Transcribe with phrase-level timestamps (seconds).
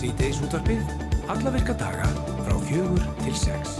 [0.00, 0.78] Sýteis útvarpið,
[1.28, 2.06] alla virka daga
[2.40, 3.74] frá fjögur til sex.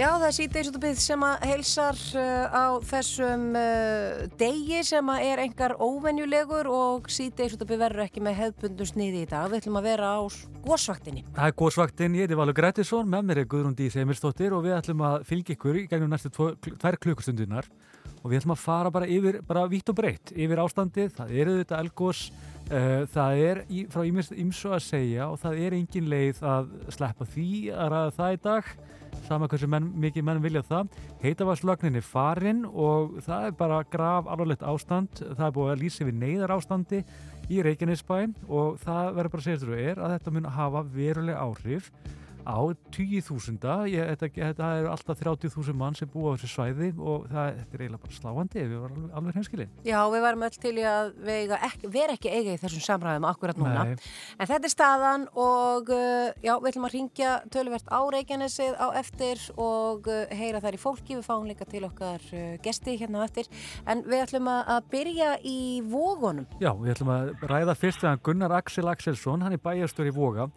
[0.00, 5.44] Já, það er síðdeisútabið sem að heilsar uh, á þessum uh, degi sem að er
[5.44, 9.46] engar óvenjulegur og síðdeisútabið verður ekki með hefbundum sniði í dag.
[9.52, 10.20] Við ætlum að vera á
[10.66, 11.22] gósvaktinni.
[11.38, 14.78] Það er gósvaktin, ég heiti Valur Grettisson, með mér er Guðrún Dís Emilstóttir og við
[14.80, 17.70] ætlum að fylgja ykkur í gegnum næstu tvær klukkustundunar
[18.24, 21.60] og við ætlum að fara bara yfir, bara vítt og breytt, yfir ástandið, það eru
[21.62, 22.26] þetta elgós,
[22.70, 27.28] uh, það er í, frá ímsu að segja og það er engin leið að sleppa
[27.34, 28.72] því að ræða það í dag
[29.26, 30.94] sama hversu menn, mikið menn vilja það.
[31.22, 35.22] Heitavaslögnin er farin og það er bara graf alvarlegt ástand.
[35.22, 37.02] Það er búið að lýsa við neyðar ástandi
[37.50, 38.16] í Reykjanesbæ
[38.48, 41.90] og það verður bara að segja þér að þetta mun hafa veruleg áhrif
[42.46, 42.58] á
[42.94, 47.76] 20.000 þetta, þetta er alltaf 30.000 mann sem búa á þessu svæði og það þetta
[47.76, 48.64] er eiginlega bara sláandi.
[48.70, 51.10] Við varum alveg, alveg henskilin Já, við varum öll til í að
[51.58, 53.84] ekki, vera ekki eiga í þessum samræðum akkurat núna.
[53.90, 54.10] Nei.
[54.38, 58.86] en þetta er staðan og uh, já, við ætlum að ringja töluvert á Reykjanesið á
[59.00, 63.24] eftir og uh, heyra þær í fólki, við fáum líka til okkar uh, gesti hérna
[63.24, 63.50] á eftir.
[63.90, 68.22] En við ætlum að, byrja í vógunum Já, við ætlum að ræða fyrst við hann
[68.26, 70.48] Gunnar Axel Axelsson, hann er bæjarstur í Voga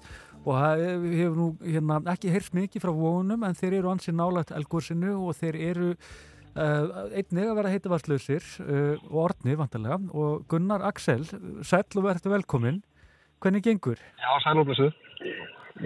[0.44, 4.54] og það hefur nú hérna, ekki heyrst mikið frá vóunum en þeir eru ansið nálagt
[4.56, 10.86] elgórsinu og þeir eru uh, einnig að vera heitavarslausir uh, og orðni vantarlega og Gunnar
[10.90, 11.26] Axel,
[11.64, 12.82] sæl og verður velkomin
[13.44, 14.00] hvernig gengur?
[14.20, 14.92] Já, sælúblissu.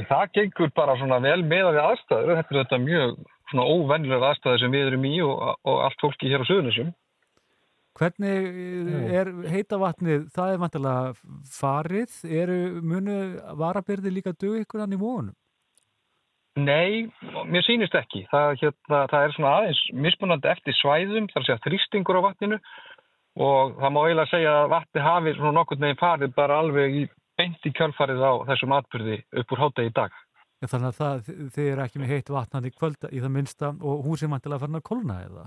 [0.10, 2.32] Það gengur bara svona vel með að við aðstæður.
[2.38, 3.14] Þetta er þetta mjög
[3.52, 6.92] svona óvennilega aðstæður sem við erum í og, og allt fólki hér á Suðunisjum.
[7.98, 11.14] Hvernig er heitavatnið, það er vantarlega
[11.50, 13.18] farið, eru munu
[13.58, 15.34] varabyrði líka dög ykkur hann í vóunum?
[16.58, 17.06] Nei,
[17.50, 18.24] mér sýnist ekki.
[18.32, 22.58] Það, hérna, það er svona aðeins mismunandi eftir svæðum, þar að segja þrýstingur á vatninu
[23.38, 27.04] og það má eiginlega segja að vatni hafi svona nokkur neginn farið bara alveg í
[27.38, 30.18] beint í kjölfarið á þessum atbyrði upp úr hátegi dag.
[30.58, 33.70] Ja, þannig að það, þið eru ekki með heitt vatnan í kvölda í það minnsta
[33.78, 35.46] og húsið vantilega farin að kolna eða?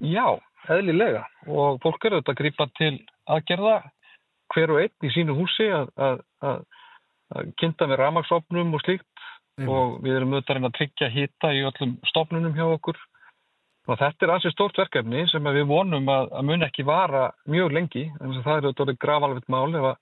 [0.00, 0.38] Já,
[0.72, 1.26] eðlilega.
[1.48, 2.94] Og fólk eru þetta að grípa til
[3.30, 3.76] aðgerða
[4.52, 6.64] hver og einn í sínu húsi að, að, að,
[7.36, 9.08] að kynnta með ramagsopnum og slíkt.
[9.52, 9.68] Einmitt.
[9.68, 12.98] og við erum auðvitað að að tryggja hýta í öllum stopnunum hjá okkur.
[13.90, 17.72] Og þetta er ansið stórt verkefni sem við vonum að, að mun ekki vara mjög
[17.74, 18.04] lengi.
[18.20, 19.98] En það er auðvitað gravalvitt mál ef,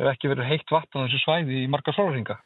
[0.00, 2.38] ef ekki verið heitt vatn á þessu svæði í marga sólringa.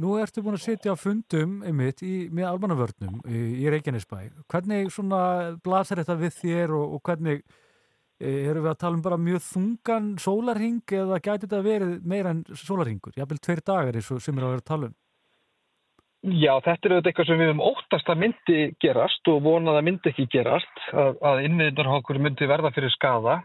[0.00, 4.16] Nú ertu búin að sitja á fundum einmitt í, með almannavörnum í, í Reykjanesbæ.
[4.48, 5.20] Hvernig svona
[5.64, 9.44] blasar þetta við þér og, og hvernig e, erum við að tala um bara mjög
[9.50, 13.16] þungan sólarhing eða gæti þetta verið meira en sólarhingur?
[13.18, 14.98] Jafnvel tveir dagar eins og sem er að vera að tala um.
[16.24, 19.86] Já, þetta er auðvitað eitthvað sem við um óttast að myndi gerast og vonað að
[19.90, 23.42] myndi ekki gerast, að, að innviðnar okkur myndi verða fyrir skada.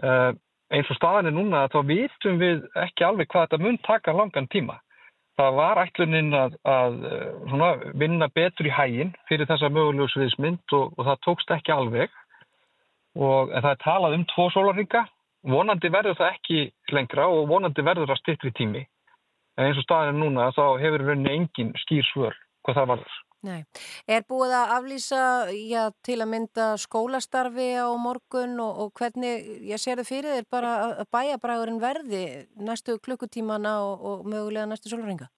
[0.00, 0.30] Uh,
[0.74, 4.48] eins og staðan er núna þá vitum við ekki alveg hvað þetta mun taka langan
[4.52, 4.78] tíma.
[5.40, 6.96] Það var ætlunin að, að
[7.48, 12.12] svona, vinna betur í hægin fyrir þessa mögulegu sviðismynd og, og það tókst ekki alveg.
[13.16, 15.06] Og, það er talað um tvo sólarringa,
[15.50, 18.84] vonandi verður það ekki lengra og vonandi verður það stittri tími.
[19.58, 23.18] En eins og staðin er núna þá hefur rauninni engin skýr svör hvað það varður.
[23.46, 23.62] Nei.
[24.04, 25.20] Er búið að aflýsa
[25.56, 30.48] já, til að mynda skólastarfi á morgun og, og hvernig, ég sér það fyrir þér
[30.52, 32.24] bara að bæjabræðurinn verði
[32.60, 35.30] næstu klukkutímana og, og mögulega næstu sólringa?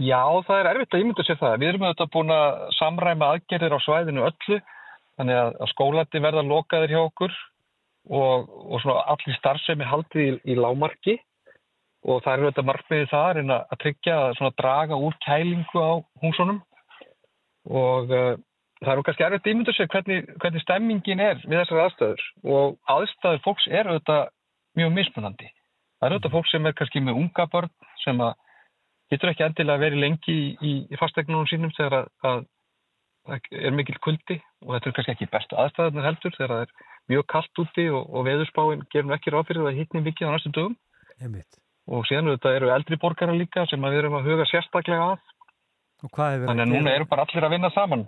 [0.00, 1.60] Já, það er erfitt að ímynda sér það.
[1.60, 4.60] Við erum auðvitað búin að samræma aðgerðir á svæðinu öllu,
[5.18, 7.38] þannig að, að skólandi verða lokaðir hjá okkur
[8.08, 11.18] og, og allir starfsemi haldið í, í lámarki
[12.08, 15.92] og það er auðvitað markmiðið það en að tryggja að draga úr kælingu á
[16.22, 16.60] húsunum
[17.68, 18.34] og uh,
[18.80, 22.26] það er nú kannski erfitt að ímynda sér hvernig, hvernig stemmingin er við þessar aðstæður
[22.56, 24.28] og aðstæður fólks er auðvitað
[24.78, 25.48] mjög mismunandi.
[25.98, 27.72] Það er auðvitað fólk sem er kannski með unga börn
[28.04, 28.36] sem að
[29.12, 34.38] getur ekki endilega verið lengi í, í, fastegnunum sínum þegar að, að er mikil kuldi
[34.64, 38.04] og þetta er kannski ekki bestu aðstæðunar heldur þegar það er mjög kallt úti og,
[38.08, 40.76] og veðurspáin gerum ekki ráð fyrir það hittni mikið á næstu dögum
[41.18, 41.67] Einmitt.
[41.88, 45.34] Og síðan auðvitað eru eldri borgara líka sem við erum að huga sérstaklega að
[45.98, 48.06] Og hvað hefur þannig að núna eru bara allir að vinna saman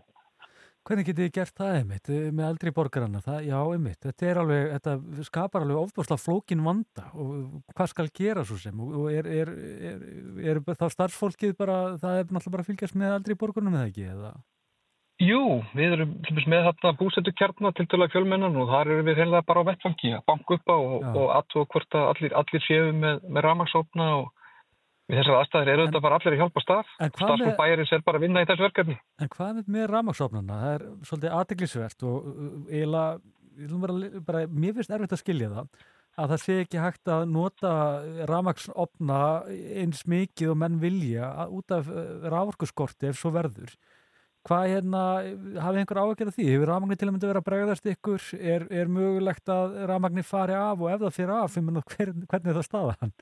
[0.80, 3.20] Hvernig getið þið gert það einmitt eh, með eldri borgarana?
[3.20, 8.44] Það, já, einmitt, þetta, alveg, þetta skapar alveg ofbúrslega flókin vanda og hvað skal gera
[8.48, 9.50] svo sem og er, er,
[9.90, 10.06] er,
[10.40, 14.06] er þá starfsfólkið bara, það er náttúrulega bara að fylgjast með eldri borgarnum eða ekki?
[14.14, 14.32] Eða?
[15.20, 15.40] Jú,
[15.76, 16.12] við erum
[16.48, 20.12] með þarna búsendu kjarnar til dæla fjölmennan og þar erum við heila bara á vettfangi
[20.16, 24.06] að banka upp á og, og aðtóa hvort að allir, allir séu með, með ramagsópna
[24.22, 24.30] og
[25.10, 28.20] við þessar aðstæðir eru þetta bara allir að hjálpa hvað starfsfólk með- bæjarins er bara
[28.20, 30.58] að vinna í þessu verkefni En hvað með, með rafmaksofnana?
[30.64, 33.04] Það er svolítið aðteglisvert og uh, vera,
[34.30, 35.70] bara, mér finnst erfitt að skilja það.
[36.20, 37.70] að það sé ekki hægt að nota
[38.30, 39.20] ramagsopna
[39.82, 41.88] eins mikið og menn vilja út af
[42.32, 43.72] raforkuskorti ef svo verður.
[44.48, 45.00] Hvað hérna,
[45.60, 46.46] hafið einhver áhengir af því?
[46.48, 48.22] Hefur rafmagni til að mynda verið að bregðast ykkur?
[48.40, 51.58] Er, er mögulegt að rafmagni fari af og ef það fyrir af,
[51.92, 53.12] hver, hvernig er það staðan?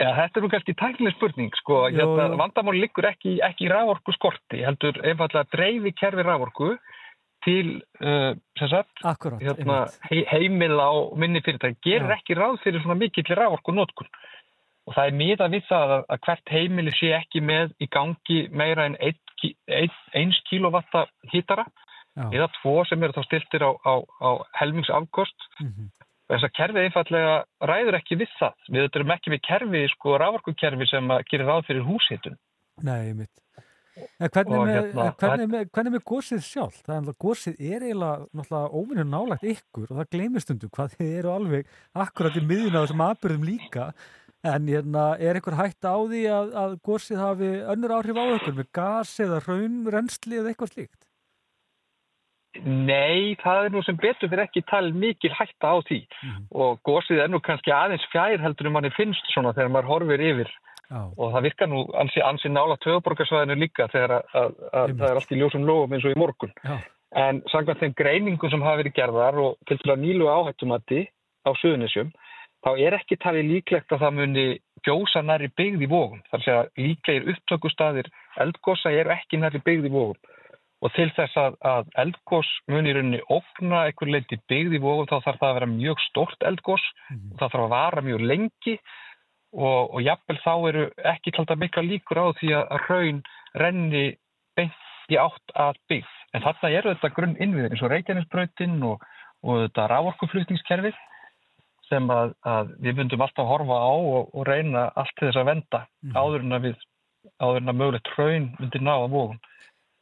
[0.00, 1.82] Ja, þetta er nú kannski tæknileg spurning, sko.
[1.92, 6.70] Hérna, vandamáli liggur ekki, ekki í raforku skorti, heldur einfallega dreifi kerfi raforku
[7.44, 7.74] til
[8.04, 11.82] uh, sagt, Akkurat, hérna, he, heimila og minni fyrirtæki.
[11.88, 14.08] Gerir ekki ráð fyrir svona mikill raforku nótkunn.
[14.88, 18.40] Og það er miða við það að, að hvert heimili sé ekki með í gangi
[18.50, 21.66] meira en 1 kilovatta hittara
[22.16, 24.30] eða tvo sem eru þá stiltir á, á, á
[24.60, 25.46] helmingsafkost.
[25.60, 25.90] Mm -hmm.
[26.30, 27.36] Þess að kerfið einfallega
[27.66, 28.66] ræður ekki við það.
[28.70, 32.36] Við erum ekki við kerfi, sko, rávorkukerfi sem gerir ráð fyrir húshittun.
[32.86, 33.32] Nei, mitt.
[34.20, 36.76] En hvernig með, hérna, hvernig, með, hvernig með gósið sjálf?
[36.84, 41.10] Það er náttúrulega, gósið er eiginlega óvinnur nálagt ykkur og það gleymist undu hvað þið
[41.18, 41.74] eru alveg
[42.04, 43.88] akkurat í miðun á þessum aðbyrðum líka
[44.40, 48.54] En hérna, er einhver hægt á því að, að gósið hafi önnur áhrif á ykkur
[48.56, 51.00] með gas eða raunrensli eða eitthvað slíkt?
[52.64, 56.80] Nei, það er nú sem betur fyrir ekki talið mikil hægt á því mm og
[56.88, 60.50] gósið er nú kannski aðeins fjær heldur um manni finnst svona þegar maður horfir yfir
[60.90, 61.04] Já.
[61.04, 65.20] og það virkar nú ansi, ansi nála töfuborgarsvæðinu líka þegar að, að, að það er
[65.20, 66.52] allt í ljósum lofum eins og í morgun.
[66.64, 66.74] Já.
[67.20, 71.04] En samkvæmt þeim greiningum sem hafa verið gerðar og til dæla nýlu áhættumatti
[71.46, 72.10] á Suðunisjum
[72.64, 74.46] þá er ekki talið líklegt að það muni
[74.86, 76.20] gjósa næri byggð í vógum.
[76.30, 78.10] Það er að líklegir upptökustadir
[78.40, 80.20] eldgósa er ekki næri byggð í vógum
[80.80, 85.08] og til þess að, að eldgós muni í rauninni ofna einhver leiti byggð í vógum
[85.10, 87.32] þá þarf það að vera mjög stort eldgós mm -hmm.
[87.32, 88.76] og það þarf að vara mjög lengi
[89.52, 93.22] og, og jafnvel þá eru ekki talt að mikla líkur á því að raun
[93.54, 94.06] renni
[94.56, 96.16] beint í átt að byggð.
[96.32, 99.04] En þarna eru þetta grunn innviðir eins og Reykjanesbröytin og,
[99.42, 100.96] og þetta rávorkuflutningskerfið
[101.90, 105.40] sem að, að við myndum alltaf að horfa á og, og reyna allt til þess
[105.42, 106.16] að venda mm.
[106.16, 106.84] áður en að við
[107.40, 109.40] áður en að mögulegt raun myndir ná að vóðum.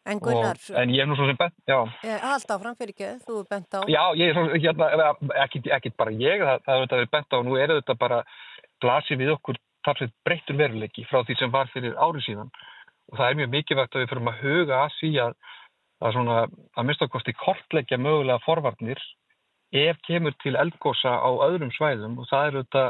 [0.08, 1.78] En Gunnar, og, en ég er nú svo sem bent, já.
[2.24, 3.80] Alltaf framfyrir ekki, þú er bent á.
[3.92, 5.10] Já, ég er svo, hérna,
[5.44, 8.20] ekki, ekki bara ég, það, það er þetta bent á, nú er þetta bara
[8.80, 12.50] glasið við okkur talsveit breyttur veruleiki frá því sem var fyrir árið síðan
[13.08, 15.36] og það er mjög mikilvægt að við fyrir að huga að því að,
[16.02, 16.38] að svona,
[16.74, 19.02] að mista okkur kortleggja mögulega forvarnir
[19.72, 22.84] ef kemur til eldgósa á öðrum svæðum og það eru þetta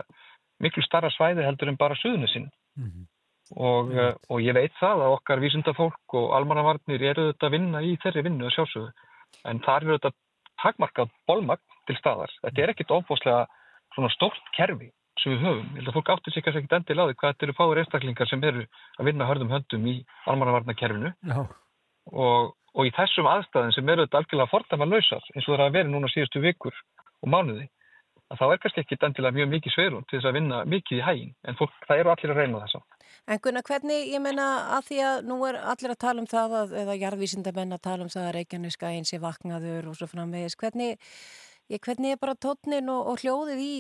[0.63, 3.05] miklu starra svæði heldur en bara suðunisinn mm -hmm.
[3.57, 4.17] og, -hmm.
[4.29, 8.23] og ég veit það að okkar vísundafólk og almannavarnir eru þetta að vinna í þeirri
[8.23, 8.93] vinnu að sjálfsögðu
[9.45, 10.13] en þar eru þetta
[10.63, 12.33] takmarkað bólmagn til staðar.
[12.43, 13.47] Þetta er ekkit ofbóslega
[13.95, 14.91] svona stórt kerfi
[15.23, 15.71] sem við höfum.
[15.73, 17.81] Ég held að fólk áttur sig kannski ekkit endil á því hvað þetta eru fáir
[17.83, 18.67] einstaklingar sem eru
[18.99, 19.97] að vinna hörðum höndum í
[20.31, 21.13] almannavarnakerfinu
[22.13, 25.67] og, og í þessum aðstæðin sem eru þetta algjörlega fordama lausar eins og það er
[25.67, 26.77] að vera núna síðustu vikur
[27.23, 27.67] og mánuði
[28.29, 31.05] að þá er kannski ekki endilega mjög mikið sveirun til þess að vinna mikið í
[31.07, 33.07] hægin en fólk, það eru allir að reyna þess að.
[33.29, 36.57] En Gunnar, hvernig, ég menna að því að nú er allir að tala um það
[36.61, 40.57] að, eða jarðvísindamenn að tala um það að Reykjaneska eins er vaknaður og svo framvegis,
[40.61, 41.09] hvernig
[41.69, 43.73] Ég, hvernig er bara tónnin og, og hljóðið í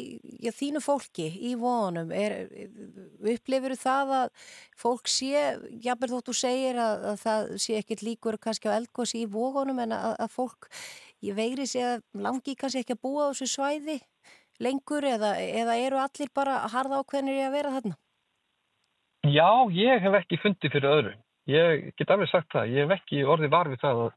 [0.44, 2.10] já, þínu fólki í vonum?
[2.12, 5.46] Upplifir það að fólk sé,
[5.84, 9.96] jábel þóttu segir að, að það sé ekkit líkur kannski á eldgósi í vonum en
[9.96, 10.68] að, að fólk,
[11.40, 13.96] veiri sé að langi kannski ekki að búa á þessu svæði
[14.60, 17.98] lengur eða, eða eru allir bara harða ákveðnir í að vera þarna?
[19.28, 21.12] Já, ég hef ekki fundið fyrir öðru.
[21.48, 24.16] Ég get alveg sagt það, ég hef ekki orðið varfið það að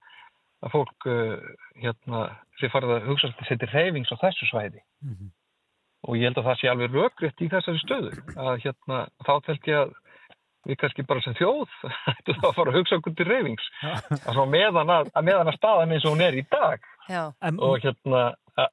[0.61, 1.37] að fólk uh,
[1.81, 2.25] hérna,
[2.61, 5.31] sé farið að hugsa að setja reyfings á þessu svæði mm -hmm.
[6.07, 9.71] og ég held að það sé alveg röggriðt í þessari stöðu að hérna, þá telt
[9.71, 9.95] ég að
[10.69, 11.71] við kannski bara sem þjóð
[12.13, 13.71] ættum þá að fara að hugsa okkur til reyfings
[14.27, 17.23] að meðan að, að meðan að staðan eins og hún er í dag Já.
[17.57, 18.21] og hérna
[18.59, 18.69] að,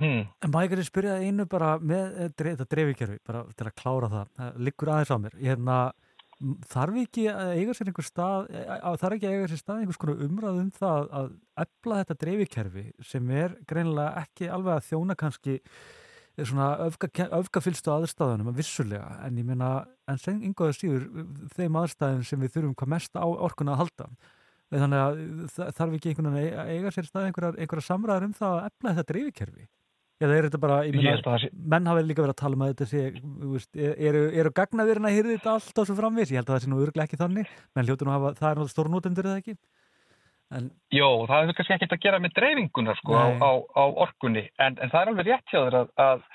[0.00, 0.26] hmm.
[0.42, 4.34] En ég ekki spyrja einu bara með eh, þetta dreifikerfi, bara til að klára það,
[4.40, 5.78] það liggur aðeins á mér, ég hérna
[6.70, 8.64] þarf ekki að eiga sér einhver stað e,
[9.02, 11.30] þarf ekki að eiga sér stað einhvers konar umræð um það að
[11.64, 15.56] efla þetta dreifikerfi sem er greinilega ekki alveg að þjóna kannski
[16.38, 19.08] svona öfgafylstu aðstæðunum að vissulega.
[19.26, 19.70] En ég meina
[20.06, 21.08] en sen yngoða síður
[21.56, 24.06] þeim aðstæðin sem við þurfum hvað mest á orkuna að halda.
[24.68, 28.70] Þannig að þarf ekki einhvern veginn að eiga sér stað einhverjar samræðar um það að
[28.70, 29.66] efla þetta dreifikerfi
[30.18, 31.36] Eða er þetta bara, ég meina,
[31.70, 33.02] menn hafa líka verið að tala um að þetta sé,
[33.52, 36.32] veist, eru, eru gagnaðurinn að hýrða þetta allt á svo framvis?
[36.32, 38.72] Ég held að það sé nú örglega ekki þannig, menn að hafa, það er náttúrulega
[38.72, 39.54] stórnótendur eða ekki?
[40.58, 40.66] En...
[40.90, 44.78] Jó, það hefur kannski ekkert að gera með dreifingunar sko á, á, á orkunni, en,
[44.80, 46.26] en það er alveg rétt hjá þér að, að,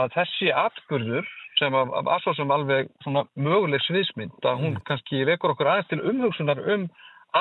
[0.00, 4.84] að þessi atbyrður sem að, að aðsóðsum alveg svona möguleg sviðsmynd, að hún mm.
[4.88, 6.88] kannski vekur okkur aðeins til umhugsunar um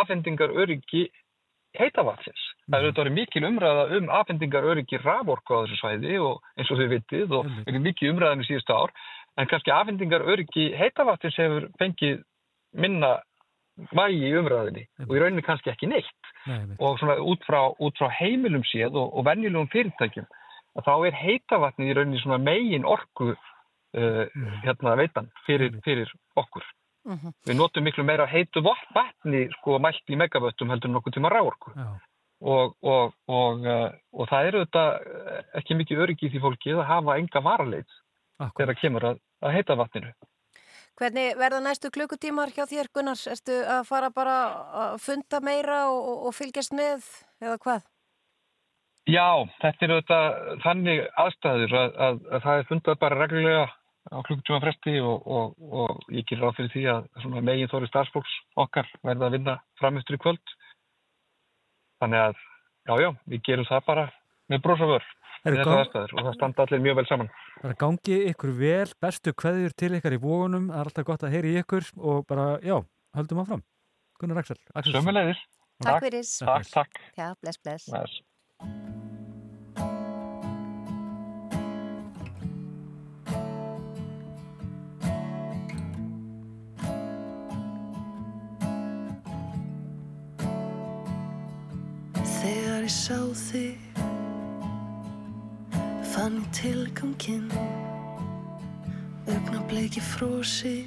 [0.02, 1.06] afhendingar öryggi
[1.78, 6.42] heitavatsins Það eru þetta verið mikil umræða um afhendingar öryggi raforku á þessu svæði og
[6.60, 8.92] eins og þau vitið og er mikil umræðan í síðustu ár.
[9.38, 12.24] En kannski afhendingar öryggi heitavatnins hefur fengið
[12.76, 13.14] minna
[13.94, 16.32] vægi í umræðinni og í rauninni kannski ekki neitt.
[16.48, 20.26] Nei, og svona út frá, út frá heimilum séð og, og venjulegum fyrirtækjum
[20.78, 24.26] að þá er heitavatnið í rauninni svona megin orku uh,
[24.66, 26.66] hérna veitan fyrir, fyrir okkur.
[27.08, 27.32] Mhm.
[27.48, 31.72] Við notum miklu meira heitu vatn- vatni sko mælt í megavöttum heldur nokkuð tíma ráorku
[31.72, 31.86] Já,
[32.42, 36.74] og, og, og, uh, og það eru þetta uh, ekki mikið öryggi í því fólki
[36.76, 38.02] að hafa enga varaleit
[38.38, 40.12] þegar kemur að, að heita vatninu.
[40.98, 43.20] Hvernig verða næstu klukkutímar hjá þér Gunnar?
[43.30, 44.38] Erstu að fara bara
[44.86, 47.06] að funda meira og, og, og fylgjast með
[47.42, 47.84] eða hvað?
[49.08, 49.28] Já,
[49.62, 50.22] þetta eru þetta
[50.66, 53.68] þannig aðstæður að, að, að það er fundað bara reglulega
[54.08, 57.90] á klukkutíma fresti og, og, og ég gerir ráð fyrir því að svona megin þóri
[57.92, 58.34] starfsfólks
[58.66, 60.56] okkar verða að vinna framöstur í kvöld.
[62.02, 62.42] Þannig að,
[62.88, 64.10] já, já, við gerum það bara
[64.48, 64.64] með
[65.48, 67.30] Er aðstæður og það standa allir mjög vel saman.
[67.58, 71.08] Það er að gangi ykkur vel, bestu kveðjur til ykkar í vógunum, það er alltaf
[71.08, 72.78] gott að heyri ykkur og bara, já,
[73.18, 73.66] höldum áfram.
[74.20, 74.58] Gunnar Axel.
[74.74, 75.44] Axel Sömulegðis.
[75.86, 76.32] Takk fyrir.
[76.42, 77.04] Takk, takk.
[77.20, 77.92] Já, bless, bless.
[77.94, 79.06] Bless.
[92.88, 93.98] Ég sá þig
[96.08, 97.50] fann ég tilganginn.
[99.28, 100.86] Augnableiki frósi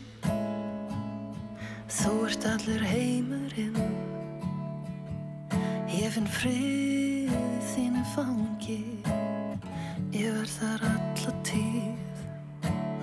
[1.92, 3.76] þú ert allur heimurinn.
[5.92, 7.36] Ég finn frið
[7.74, 8.80] þínu fangi
[10.16, 12.24] ég verð þar alla tíð.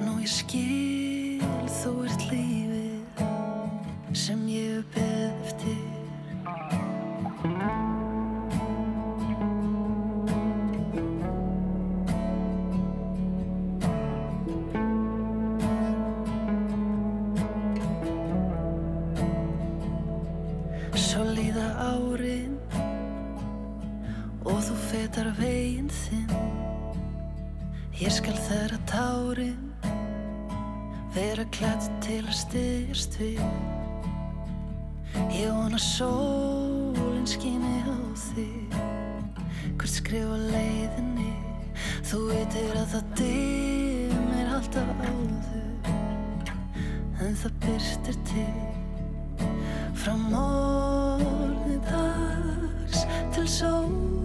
[0.07, 1.45] Nú ég skil
[1.83, 3.25] þú ert lífið
[4.25, 5.26] sem ég beð
[25.07, 26.31] fetar veginn þinn.
[27.95, 29.69] Ég skal þeirra tárin
[31.15, 33.39] vera klætt til að styðjast við.
[35.31, 38.75] Ég vona sólinn skíni á þig.
[39.77, 41.31] Hvert skrif á leiðinni?
[42.09, 45.95] Þú veitir að það dimmir alltaf áður.
[47.23, 49.47] En það byrstir til
[49.95, 54.16] Frá morgni dags til sólalags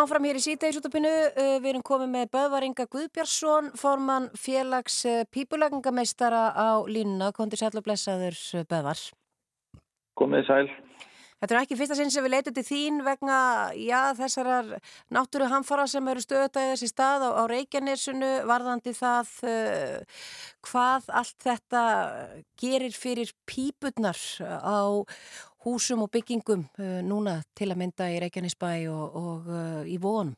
[0.00, 5.24] höldum áfram hér í sítegisútapinu, uh, við erum komið með Böðvaringa Guðbjörnsson, formann félags uh,
[5.28, 9.02] pípulagningameistara á línuna, kontur sæl og blessaður uh, Böðvar.
[10.16, 10.70] Komið sæl.
[11.40, 13.36] Þetta er ekki fyrsta sinn sem við leitum til þín vegna,
[13.76, 14.74] já, þessarar
[15.12, 20.24] náttúru hamfara sem eru stöðutæðið þessi stað á, á Reykjanesunu, varðandi það uh,
[20.68, 21.84] hvað allt þetta
[22.60, 25.04] gerir fyrir pípurnar á
[25.64, 30.36] húsum og byggingum uh, núna til að mynda í Reykjanesbæ og, og uh, í vonum?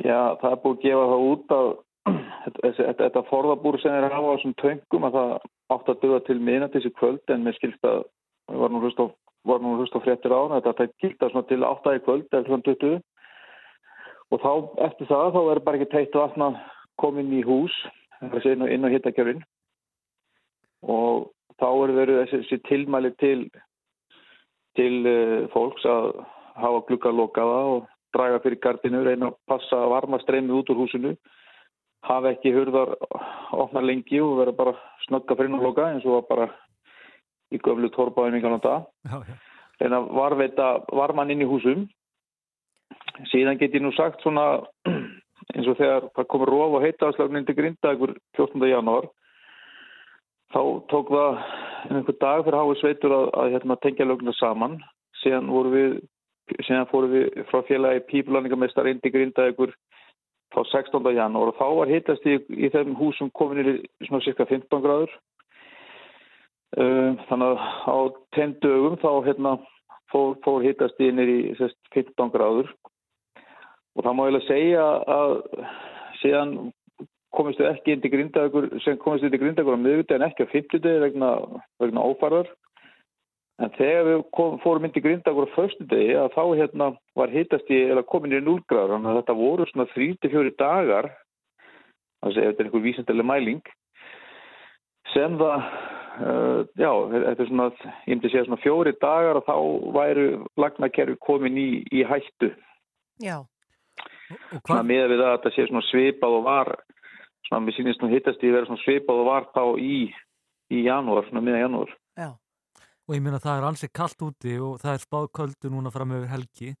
[0.00, 1.70] Já, það er búið að gefa það út að
[2.62, 5.34] þetta, þetta forðabúr sem er á þessum töngum að það
[5.74, 8.02] átt að döða til miðna til þessi kvöld en mér skilst að
[8.50, 9.06] við varum hlust á,
[9.96, 12.60] á fréttir á þetta þetta gilda svona til 8 í kvöld eða kl.
[12.72, 13.00] 20
[14.32, 14.52] og þá
[14.88, 16.48] eftir það þá er bara ekki teitt vatna
[17.00, 17.74] komin í hús
[18.22, 19.42] inn, inn á hittakjörinn
[20.82, 23.50] og þá er verið þessi, tilmæli til
[24.78, 26.12] til uh, fólks að
[26.56, 30.82] hafa glukka lokaða og draga fyrir gardinu, reyna að passa að varma streymið út úr
[30.84, 31.14] húsinu
[32.06, 32.96] hafa ekki hurðar
[33.54, 34.74] ofna lengi og vera bara
[35.06, 36.48] snögga fyrir og loka eins og bara
[37.52, 39.26] í göflu tórbaðum í kannan dag
[39.82, 41.86] en að varveita varman inn í húsum
[43.30, 44.64] síðan get ég nú sagt svona
[45.54, 48.66] eins og þegar það komur róf og heitaðslagnin til Grindagur 14.
[48.72, 49.08] janúar
[50.52, 51.38] þá tók það
[51.90, 54.78] einhver dag fyrir hái sveitur að, að hérna, tengja lögna saman
[55.22, 55.98] síðan við
[56.66, 59.74] síðan fórum við frá félagi pípulaningamestar inn til Grindagur
[60.52, 61.12] þá 16.
[61.16, 65.14] janúar og þá var hittast í, í þeim húsum kominir í svona cirka 15 gráður
[66.72, 67.96] Um, þannig að á
[68.32, 69.50] tenn dögum þá hérna,
[70.08, 71.52] fór, fór hittast í nýri
[71.92, 72.70] 15 gráður
[73.92, 75.34] og það má ég lega segja að
[76.22, 76.54] síðan
[77.36, 80.52] komistu ekki inn til grindagur sem komistu inn til grindagur á miðviti en ekki á
[80.52, 81.30] 50 degi vegna,
[81.82, 82.50] vegna ófarðar
[83.62, 87.34] en þegar við kom, fórum inn til grindagur á förstu degi að þá hérna var
[87.34, 91.10] hittast í eða komin í 0 gráður þannig að þetta voru svona 3-4 dagar
[92.22, 93.74] þannig að þetta er einhver vísendileg mæling
[95.14, 95.66] sem það
[96.12, 97.66] Uh, já, þetta er svona,
[98.04, 99.54] ég myndi segja svona fjóri dagar og þá
[99.94, 100.26] væru
[100.60, 102.50] lagnakerfi komin í, í hættu.
[103.22, 103.38] Já.
[104.66, 106.70] Svona með við að þetta sé svona svipað og var,
[107.52, 109.98] svona við sínist nú hittast að vera svona svipað og var þá í,
[110.72, 111.92] í janúar, svona miða janúar.
[112.16, 112.30] Já.
[113.08, 115.92] Og ég minna að það er ansið kallt úti og það er spáð köldu núna
[115.92, 116.74] fram yfir helgi.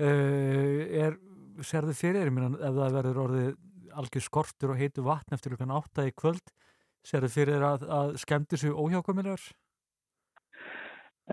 [0.00, 1.18] Uh, er,
[1.62, 3.54] serðu fyrir, ég minna, ef það verður orðið
[3.94, 6.42] algjör skortur og heitu vatn eftir hlukan átta í kvöld,
[7.04, 9.42] Sér þið fyrir að, að skemmti sér óhjákvæmilegar?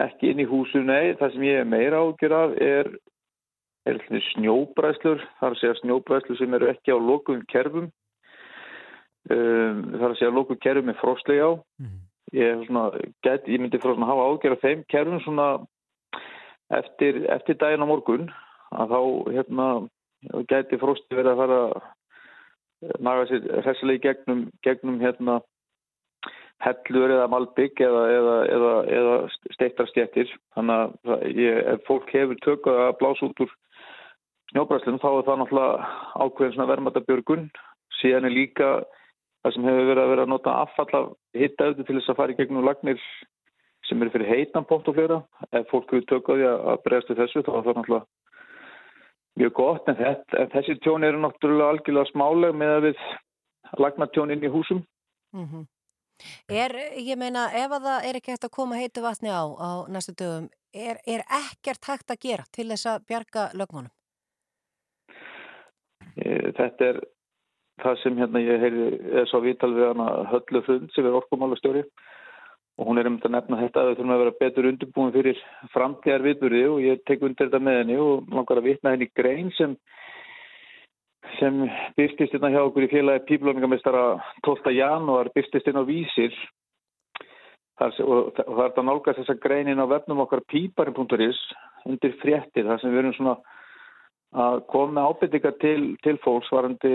[0.04, 1.14] Ekki inn í húsu, nei.
[1.20, 2.90] Það sem ég er meira ágjör af er,
[3.88, 4.02] er
[4.34, 5.24] snjóbræslur.
[5.40, 7.88] Það er að segja snjóbræslur sem eru ekki á lokum kerfum.
[9.30, 11.52] Um, það er að segja lokum kerfum með frostlega á.
[11.82, 12.00] Mm.
[12.32, 12.84] Ég, svona,
[13.26, 15.48] get, ég myndi frá að hafa ágjör af þeim kerfum svona
[16.72, 18.30] eftir, eftir daginn á morgun
[18.72, 19.02] að þá
[19.36, 19.68] hérna,
[20.50, 21.62] geti frosti verið að fara
[23.04, 25.42] naga sér hressilega gegnum, gegnum hérna
[26.62, 29.16] hellur eða malbygg eða, eða, eða, eða
[29.58, 30.32] steittarstjættir.
[30.56, 33.54] Þannig að ég, ef fólk hefur tökað að blása út úr
[34.52, 35.92] snjóbræslunum þá er það náttúrulega
[36.26, 37.46] ákveðin svona vermaðabjörgun.
[38.02, 38.72] Síðan er líka
[39.42, 41.02] það sem hefur verið að vera að nota affalla
[41.38, 43.04] hittaöðu til þess að fara í gegnum lagnir
[43.90, 45.20] sem eru fyrir heitan pótt og flera.
[45.52, 48.06] Ef fólk hefur tökað að bregðast þessu þá er það náttúrulega
[49.40, 53.06] mjög gott en, þetta, en þessi tjón eru náttúrulega algjörlega smáleg með að við
[53.80, 54.84] lagna tjón inn í húsum.
[55.36, 55.70] Mm -hmm.
[56.52, 59.72] Er, ég meina, ef að það er ekki hægt að koma heitu vatni á á
[59.90, 63.94] næstu dögum, er, er ekkert hægt að gera til þess að bjarga lögmónum?
[66.58, 67.02] Þetta er
[67.82, 68.88] það sem hérna ég heyri
[69.22, 71.84] er svo vital við hana höllu hrund sem er orkumálastjóri
[72.78, 75.41] og hún er um að nefna þetta að við þurfum að vera betur undirbúin fyrir
[75.74, 79.52] framtíðar viðburði og ég tek undir þetta með henni og langar að vitna henni grein
[79.58, 79.76] sem
[81.38, 81.62] sem
[81.98, 84.06] byrstist hérna hjá okkur í félagi píplóningamistara
[84.48, 84.74] 12.
[84.78, 86.36] janúar byrstist inn á vísir
[87.82, 91.39] Þar, og það er að nálgast þessa greinin á vefnum okkar píparin.is
[91.89, 93.38] undir fréttir þar sem við erum svona
[94.38, 96.91] að koma ábyrðingar til, til fólks varandi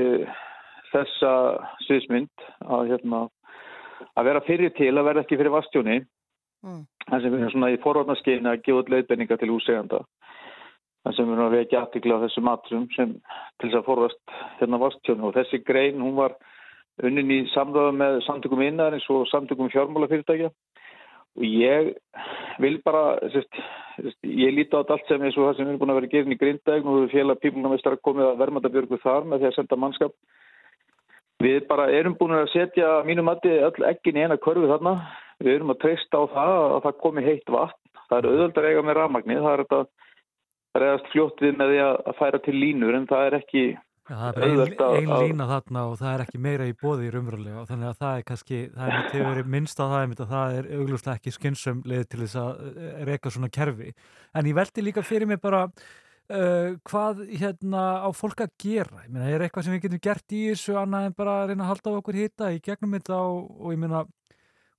[0.92, 1.32] þessa
[1.86, 3.22] sviðsmynd að, hérna,
[4.14, 6.82] að vera fyrir til að vera ekki fyrir vastjóni mm.
[7.08, 10.02] þar sem við erum svona í forvarnaskeinu að gefa leitbenninga til úseganda
[11.06, 13.16] þar sem við erum að vekja aftikla á þessu matrum sem
[13.60, 16.36] til þess að forðast hérna vastjóni og þessi grein hún var
[17.04, 20.50] unnin í samröðu með samtökum innarins og samtökum fjármálafyrirtækja.
[21.36, 21.90] Og ég
[22.62, 23.58] vil bara sérst,
[23.98, 26.32] sérst, ég líti á allt sem eins og það sem er búin að vera gerin
[26.32, 30.16] í grindægn og félag pílunarmeistar komið að vermaðabjörgu þar með því að senda mannskap
[31.42, 34.94] við bara erum búin að setja mínum aðti öll ekkin í eina körfi þarna.
[35.42, 37.80] Við erum að treysta á það að það komi heitt vatn.
[38.06, 39.80] Það er auðvöldar eiga með rafmagni það er þetta
[40.76, 43.64] bregðast fljótt við með því að, færa til línur en það er ekki
[44.06, 46.74] Já, það er auðvelt að- ein, ein lína þarna og það er ekki meira í
[46.78, 47.60] bóði í raunverulega.
[47.60, 50.58] Og þannig að það er kannski, það er til verið minnst á það að það
[50.60, 52.52] er augljóslega ekki skynsum leið til þess að
[53.10, 53.90] reka svona kerfi.
[54.32, 55.66] En ég veldi líka fyrir mig bara
[56.32, 59.02] uh, hvað hérna á fólk að gera.
[59.04, 61.66] Ég meina, er eitthvað sem við getum gert í þessu annað en bara að reyna
[61.66, 64.04] að halda á okkur hita í gegnum þetta og, og ég meina,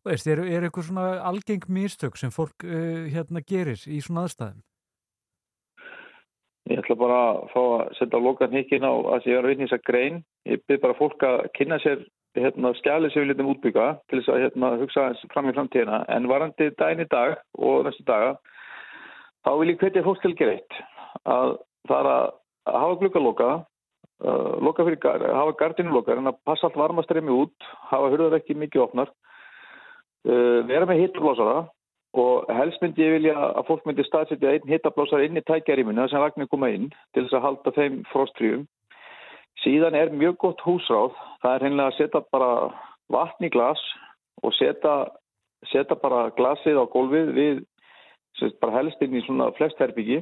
[0.08, 4.64] veist, er, er eitthvað svona algeng mistök sem fólk uh, hérna gerir í svona aðstæðum?
[6.68, 9.64] Ég ætla bara að fá að setja lokan hikkin á að ég er að vinna
[9.64, 10.18] í þessa grein.
[10.52, 12.02] Ég byrð bara fólk að kynna sér
[12.36, 16.02] hérna, skjalið sem við litum útbygga til þess að hérna, hugsa fram í framtíðina.
[16.12, 18.36] En varandi daginn í dag og næstu daga,
[19.48, 20.80] þá vil ég hvetja fólk til að gera eitt.
[21.26, 22.28] Að það er að
[22.68, 23.50] hafa glukkaloka,
[24.26, 27.56] uh, loka fyrir, gar- hafa gardinu lokar en að passa allt varmastremi út,
[27.92, 29.12] hafa hurðar ekki mikið opnar,
[30.28, 31.68] uh, vera með hittublásara
[32.18, 36.22] og helst myndi ég vilja að fólk myndi staðsetja einn hittablásar inn í tækjaríminu sem
[36.24, 38.66] vagnir koma inn til þess að halda þeim frostfríum.
[39.64, 42.52] Síðan er mjög gott húsráð, það er hennilega að setja bara
[43.10, 43.82] vatn í glas
[44.44, 44.96] og setja,
[45.72, 47.64] setja bara glasið á gólfið við
[48.78, 50.22] helst inn í svona flest herbyggi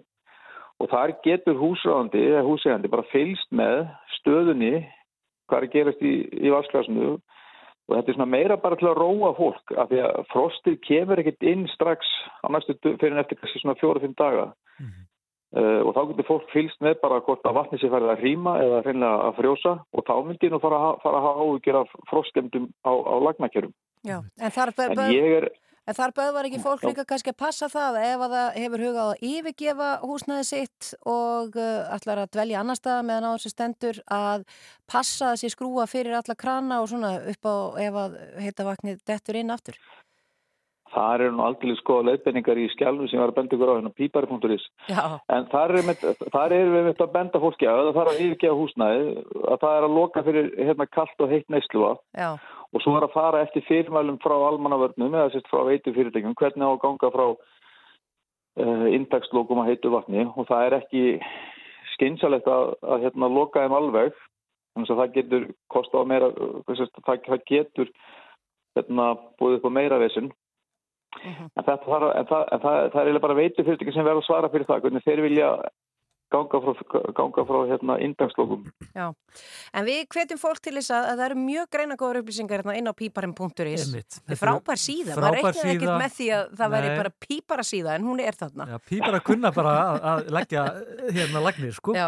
[0.81, 3.85] og þar getur húsráðandi eða húsegandi bara fylst með
[4.19, 4.75] stöðunni
[5.49, 6.13] hvað er gerast í,
[6.45, 10.21] í vasklasinu og þetta er svona meira bara til að róa fólk af því að
[10.33, 12.07] frostið kemur ekkert inn strax
[12.41, 14.47] á næstu fyrir eftir kannski svona fjóra-fimm daga.
[15.55, 18.55] Uh, og þá getur fólk fylst með bara hvort að vatni sé farið að rýma
[18.59, 19.75] eða hreinlega að frjósa.
[19.95, 23.71] Og þá myndi ég nú fara, fara að hafa áhugjur af frostkemdum á, á lagnakjörum
[24.05, 25.47] Já, en en ég er
[25.85, 29.11] en þar böðvar ekki fólk líka kannski að passa það ef að það hefur hugað
[29.11, 34.01] að yfirgefa húsnæði sitt og uh, ætlar að dvelja annar stað meðan á þessu stendur
[34.11, 34.47] að
[34.89, 39.41] passa sér skrúa fyrir alla krana og svona upp á ef að heita vaknið dettur
[39.41, 39.79] inn aftur.
[40.95, 43.91] Það eru nú aldrei skoða leiðbenningar í skjálfum sem var að benda ykkur á hérna
[43.97, 44.67] pípari.is
[45.35, 45.89] en þar er,
[46.31, 49.09] þar er við með að benda fólki að það þarf að yfirgefa húsnæði
[49.41, 52.29] að það er að loka fyrir hérna kallt og heitt neysluva já,
[52.75, 56.67] og svo er að fara eftir fyrirmælum frá almannavörnum eða sérst frá veitu fyrirtækjum hvernig
[56.67, 60.27] á að ganga frá uh, intakslókum að heitu vatni?
[60.35, 61.03] Og það er ekki
[61.95, 64.17] skynsalegt að, að hérna, loka þeim alveg.
[64.75, 67.93] Þannig að það getur kosta á meira uh, sérst, það, það getur
[68.75, 70.33] hérna, búið upp á meira vesinn
[71.23, 71.49] Mhm.
[71.55, 74.27] en, þetta, þarf, en, það, en það, það er bara veitu fyrirtæki sem verður að
[74.27, 75.49] svara fyrir það hvernig þeir vilja
[76.33, 79.07] ganga frá, ganga frá hérna, intakslókum já.
[79.75, 82.75] En við hvetjum fólk til þess að, að það eru mjög greina góður upplýsingar hérna
[82.79, 83.85] inn á píparin.is.
[83.85, 84.19] Einmitt.
[84.19, 86.97] Þetta er frábær síða, maður reiknaði ekkert með því að það væri Nei.
[87.01, 88.69] bara pípara síða en hún er þarna.
[88.71, 90.67] Já, pípar að kunna bara að, að leggja
[91.19, 91.97] hérna lagnir, sko.
[91.97, 92.07] Já,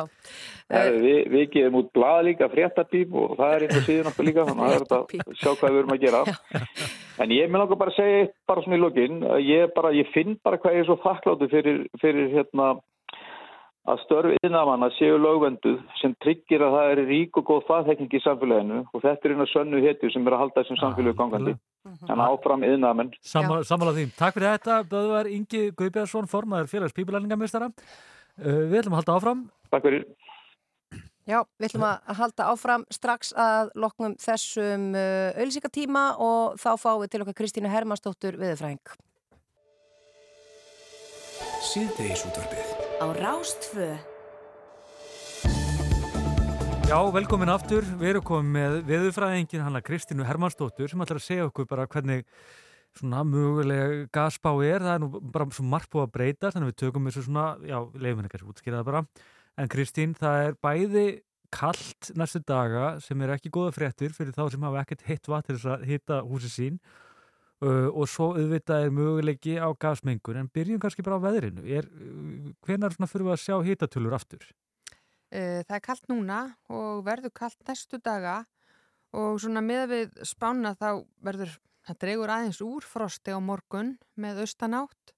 [0.67, 4.43] Uh, við, við gefum út blað líka, fréttapíp og það er einhver síðan okkur líka
[4.49, 6.23] þannig að það er þetta að sjá hvað við erum að gera
[7.23, 9.93] en ég með okkur bara að segja eitt bara svona í lokin að ég, bara,
[9.95, 12.67] ég finn bara hvað ég er svo þakkláttu fyrir, fyrir hérna
[13.87, 18.21] að störf yðnamanna séu lögvenduð sem tryggir að það er rík og góð faðhekking í
[18.23, 21.55] samfélaginu og þetta er einu sönnu hetju sem er að halda þessum samfélögu gangandi
[22.11, 24.07] en áfram yðnamenn sammála því.
[24.17, 27.71] Takk fyrir þetta, Böðvar Ingi Guðbjörnsson, formaður félags pípulærlingamistara.
[28.37, 29.45] Uh, við ætlum að halda áfram.
[29.71, 30.07] Takk fyrir
[31.27, 37.01] Já, við ætlum að halda áfram strax að loknum þessum uh, auðlýsingatíma og þá fáum
[37.03, 38.95] við til okkar Kristínu Hermannsdóttur viðfræng.
[42.97, 43.93] Á Rástfö
[46.87, 47.85] Já, velkomin aftur.
[47.99, 52.23] Við erum komið með veðurfræðingin hana Kristínu Hermannsdóttur sem ætlar að segja okkur bara hvernig
[52.97, 54.81] svona mögulega gasbá er.
[54.81, 57.45] Það er nú bara svo margt búið að breyta þannig að við tökum þessu svona,
[57.61, 59.03] já, leifum henni kannski útskýra það bara.
[59.61, 61.07] En Kristín, það er bæði
[61.53, 65.51] kallt næstu daga sem er ekki góða fréttir fyrir þá sem hafa ekkert heitt vatn
[65.51, 66.81] til þess að hitta húsi sín
[67.63, 71.65] uh, og svo auðvitað er mögulegi á gasmengun en byrjum kannski bara á veðrinu.
[71.65, 74.47] Er, uh, hvenar fyrir við að sjá hitatölur aftur?
[75.31, 76.39] Eh, Það er kallt núna
[76.71, 78.45] og verður kallt næstu daga
[79.11, 84.45] og svona með við spána þá verður, það dregur aðeins úr frosti á morgun með
[84.45, 85.13] austanátt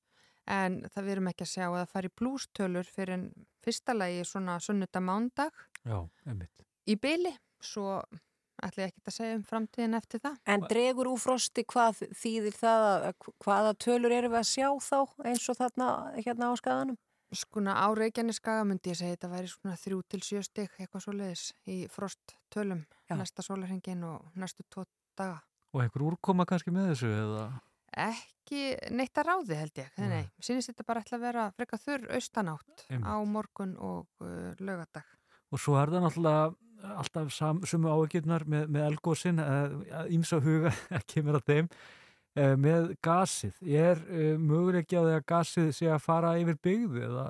[0.50, 3.28] en það við erum ekki að sjá að það fari blústölur fyrir en
[3.62, 5.54] fyrsta lagi svona sunnuda mándag
[5.86, 6.66] Já, einmitt.
[6.90, 8.02] í byli, svo
[8.66, 10.38] ætla ég ekki að segja um framtíðin eftir það.
[10.46, 14.98] En dregur úr frosti hvað þýðir það, að- hvaða tölur erum við að sjá þá
[15.26, 15.88] eins og þarna
[16.20, 16.98] hérna á skaganum?
[17.32, 21.14] Skuna á Reykjaneskaga myndi ég segja þetta væri svona þrjú til sjö stygg eitthvað svo
[21.14, 23.16] leiðis í frosttölum Já.
[23.20, 25.42] næsta sólarhengin og næstu tvo daga.
[25.74, 27.44] Og einhver úrkoma kannski með þessu eða?
[27.94, 28.64] Ekki
[28.98, 32.08] neitt að ráði held ég, nei, nei, sínist þetta bara ætla að vera freka þurr
[32.18, 33.06] austanátt Einmitt.
[33.06, 35.06] á morgun og uh, lögadag.
[35.54, 36.56] Og svo er það náttúrulega
[36.96, 39.42] alltaf sam, sumu áhyggjurnar með, með elgósin,
[40.16, 41.70] ímsa huga, ekki að þeim,
[42.40, 43.62] uh, með gasið.
[43.66, 44.04] Er
[44.40, 47.30] möguleiki á því að gasið sé að fara yfir byggðu eða?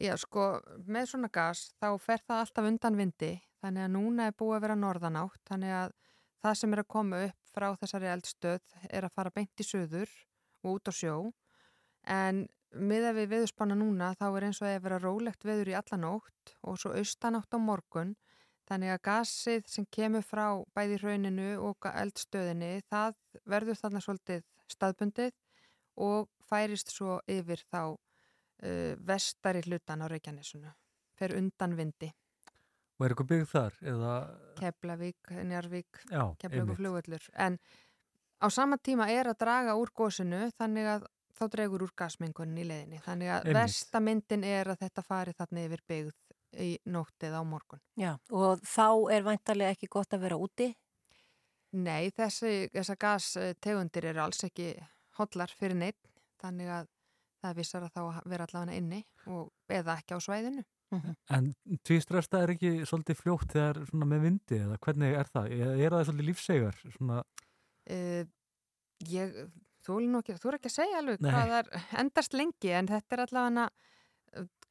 [0.00, 0.44] Já, sko,
[0.88, 4.62] með svona gas þá fer það alltaf undan vindi þannig að núna er búið að
[4.64, 5.92] vera norðanátt þannig að
[6.40, 10.14] það sem er að koma upp frá þessari eldstöð er að fara beint í söður
[10.64, 11.16] og út á sjó
[12.16, 16.54] en miða við viðspanna núna þá er eins og að vera rólegt veður í allanótt
[16.64, 18.14] og svo austanátt á morgun
[18.70, 20.44] þannig að gasið sem kemur frá
[20.76, 23.18] bæði rauninu og eldstöðinni það
[23.50, 25.34] verður þarna svolítið staðbundið
[26.06, 30.72] og færist svo yfir þá uh, vestari hlutan á Reykjanesunu
[31.18, 32.12] fer undan vindi
[33.00, 33.76] Og er eitthvað byggð þar?
[33.88, 34.14] Eða...
[34.58, 36.76] Keflavík, Njarvík, Keflavík og einmitt.
[36.76, 37.56] flugvöllur en
[38.44, 41.06] á sama tíma er að draga úr gósinu þannig að
[41.40, 43.56] þá dregur úr gasmengunin í leiðinni þannig að Einmitt.
[43.56, 48.88] vestamyndin er að þetta fari þarna yfir byggð í nóttið á morgun Já, og þá
[49.14, 50.70] er væntalega ekki gott að vera úti.
[51.78, 54.72] Nei, þessi, þessa gastegundir eru alls ekki
[55.20, 56.10] hotlar fyrir neitt
[56.42, 56.90] þannig að
[57.40, 60.66] það vissar að þá vera allavega inni og, eða ekki á svæðinu
[61.30, 61.52] En
[61.86, 65.52] tvístrasta er ekki svolítið fljótt þegar svona með vindi eða hvernig er það?
[65.54, 66.80] Er, er það svolítið lífsegar?
[66.96, 67.18] Svona,
[67.94, 68.24] uh,
[69.12, 69.36] ég,
[69.86, 71.30] þú ekki, þú er ekki að segja alveg Nei.
[71.30, 73.86] hvað það er endast lengi en þetta er allavega uh,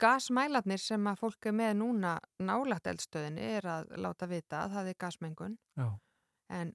[0.00, 4.92] gasmælarnir sem að fólk er með núna nálagt eldstöðinni er að láta vita að það
[4.92, 5.88] er gasmengun já,
[6.56, 6.72] en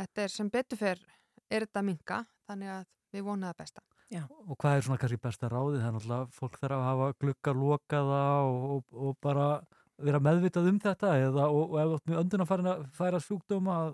[0.00, 1.04] þetta er sem betur fyrr
[1.50, 3.84] er þetta að minka þannig að við vonum það besta.
[4.26, 5.80] og hvað er svona kannski besta ráðið?
[5.80, 9.48] Það er náttúrulega fólk þarf að hafa gluggar lokaða og, og, og bara
[10.02, 13.92] vera meðvitað um þetta eða, og, og ef með öndun að fara, færa sjúkdóma að,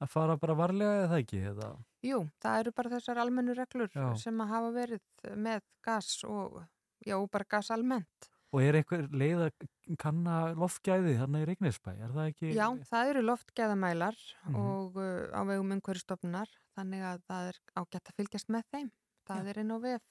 [0.00, 4.06] að fara bara varlega eða ekki eða, Jú, það eru bara þessar almennu reglur Já.
[4.20, 6.58] sem að hafa verið með gas og,
[7.06, 8.30] já, bara gas almennt.
[8.54, 9.64] og er einhver leið að
[9.98, 11.90] kanna loftgæði þarna í Reykjanesbæ?
[12.04, 12.50] Er það ekki?
[12.54, 14.54] Já, það eru loftgæðamælar Mhm.
[14.60, 18.92] og uh, á vegum umhverfstofnunar þannig að það er ágætt að fylgjast með þeim.
[19.26, 20.02] Það er inn á vef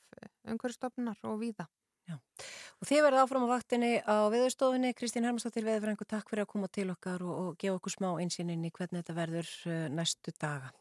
[0.51, 1.67] umhverfstofnunar og víða.
[2.83, 4.91] Og þið verða áfram á vaktinni á viðurstofunni.
[4.93, 8.65] Kristín Hermansdóttir veðurfrængu, takk fyrir að koma til okkar og, og gefa okkur smá einsýnin
[8.67, 10.73] í hvernig þetta verður uh, næstu daga.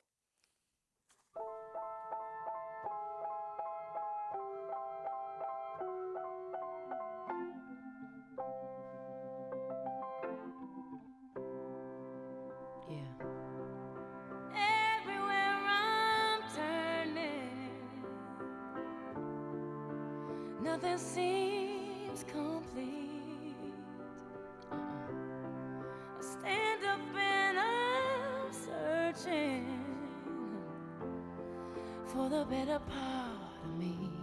[20.72, 23.54] Nothing seems complete.
[24.70, 29.66] I stand up and I'm searching
[32.06, 34.21] for the better part of me.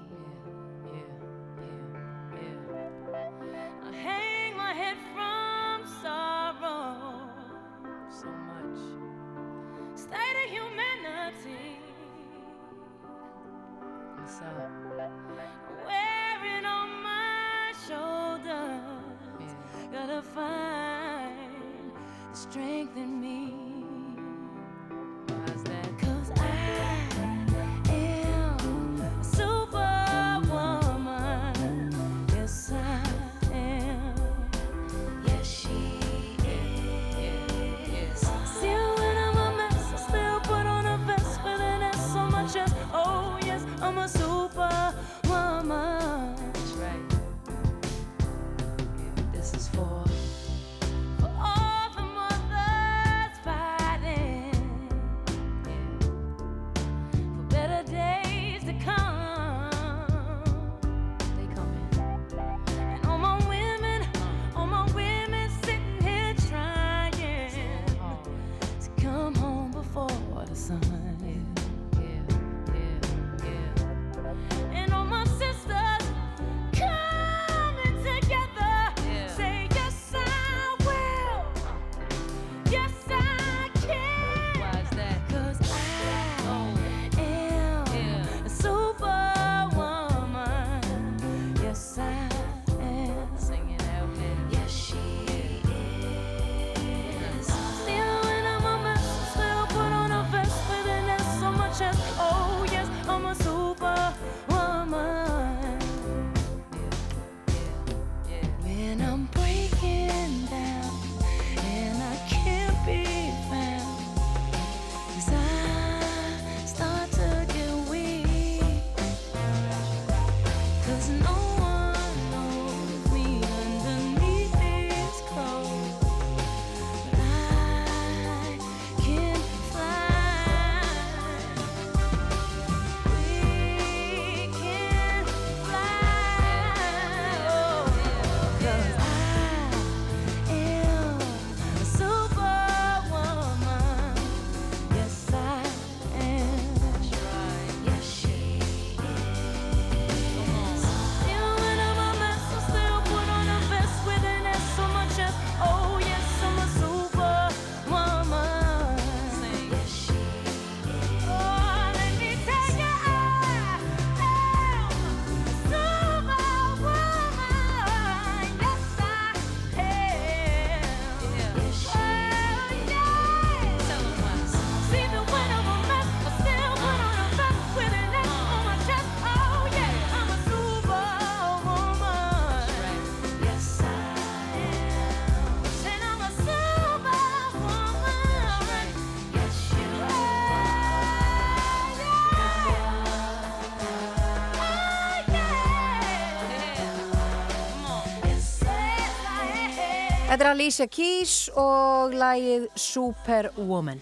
[200.39, 203.97] Þetta er Alicia Keys og lagið Superwoman.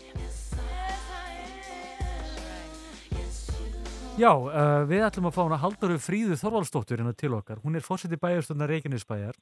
[4.21, 7.58] Já, uh, við ætlum að fá hana Haldaru Fríðu Þorvaldsdóttur hérna til okkar.
[7.65, 9.34] Hún er fórseti bæjarstofnar Reykjanesbæjar.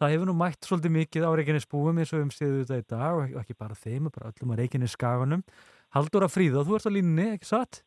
[0.00, 3.20] Það hefur nú mætt svolítið mikið á Reykjanesbúum eins og um stíðu þetta í dag
[3.20, 5.44] og ekki bara þeim, bara öllum á Reykjaneskaganum.
[5.98, 7.82] Haldura Fríða, þú ert á línni, ekki satt?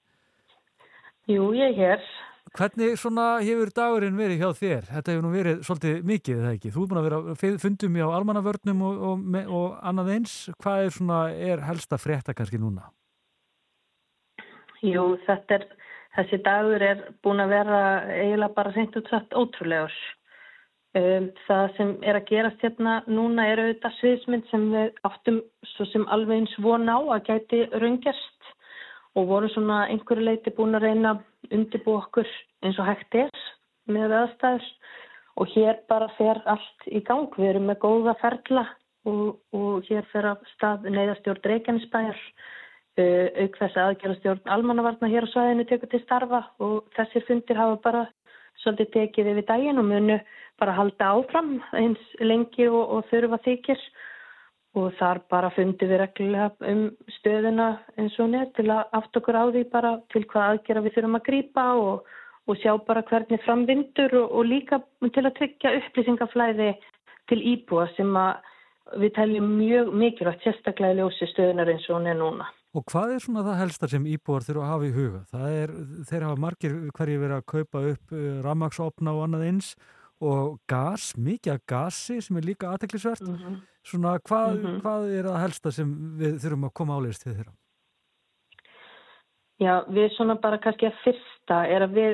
[1.26, 2.12] Jú, ég er hér.
[2.52, 4.88] Hvernig svona hefur dagurinn verið hjá þér?
[4.90, 6.72] Þetta hefur nú verið svolítið mikið, eða ekki?
[6.76, 10.34] Þú er búin að vera fundum í á almannavörnum og, og, og annað eins.
[10.60, 12.90] Hvað er svona, er helsta frétta kannski núna?
[14.84, 15.68] Jú, þetta er,
[16.18, 17.80] þessi dagur er búin að vera
[18.18, 19.96] eiginlega bara seint útsatt ótrúlegur.
[20.92, 25.38] Um, það sem er að gerast hérna núna er auðvitað sviðsmynd sem við áttum
[25.78, 28.41] svo sem alveg eins von á að gæti raungerst
[29.16, 31.16] og voru svona einhverju leiti búin að reyna
[31.52, 32.30] undirbú okkur
[32.64, 33.32] eins og hægt er
[33.92, 34.68] með aðstæður
[35.42, 37.30] og hér bara fer allt í gang.
[37.36, 38.66] Við erum með góða ferla
[39.10, 45.34] og, og hér fer að stað neyðastjórn Reykjanesbæjar uh, auk þess aðgerastjórn almannavarna hér á
[45.34, 48.06] svæðinu tekur til starfa og þessir fundir hafa bara
[48.62, 50.20] svolítið tekið yfir daginn og munu
[50.62, 53.86] bara halda áfram eins lengi og, og þurfa þykir
[54.80, 56.86] og þar bara fundi við reglulega um
[57.18, 57.68] stöðuna
[58.00, 61.20] eins og neð til að aft okkur á því bara til hvað aðgera við þurfum
[61.20, 62.08] að grýpa og,
[62.48, 66.72] og sjá bara hvernig framvindur og, og líka til að tryggja upplýsingaflæði
[67.32, 68.16] til íbúa sem
[69.02, 72.48] við teljum mjög mikilvægt sérstaklega í ljósi stöðunar eins og neð núna.
[72.72, 75.26] Og hvað er svona það helsta sem íbúar þurfa að hafa í huga?
[75.28, 75.74] Það er,
[76.08, 80.01] þeir hafa margir hverji verið að kaupa upp uh, rammaksopna og annað eins og
[80.70, 83.24] gas, mikið af gasi sem er líka aðteklisvert.
[83.26, 83.56] Mm -hmm.
[83.84, 84.82] Svona hvað, mm -hmm.
[84.82, 87.54] hvað er að helsta sem við þurfum að koma álegist til þeirra?
[89.62, 92.14] Já, við svona bara kannski að fyrsta er að við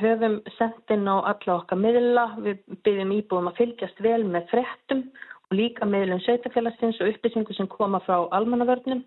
[0.00, 5.04] höfum sendin á alla okkar miðla, við byggjum íbúum að fylgjast vel með frettum
[5.50, 9.04] og líka miðlum sveitafélagsins og upplýsingu sem koma frá almannavörnum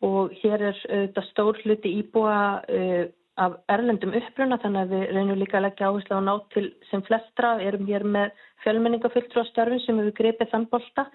[0.00, 3.04] og hér er þetta uh, stór hluti íbúa uh,
[3.44, 7.02] af erlendum uppruna þannig að við reynum líka að leggja áherslu á ná til sem
[7.06, 11.06] flestra, erum hér með fjölmenningafulltrú á störfin sem við grepið þann bolta.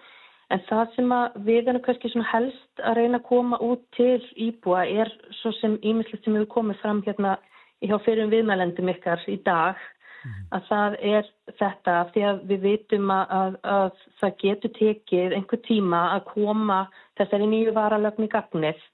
[0.51, 1.15] En það sem
[1.47, 6.23] við erum kannski helst að reyna að koma út til íbúa er svo sem ímislegt
[6.25, 7.37] sem við komum fram hérna
[7.83, 9.79] hjá fyrir viðmælendum ykkar í dag.
[10.23, 10.43] Mm.
[10.55, 11.25] að það er
[11.59, 16.77] þetta því að við vitum að, að, að það getur tekið einhver tíma að koma
[17.19, 18.85] þessari nýju varalögn í gagnið.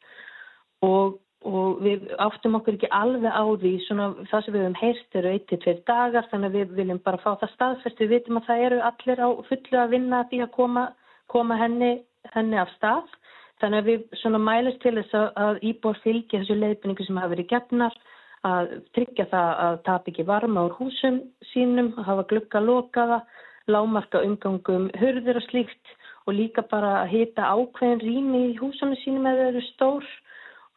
[0.87, 5.15] Og og við áttum okkur ekki alveg á því svona það sem við hefum heyrst
[5.15, 8.01] eru 1-2 dagar þannig að við viljum bara fá það staðfest.
[8.01, 10.85] Við vitum að það eru allir á fullu að vinna því að koma,
[11.31, 11.91] koma henni,
[12.35, 13.07] henni af stað.
[13.63, 17.51] Þannig að við svona mælist til þess að, íbúar fylgja þessu leifinningu sem hafa verið
[17.53, 17.95] gefnar
[18.47, 21.19] að tryggja það að tap ekki varma úr húsum
[21.51, 23.23] sínum hafa glukka lokaða
[23.67, 25.95] lámarka umgangum hörður og slíkt
[26.27, 30.07] og líka bara að hita ákveðin rými í húsunum sínum eða eru stór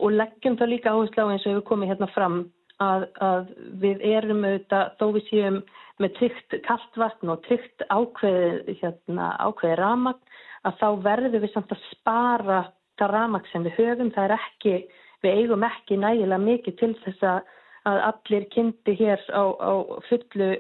[0.02, 2.42] og leggjum þá líka áherslu á eins og við komum hérna fram
[2.82, 3.50] að, að
[3.82, 5.58] við erum auðvitað þó við séum
[6.02, 11.74] með tryggt kallt vatn og tryggt ákveði, hérna, ákveði ramagn að þá verður við samt
[11.74, 12.60] að spara
[13.00, 14.12] það ramagn sem við höfum.
[14.14, 14.74] Það er ekki,
[15.22, 19.72] við eigum ekki nægilega mikið til þess að allir kynnti hér á, á
[20.08, 20.50] fullu,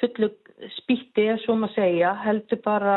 [0.00, 0.30] fullu
[0.78, 2.96] spýtti, svo maður segja, heldur bara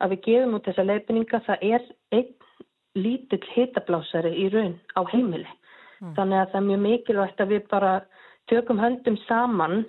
[0.00, 1.42] að við gefum út þessa leifinninga.
[1.48, 1.86] Það er
[2.16, 2.32] einn
[2.96, 5.48] lítill hitablásari í raun á heimili.
[6.00, 6.14] Mm.
[6.16, 7.92] Þannig að það er mjög mikilvægt að við bara
[8.50, 9.84] tökum höndum saman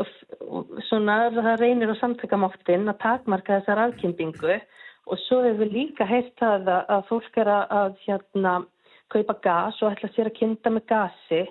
[0.00, 0.12] og,
[0.48, 4.56] og svona það reynir á samtækamáttin að takmarka þessar afkynningu
[5.10, 8.54] og svo hefur við líka heilt að, að fólk er að, að hérna,
[9.12, 11.42] kaupa gas og ætla sér að kynna með gasi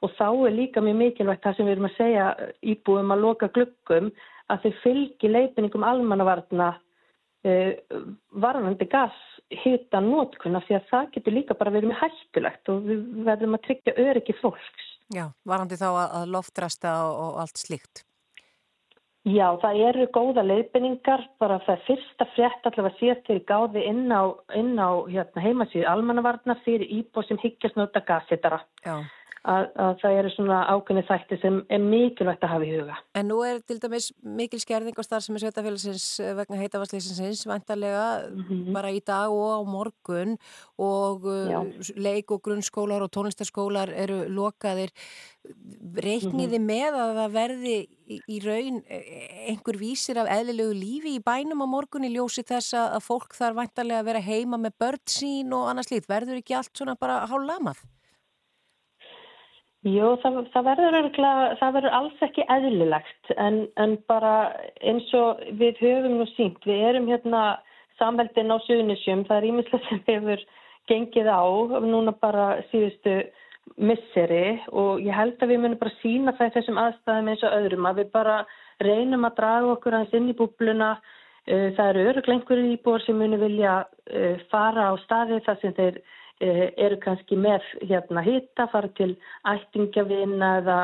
[0.00, 2.28] og þá er líka mjög mikilvægt það sem við erum að segja
[2.72, 4.12] íbúum að loka glukkum
[4.50, 6.70] að þau fylgi leifinningum almannavarna
[7.42, 9.16] varðandi gas
[9.50, 13.64] hita nótkunna því að það getur líka bara verið með hættulegt og við verðum að
[13.66, 14.86] tryggja öryggi fólks.
[15.10, 18.04] Já, varðandi þá að loftrasta og allt slíkt.
[19.28, 24.32] Já, það eru góða leifinningar, bara það fyrsta frétt allavega síðast til gáði inn á,
[24.56, 28.62] inn á hérna, heimasíðu almannavarnar fyrir íbóð sem higgjast nota gasitara.
[28.86, 29.02] Já
[29.48, 32.96] að, að það eru svona ákveðni þætti sem er mikilvægt að hafa í huga.
[33.16, 37.46] En nú er til dæmis mikil skerðing og starf sem er sveitafélagsins eh, vegna heitavarsleisinsins
[37.48, 38.72] vantarlega mm -hmm.
[38.76, 40.36] bara í dag og á morgun
[40.78, 41.60] og eh, Já.
[41.96, 44.90] leik og grunnskólar og tónlistarskólar eru lokaðir.
[45.96, 46.72] Reikniði mm -hmm.
[46.72, 47.76] með að það verði
[48.08, 52.42] í, í raun eh, einhver vísir af eðlilegu lífi í bænum á morgun í ljósi
[52.44, 56.08] þess að fólk þarf vantarlega að vera heima með börn sín og annars lít.
[56.08, 57.80] Verður ekki allt svona bara hálf lamað?
[59.88, 64.32] Jú, það, það verður örgulega, það verður alls ekki eðlilegt en, en bara
[64.84, 67.44] eins og við höfum nú sínt, við erum hérna
[67.96, 70.44] samveldin á Suðunisjum, það er ímislega sem hefur
[70.90, 71.44] gengið á
[71.86, 73.22] núna bara síðustu
[73.80, 77.56] misseri og ég held að við munum bara sína það í þessum aðstæðum eins og
[77.56, 78.36] öðrum að við bara
[78.84, 80.94] reynum að draga okkur aðeins inn í búbluna.
[81.48, 86.02] Uh, það eru öruglengur íbúar sem munum vilja uh, fara á staði þar sem þeir
[86.40, 89.12] eru kannski með hérna hitta, fara til
[89.48, 90.78] ættingavina eða,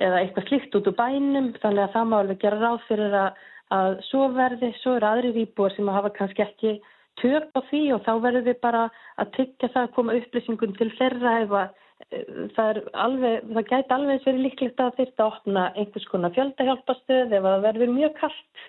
[0.00, 3.42] eða eitthvað slikt út úr bænum þannig að það má alveg gera ráð fyrir að
[3.72, 6.74] að svo verði, svo eru aðrir íbúar sem að hafa kannski ekki
[7.20, 8.84] tök á því og þá verður við bara
[9.22, 11.68] að tyggja það að koma upplýsingum til þeirra ef að
[12.10, 12.24] eh,
[12.56, 17.94] það, það gæti alveg verið líklegt að þetta opna einhvers konar fjöldahjálpastöð ef það verður
[17.94, 18.66] mjög kallt.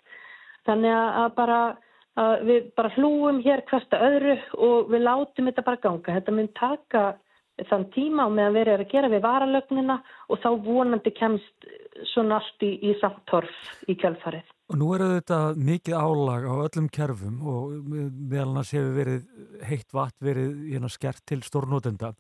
[0.66, 1.60] Þannig að bara
[2.20, 6.18] að við bara hlúum hér hversta öðru og við látum þetta bara ganga.
[6.18, 7.04] Þetta mun taka
[7.70, 9.98] þann tíma og meðan við erum að gera við varalögnina
[10.30, 11.70] og þá vonandi kemst
[12.12, 14.48] svona allt í, í samtorf í kjálfarið.
[14.72, 19.22] Og nú eru þetta mikið álag á öllum kerfum og meðal hans hefur verið
[19.70, 22.16] heitt vatn verið hérna, skert til stórnótenda.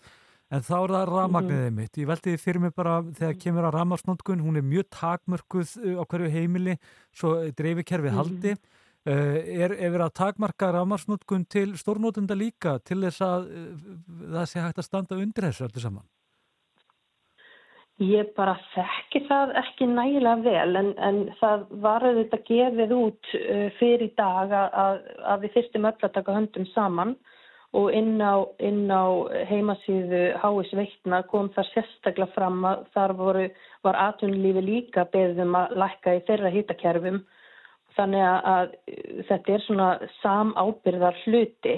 [0.54, 1.78] En þá er það ramagnæðið mhm.
[1.80, 1.98] mitt.
[1.98, 5.96] Ég veldi því fyrir mig bara þegar kemur að ramarsnótkun, hún er mjög takmörkuð uh,
[6.00, 6.76] á hverju heimili,
[7.18, 8.20] svo dreifikerfið mhm.
[8.22, 8.54] haldi.
[8.54, 8.84] Mm -hmm.
[9.06, 13.66] Er, er verið að takmarka ramarsnótkun til stórnótenda líka til þess að uh,
[14.34, 16.08] það sé hægt að standa undir þessu öllu saman?
[18.02, 23.70] Ég bara þekki það ekki nægilega vel en, en það var auðvitað gefið út uh,
[23.78, 27.14] fyrir dag að, að við fyrstum öll að taka höndum saman
[27.78, 29.06] og inn á, inn á
[29.52, 33.48] heimasíðu Háis Veitna kom það sérstaklega fram að þar voru,
[33.86, 37.22] var atvinnulífi líka beðum að lækka í þeirra hýtakerfum
[37.98, 39.90] þannig að, að þetta er svona
[40.22, 41.76] samábyrðar hluti.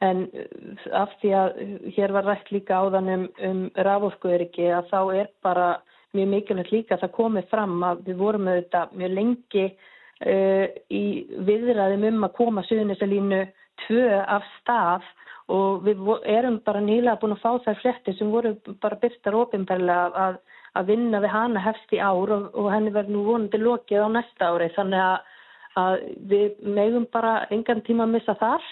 [0.00, 1.62] En uh, af því að
[1.96, 5.70] hér var rætt líka áðan um, um raforkuðuriki að þá er bara
[6.16, 10.66] mjög mikilvægt líka að það komið fram að við vorum með þetta mjög lengi uh,
[10.90, 11.04] í
[11.48, 13.42] viðræðum um að koma suðunisalínu
[13.86, 15.06] tvö af stað
[15.50, 20.24] og við erum bara nýlega búin að fá þær fletti sem voru bara byrtar ofinbarlega
[20.26, 20.38] að,
[20.78, 24.08] að vinna við hana hefst í ár og, og henni verður nú vonandi lokið á
[24.14, 25.32] næsta ári þannig að,
[25.78, 25.98] að
[26.30, 28.64] við megum bara engan tíma að missa þar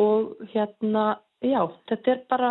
[0.00, 2.50] og hérna, já, þetta er bara,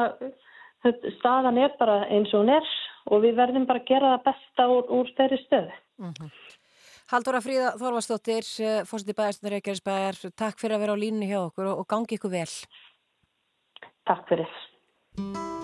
[0.85, 2.71] þetta, staðan er bara eins og hún er
[3.09, 5.77] og við verðum bara að gera það besta úr, úr þeirri stöðu.
[5.99, 6.31] Mm -hmm.
[7.09, 11.65] Haldóra Fríða Þorvarsdóttir, eh, fórsiti bæjarstundur Reykjavísbæjar, takk fyrir að vera á línu hjá okkur
[11.73, 12.51] og gangi ykkur vel.
[14.05, 15.58] Takk fyrir.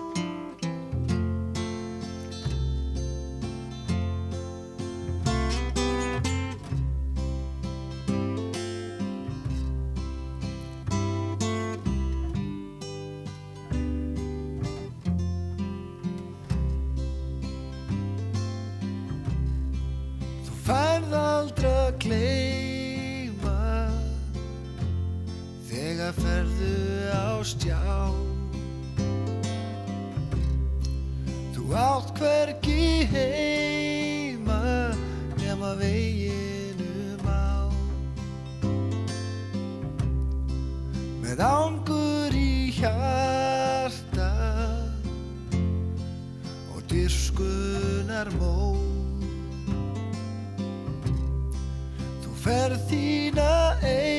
[21.46, 23.90] Aldra gleima
[25.68, 26.70] þegar ferðu
[27.14, 28.10] á stjá
[31.54, 34.58] Þú átt hvergi heima
[35.38, 37.70] nema veginum á.
[41.22, 44.30] Með ángur í hjarta
[46.74, 48.75] og dyrskunar mó
[52.46, 53.46] ferð þína
[53.82, 54.15] eigin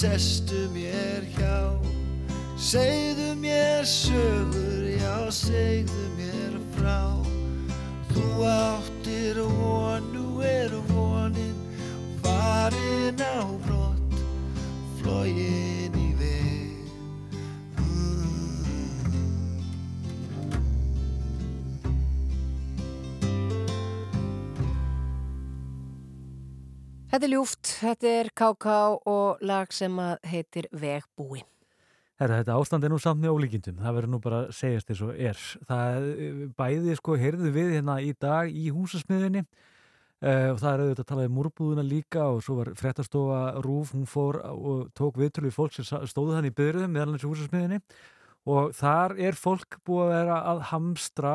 [0.00, 1.76] sestu mér hjá
[2.60, 7.16] Segðu mér sögur, já, segðu mér frá.
[8.12, 11.56] Þú áttir von, nú er vonin
[12.20, 14.20] farin á brott
[15.00, 16.76] Flógin í veg.
[27.08, 28.74] Þetta er ljúft, þetta er KK
[29.08, 29.96] og lag sem
[30.28, 31.42] heitir Vegbúi.
[32.20, 35.02] Herra, þetta ástand er nú samt með ólíkindum, það verður nú bara að segjast eins
[35.06, 35.44] og er.
[35.70, 36.08] Það
[36.58, 41.10] bæði sko, heyrðu við hérna í dag í húsasmiðinni uh, og það er auðvitað að
[41.14, 45.56] tala um múrbúðuna líka og svo var frettastofa Rúf, hún fór og tók viðtölu við
[45.56, 47.80] fólk sem stóðu þannig í byrjuðum meðal hans í húsasmiðinni
[48.48, 51.34] og þar er fólk búið að vera að hamstra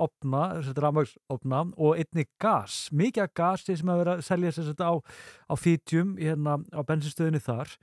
[0.00, 4.74] opna, þetta rafmægsopna og einni gas, mikið af gasi sem að vera að selja sér
[4.80, 4.94] á,
[5.50, 7.76] á fítjum hérna á bensinstöðinni þar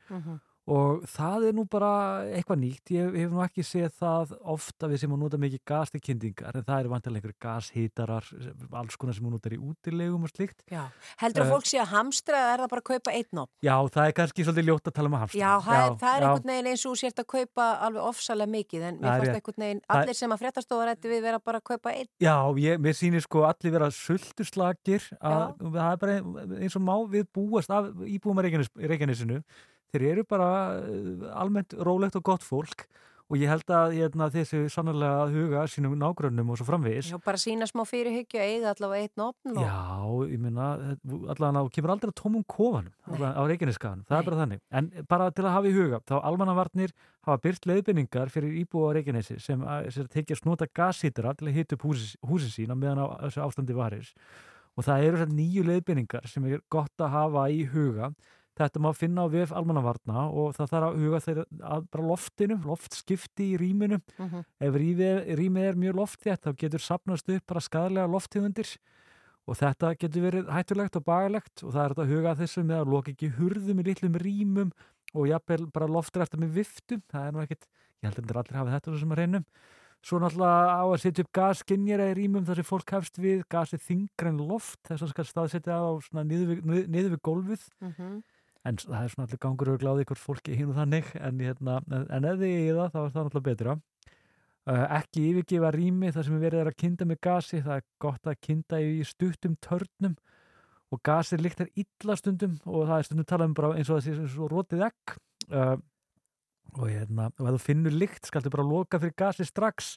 [0.68, 1.90] og það er nú bara
[2.36, 5.94] eitthvað nýtt, ég hef nú ekki séð það ofta við sem að nota mikið gas
[5.94, 8.28] til kyndingar en það eru vantilega einhverju gashítarar
[8.82, 10.84] alls konar sem hún notar í útilegum og slikt Já,
[11.24, 13.54] heldur að Eh, fólk sé að hamstra eða er það bara að kaupa einn opn?
[13.64, 16.12] Já, það er kannski svolítið ljótt að tala um að hamstra Já, það er, það
[16.18, 16.28] er já.
[16.28, 19.40] einhvern veginn eins og sért að kaupa alveg ofsalega mikið en mér er fannst rétt.
[19.40, 22.12] einhvern veginn, allir sem að fréttastofa rætti við vera bara að kaupa einn.
[22.20, 26.20] Já, ég, mér sýnir sko allir vera sulturslagir að það er bara
[26.60, 29.42] eins og má við búast af íbúum að Reykjanes, Reykjanesinu
[29.94, 32.88] þeir eru bara eh, almennt rólegt og gott fólk
[33.28, 37.10] og ég held að hérna, þessi sannarlega að huga sínum nágrönnum og svo framvegis.
[37.12, 39.66] Já, bara sína smá fyrirhyggju að eiga allavega einn opn og...
[39.66, 39.82] Já,
[40.32, 40.68] ég minna,
[41.34, 44.62] allavega þú kemur aldrei að tómum kofanum allavega á Reykjaneskaðan, það er bara þannig.
[44.80, 46.96] En bara til að hafa í huga, þá almannavarnir
[47.28, 51.60] hafa byrt leiðbynningar fyrir íbúa á Reykjanesi sem að, sem tekja snúta gasítara til að
[51.60, 54.08] hita upp húsi, húsi sína meðan á þessu ástandi varir.
[54.78, 58.14] Og það eru nýju leiðbynningar sem er gott að hafa í huga
[58.58, 61.44] Þetta má finna á VF almannavarna og það þarf að huga þeirra
[61.76, 64.00] að bara loftinu, loftskipti í rýminu.
[64.18, 64.46] Mhm.
[64.66, 68.72] Ef rýmið, rýmið er mjög loftþétt þá getur sapnast upp bara skadalega lofttegundir
[69.48, 72.82] og þetta getur verið hættulegt og bagalegt og það er að huga að þessu með
[72.82, 74.72] að loka ekki hurðum í litlum rýmum
[75.14, 77.02] og jafnvel bara loftræfta með viftum.
[77.14, 77.68] Það er nú ekkit,
[78.02, 79.46] ég held að þetta allir hafa þetta sem að reynum.
[80.08, 83.82] Svo náttúrulega á að setja upp gasskinjara í rýmum þar sem fólk hefst við gasið
[83.86, 88.24] þingra en loft þess að staðsetja það á niður við, niður- við gólfið Mhm.
[88.68, 92.28] En það er svona allir gangur og gláði hvort fólki og þannig en, hérna, en,
[92.28, 93.78] þið í það þá er það náttúrulega betra.
[94.68, 98.28] Uh, ekki yfirgefa rými þar sem verið er að kynda með gasi það er gott
[98.28, 100.18] að kynda í stuttum törnum
[100.92, 104.10] og gasið líktar illa stundum og það er stundum talað um bara eins og það
[104.10, 105.16] sé svo rótið ekk
[105.54, 105.78] uh,
[106.76, 109.96] og, hérna, og ef þú finnur lykt skaltu bara loka fyrir gasi strax.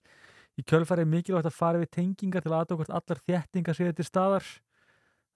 [0.58, 4.06] Í kjölfæri er mikilvægt að fara við tengingar til að aðtökast allar þéttingar séu til
[4.06, 4.46] staðar.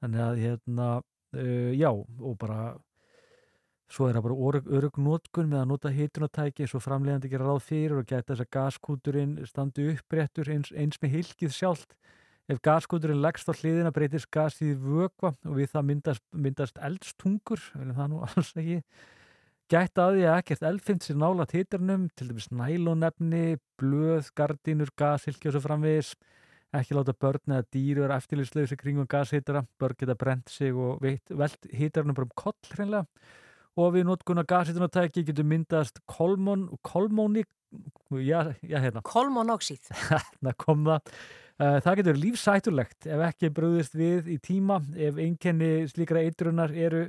[0.02, 0.88] Þannig að hérna,
[1.34, 2.74] uh, já og bara
[3.94, 7.62] svo er það bara örug, örug notkun með að nota hitunatæki svo framleiðandi gera ráð
[7.68, 11.94] fyrir og geta þess að gaskúturinn standi uppréttur eins, eins með hilkið sjálft.
[12.50, 17.62] Ef gaskúturinn leggst á hliðina breytist gasið í vökva og við það myndast, myndast eldstungur
[17.78, 18.80] en það nú alls ekki.
[19.72, 23.44] Gætt að því að ekkert eldfimt sér nála hitarnum, til dæmis nælonefni
[23.80, 26.12] blöð, gardínur, gashilki og svo framvegis.
[26.74, 29.62] Ekki láta börn eða dýr vera eftirlýslausi kringum gashitara.
[29.80, 33.06] Börn geta brent sig og velt hitarnum bara um koll hreinlega
[33.80, 37.44] og við notkuna gashitunatæki getur myndast kolmón, kolmóni
[38.22, 39.02] já, já, hérna.
[39.02, 41.14] Kolmónoxíð þarna kom það.
[41.54, 47.04] Uh, það getur lífsættulegt ef ekki brúðist við í tíma ef einkenni slíkra eitrunar eru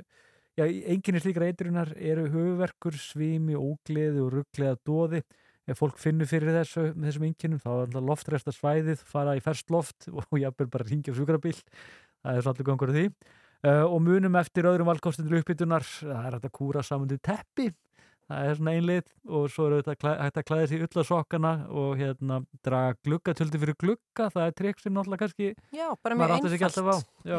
[0.54, 5.22] já, einkenni slíkra eitrunar eru höfuverkur, svimi, ógleði og ruggleða dóði
[5.66, 10.06] ef fólk finnur fyrir þessu, þessum einkennum þá er loftresta svæðið, fara í ferst loft
[10.12, 11.56] og jafnvel bara ringja á sjúkrabíl.
[12.22, 13.08] Það er svo allir gangur því
[13.66, 17.72] uh, og munum eftir öðrum valkostundur uppbytunar það er hægt að kúra saman til teppi.
[18.26, 21.50] Það er svona einlið og svo eru þetta hægt að klæða sér ull á sokkana
[21.70, 26.34] og hérna draga gluggatöldi fyrir glugga, það er trikk sem náttúrulega kannski Já, bara mjög
[26.34, 27.12] einfalt.
[27.22, 27.38] Já.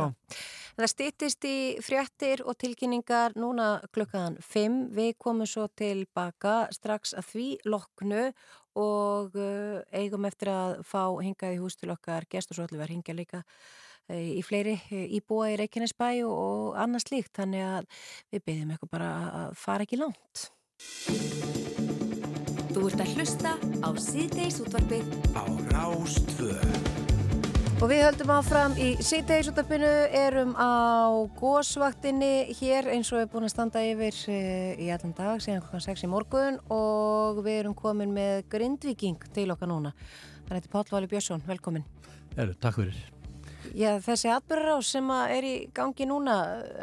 [0.78, 4.78] Það stýttist í fréttir og tilkynningar núna klukkaðan 5.
[4.95, 8.23] Við komum svo tilbaka strax að því loknu
[8.78, 13.43] og uh, eigum eftir að fá hingað í hús til okkar gestur var hingað líka
[14.16, 17.89] í fleiri uh, íbúa í Reykjanesbæ og, og annars líkt, þannig að
[18.32, 19.10] við byggjum eitthvað bara
[19.41, 20.47] að fara ekki langt.
[22.72, 25.43] Þú ert að hlusta á síðdeis útvarfið á
[25.74, 27.05] Rástvöð.
[27.78, 33.53] Og við höldum áfram í síðdegisúttarpinu, erum á gósvaktinni hér eins og er búin að
[33.53, 38.16] standa yfir eh, í allan dag síðan klokkan 6 í morgun og við erum komin
[38.16, 39.93] með grindviking til okkar núna.
[40.47, 41.86] Það er Páll Vali Björnsson, velkomin.
[42.34, 42.97] Eru, takk fyrir.
[43.78, 46.36] Já, þessi atbyrgar á sem er í gangi núna,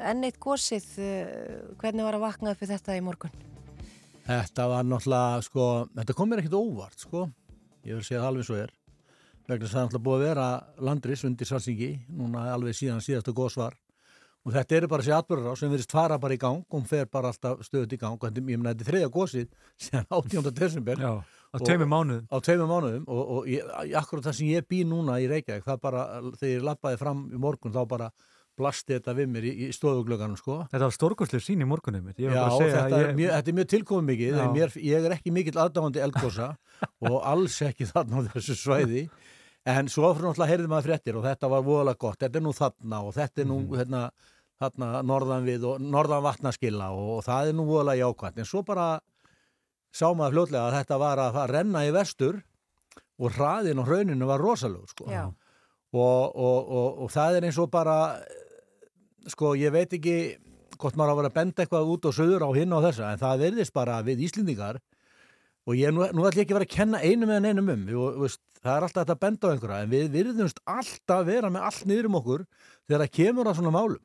[0.06, 3.32] enn eitt gósið, eh, hvernig var að vakna upp við þetta í morgun?
[4.28, 7.24] Þetta var náttúrulega, sko, þetta kom mér ekkit óvart, sko.
[7.84, 8.70] Ég vil segja það alveg svo er.
[9.48, 10.46] Vegna þess að það er náttúrulega búið að vera
[10.78, 13.74] landris undir salsingi, núna alveg síðan síðasta góðsvar.
[14.44, 16.86] Og þetta eru bara þessi atbyrður á sem verist fara bara í gang og hún
[16.86, 18.14] fer bara alltaf stöðut í gang.
[18.14, 19.48] Og þetta, ég menna, þetta er þriðja góðsið
[19.82, 20.54] síðan 18.
[20.54, 21.00] desember.
[21.00, 21.12] Já,
[21.54, 22.28] á tveimur mánuðum.
[22.28, 25.82] Á tveimur mánuðum og, og ég, akkurat það sem ég bý núna í Reykjavík, það
[25.86, 26.06] bara,
[26.40, 28.10] þegar ég lappaði fram í morgun, þá bara
[28.58, 30.60] blasti þetta við mér í, í stofuglöganum sko.
[30.70, 33.14] Þetta var stórkoslega sín í morgunum Já, þetta ég...
[33.18, 36.52] mjög, þetta er mjög tilkomið mikið mér, ég er ekki mikill aðdáðandi eldgósa
[37.10, 39.08] og alls ekki þarna á þessu svæði
[39.74, 42.54] en svo fyrir náttúrulega heyrðum maður fréttir og þetta var voðalega gott, þetta er nú
[42.54, 43.76] þarna og þetta er nú mm.
[43.80, 44.02] hérna,
[44.62, 48.62] þarna norðan við og norðan vatnaskilla og, og það er nú voðalega jákvæmt en svo
[48.66, 48.88] bara
[49.94, 52.40] sá maður fljóðlega að þetta var að, að renna í vestur
[53.22, 55.06] og hraðin og hrauninu var rosalega sko.
[55.94, 57.98] og, og, og það er eins og bara
[59.30, 60.16] sko ég veit ekki
[60.80, 63.12] hvort maður á að vera að benda eitthvað út og söður á hinn og þessa
[63.12, 64.80] en það verðist bara við Íslendingar
[65.64, 67.86] og ég nú, nú ætlum ég ekki að vera að kenna einu með einum um
[68.02, 71.52] og, veist, það er alltaf þetta að benda á einhverja en við virðumst alltaf vera
[71.52, 72.44] með allt niður um okkur
[72.88, 74.02] þegar það kemur á svona málum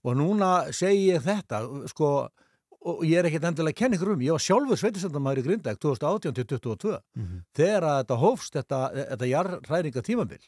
[0.00, 1.62] og núna segi ég þetta
[1.92, 2.10] sko
[2.80, 5.80] og ég er ekkert endilega að kenna ykkur um ég var sjálfur sveitisendamæri í Grindag
[5.82, 7.42] 2018-2022 mm -hmm.
[7.52, 8.78] þegar að þetta hófst þetta,
[9.10, 10.40] þetta jarðræringa tímabil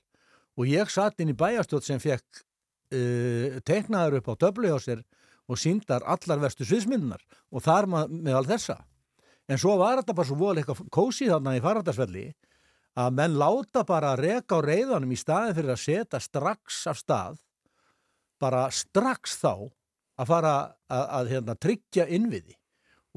[0.56, 2.44] og ég satt inn í bæjastjótt sem fekk
[2.92, 5.04] uh, teiknaður upp á döblu hjá sér
[5.48, 7.20] og síndar allar vestu sviðsmyndunar
[7.50, 8.78] og þar með all þessa.
[9.50, 12.26] En svo var þetta bara svo eitthvað kósið þarna í farhandarsvelli
[13.02, 17.00] að menn láta bara að reka á reyðanum í staðin fyrir að setja strax af
[17.00, 17.38] stað,
[18.40, 19.72] bara strax þá
[20.20, 20.52] að fara
[20.88, 22.56] að, að hérna, tryggja innviði.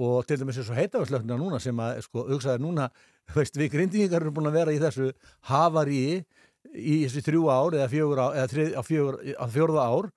[0.05, 2.89] Og til dæmis eins og heitafjörslöfnina núna sem að sko hugsaði núna,
[3.35, 5.11] veist við grindingar eru búin að vera í þessu
[5.49, 6.25] havaríi
[6.73, 10.11] í þessi þrjú ár eða fjögur ár eða þrið, á, fjögur, á fjórða ár.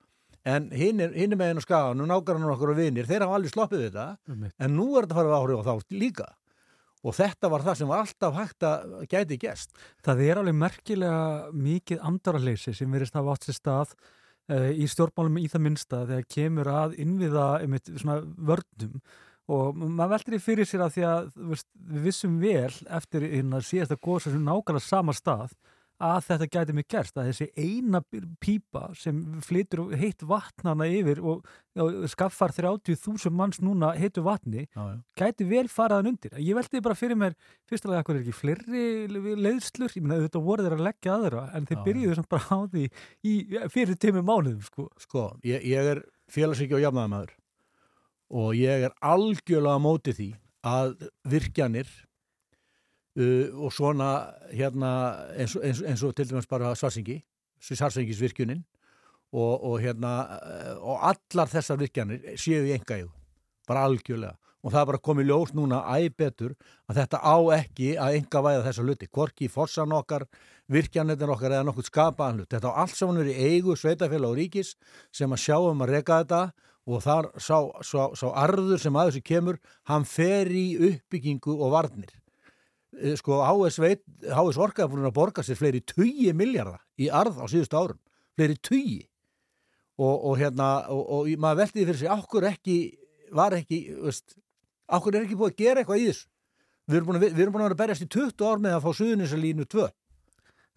[0.49, 3.53] En hinn er, með henn og skaga nú nákvæmlega nokkur og vinir, þeir hafa alveg
[3.53, 6.27] sloppið þetta um en nú er þetta fara að áhrif á þá líka.
[6.99, 9.69] Og þetta var það sem var alltaf hægt að gæti gæst.
[10.03, 13.93] Það er alveg merkilega mikið andaraleysi sem verist að hafa átt sér stað
[14.49, 17.47] í stjórnmálum í það minnsta þegar kemur að innviða
[18.01, 18.19] svona
[18.49, 19.01] vörnum.
[19.49, 21.29] Og maður veldur í fyrir sér að því að
[21.89, 23.25] við vissum vel eftir
[23.65, 25.55] síðasta góðs sem nákvæmlega sama stað
[25.99, 28.01] að þetta gæti mig gerst, að þessi eina
[28.39, 31.47] pípa sem flytur heitt vatnana yfir og,
[31.79, 34.95] og skaffar 30.000 manns núna heitu vatni, já, já.
[35.19, 36.37] gæti vel faraðan undir.
[36.39, 37.35] Ég veldi bara fyrir mér
[37.69, 38.85] fyrstulega að hvað er ekki flerri
[39.43, 42.47] leiðslur, ég minna þetta voru þeir að leggja aðra en þeir já, byrjuðu svona bara
[42.55, 43.35] á því í,
[43.75, 44.89] fyrir tími mánuðum sko.
[45.03, 47.35] Sko, ég, ég er félagsvíki og jafnaðamæður
[48.39, 50.29] og ég er algjörlega mótið því
[50.69, 51.89] að virkjanir
[53.17, 54.09] Uh, og svona
[54.53, 54.89] hérna
[55.33, 57.15] eins, eins, eins og til dæmis bara Svarsingi
[57.59, 58.61] Svarsingisvirkjunin
[59.33, 63.09] og, og hérna uh, og allar þessar virkjanir séu í yfir,
[63.67, 64.37] bara algjörlega.
[64.59, 66.53] Og það er bara komið ljós núna æg betur
[66.91, 70.25] að þetta á ekki að enga væða þessa luti, hvorki fórsan okkar
[70.67, 72.51] virkjanir okkar eða nokkur skapaðan hlut.
[72.51, 74.73] Þetta á allt saman verið eigu sveitafélag og ríkis
[75.15, 76.41] sem að sjáum að reyka þetta
[76.89, 81.71] og þar sá, sá, sá arður sem að þessu kemur, hann fer í uppbyggingu og
[81.77, 82.11] varnir
[83.19, 83.79] sko HS,
[84.25, 87.99] HS Orka er búin að borga sér fleiri 20 miljardar í arð á síðustu árum.
[88.37, 89.05] Fleiri 20
[89.99, 92.77] og, og hérna og, og maður veldiði fyrir sig ákkur ekki
[93.35, 93.79] var ekki
[94.89, 96.27] ákkur er ekki búin að gera eitthvað í þessu?
[96.89, 98.85] Við erum búin að, við erum búin að vera berjast í 20 ár með að
[98.85, 99.87] fá suðunisalínu 2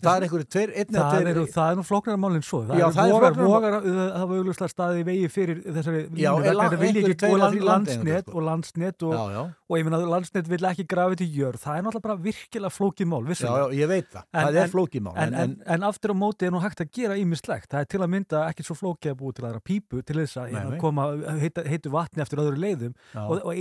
[0.02, 2.60] það er einhverju tveir, einn eða Það tveir eru, það er nú flóknara málinn svo.
[2.68, 3.48] Það Já, eru það er vogar, mál.
[3.52, 7.32] vogar, það var auglustlega staðið í vegi fyrir þessari Já, en þetta einhverjir ekki tveir
[7.32, 8.36] og eða land, þrír landeigendur, landsnet sko.
[8.38, 9.42] og landsnet og, Já, já.
[9.72, 11.60] og ég finna að landsnet vil ekki þetta í jörð.
[11.62, 13.62] Það er náttúrulega bara virkilega flókið mál, Já, vissulega.
[13.62, 16.52] já, ég veit það, það er flókið mál En, en, en aftur á móti er
[16.52, 17.70] nú hægt að gera ímislegt.
[17.70, 20.36] Það er til að mynda ekki svo flókið að búi til aðra pípu til þess
[20.42, 21.08] að hérna, koma
[21.40, 23.22] heitu vatni eftir öðru leiðum Já.
[23.28, 23.54] og, og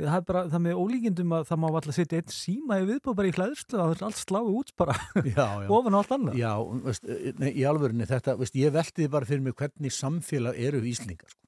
[0.00, 0.06] og.
[0.08, 3.18] Það er bara það með ólíkindum að það má alltaf setja einn síma í viðbúð
[3.20, 5.68] bara í hlæðslu að það er allt sláið út bara já, já.
[5.76, 6.40] ofan á allt annað.
[6.40, 6.52] Já,
[6.88, 11.30] veist, nei, í alvörinni þetta, veist, ég veltiði bara fyrir mig hvernig samfélag eru Íslingar
[11.30, 11.40] sko.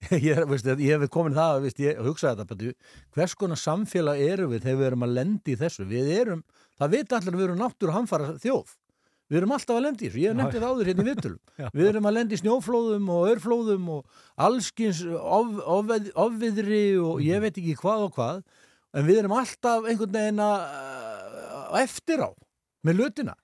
[0.16, 4.48] ég, veist, ég hef komin það veist, ég hugsaði þetta, betur, hvers konar samfélag eru
[4.54, 6.44] við þegar við erum að lendi í þessu við erum,
[6.80, 8.72] það veit allir að við erum náttúru hamfara þjóð
[9.30, 11.40] Við erum alltaf að lendi ég hef þetta áður hérna í vitulum.
[11.60, 11.66] Já.
[11.70, 17.54] Við erum að lendi snjóflóðum og örflóðum og allskins of, ofveð, ofviðri og ég veit
[17.54, 18.40] ekki hvað og hvað,
[18.90, 22.30] en við erum alltaf einhvern veginn að eftir á
[22.82, 23.36] með lutina.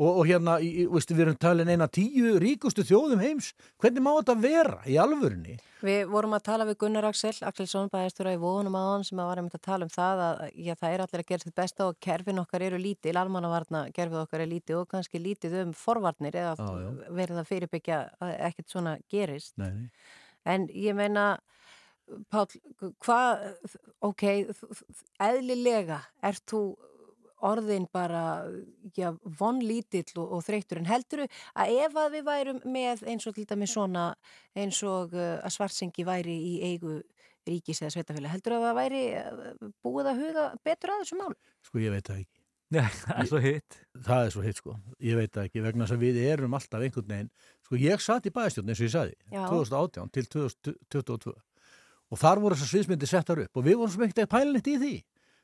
[0.00, 3.50] Og, og hérna, í, veistu, við erum talin eina tíu ríkustu þjóðum heims.
[3.82, 5.58] Hvernig má þetta vera í alvörinni?
[5.84, 9.50] Við vorum að tala við Gunnar Axel, Axelsson bæðistura í vóðunum aðan sem að varum
[9.52, 12.40] að tala um það að já, það er allir að gera sitt besta og kerfin
[12.40, 16.90] okkar eru lítið, almannavarna kerfið okkar er lítið og kannski lítið um forvarnir eða já.
[17.12, 19.56] verið að fyrirbyggja að ekkert svona gerist.
[19.60, 19.88] Nei, nei.
[20.48, 21.34] En ég meina,
[22.32, 22.48] Pál,
[23.00, 23.44] hvað,
[24.04, 24.24] ok,
[25.22, 26.62] eðlilega ert þú
[27.46, 28.44] orðin bara,
[28.96, 33.36] já, vonlítill og, og þreytur en heldur að ef að við værum með eins og
[33.36, 34.12] til dæmis svona
[34.58, 37.00] eins og uh, að svartsengi væri í eigu
[37.48, 41.34] ríkis eða sveitafélag, heldur að það væri uh, búið að huga betur að þessu mál?
[41.66, 42.38] Sko, ég veit það ekki.
[42.72, 43.78] Já, það er svo hitt.
[44.08, 44.76] Það er svo hitt, sko.
[45.04, 47.32] Ég veit það ekki, vegna þess að við erum alltaf einhvern veginn.
[47.66, 49.42] Sko, ég satt í bæðstjórn, eins og ég sagði, Já.
[49.50, 51.34] 2018 til 2022
[52.12, 54.94] og þar voru þessar sviðsmyndi settar upp og við vorum sem ekkert pælinett í því.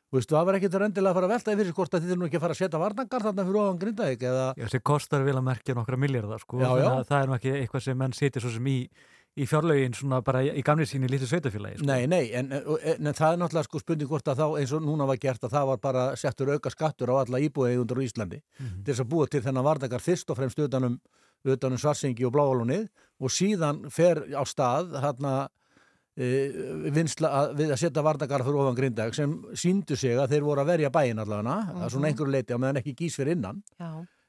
[0.08, 2.26] Veistu, það var ekkert rendilega að fara að velta yfir hvort að þið er nú
[2.28, 4.46] ekki að fara að setja varnangar þarna fyrir ofan grindaðik eða...
[4.56, 6.60] Já, sem kostar vel að merkja nokkra miljardar sko.
[6.62, 6.88] Já, já.
[7.10, 8.76] Það er nú ekki eitthvað sem menn setja svo sem í,
[9.36, 11.90] í fjárlögin svona bara í, í gamli síni lítið sveitafélagi sko.
[11.90, 12.64] Nei, nei, en, en,
[13.04, 15.52] en það er náttúrulega sko spurning hvort að þá eins og núna var gert að
[15.58, 18.80] það var bara settur auka skattur á alla íbúiðegundur á Íslandi Mhm.
[18.88, 20.96] til þess að búa til þennan varnangar fyrst og fremst utanum,
[21.44, 22.88] utanum svarsengi og bláalunið
[23.20, 25.36] og síðan fer á stað hérna
[26.18, 30.64] vinsla að, við að setja varnangar fyrir ofan grindag sem síndu sig að þeir voru
[30.64, 31.90] að verja bæin allavega, mm -hmm.
[31.94, 33.62] svona einhverju leiti á meðan ekki gís fyrir innan.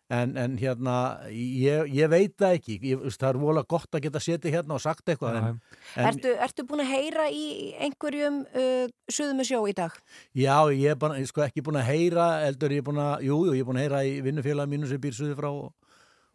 [0.09, 0.93] En, en hérna,
[1.29, 4.81] ég, ég veit það ekki, ég, það er vola gott að geta setið hérna og
[4.81, 5.35] sagt eitthvað.
[5.37, 5.59] En,
[5.95, 9.93] en, Ertu, ertu búin að heyra í einhverjum uh, suðum sjó í dag?
[10.33, 13.37] Já, ég er bara, sko ekki búin að heyra, eldur ég er búin að, jú,
[13.45, 15.69] jú, ég er búin að heyra í vinnufélagi mínu sem býr suði frá og,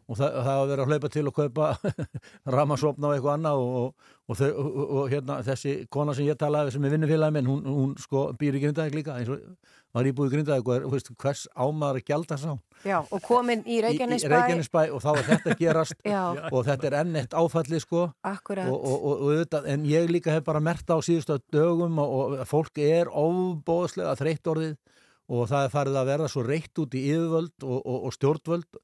[0.07, 1.69] og það, það að vera að hlaupa til og kaupa
[2.55, 6.37] ramasopna og eitthvað annað og, og, og, þau, og, og hérna þessi kona sem ég
[6.39, 9.41] talaði sem er vinnufélagi minn, hún, hún sko býr í Grindavík líka, eins og
[9.95, 12.49] var íbúið í Grindavík og er, veist, hvers ámaður að gjalda sá.
[12.85, 14.25] Já, og komin í Reykjanesbæ.
[14.25, 16.09] Í, í Reykjanesbæ og þá er þetta gerast
[16.55, 18.07] og þetta er enn eitt áfalli sko.
[18.25, 22.17] Og, og, og, og auðvitað, en ég líka hef bara mert á síðustu dögum og,
[22.41, 24.75] og fólk er óbóðslega þreytt orðið
[25.25, 28.81] og það er farið að verða svo reitt út í yfirvöld og, og, og stjórnvöld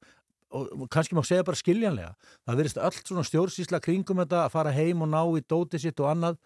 [0.52, 2.12] og kannski má segja bara skiljanlega.
[2.46, 6.02] Það verðist allt svona stjórnsísla kringum þetta að fara heim og ná í dótið sitt
[6.04, 6.38] og annað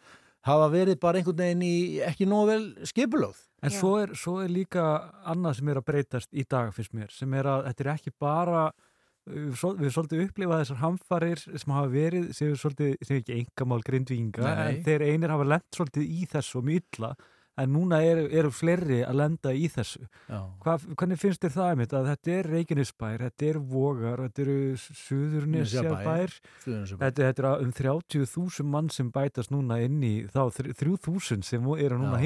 [0.46, 1.76] hafa verið bara einhvern veginn í
[2.06, 3.42] ekki nóg vel skipulögð.
[3.64, 4.84] En svo er, svo er líka
[5.26, 8.12] annað sem er að breytast í dag fyrst mér, sem er að þetta er ekki
[8.20, 8.66] bara
[9.26, 13.38] við við svolítið upplifað þessar hamfarir sem hafa verið, sem er svolítið sem er ekki
[13.40, 14.60] engamál grindvíkinga, Nei.
[14.68, 17.10] en þeir einir hafa lent svolítið í þessu mjög illa
[17.58, 20.02] en núna eru, eru fleiri að lenda í þessu.
[20.28, 20.40] Já.
[20.64, 24.56] Hvað, hvernig finnst þér það einmitt að þetta er Reykjanesbær, þetta er Vogar, þetta eru
[24.76, 26.34] Suðurnesjabær,
[26.64, 31.68] þetta, þetta er um 30.000 mann sem bætast núna inn í þá þr- 3.000 sem
[31.76, 32.20] eru núna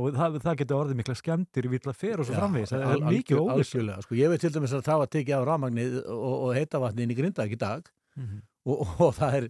[0.00, 2.74] og það, það getur orðið mikla skemmtir í vill að fer og svo framvegis.
[2.74, 3.72] Það er mikið algjör- óviss.
[3.74, 7.06] algjörlega, sko, ég veit til dæmis að það var tekið af rafmagnið og, og heitavatni
[7.06, 8.38] inn í Grindavík í dag Mhm.
[8.66, 9.48] og, og það er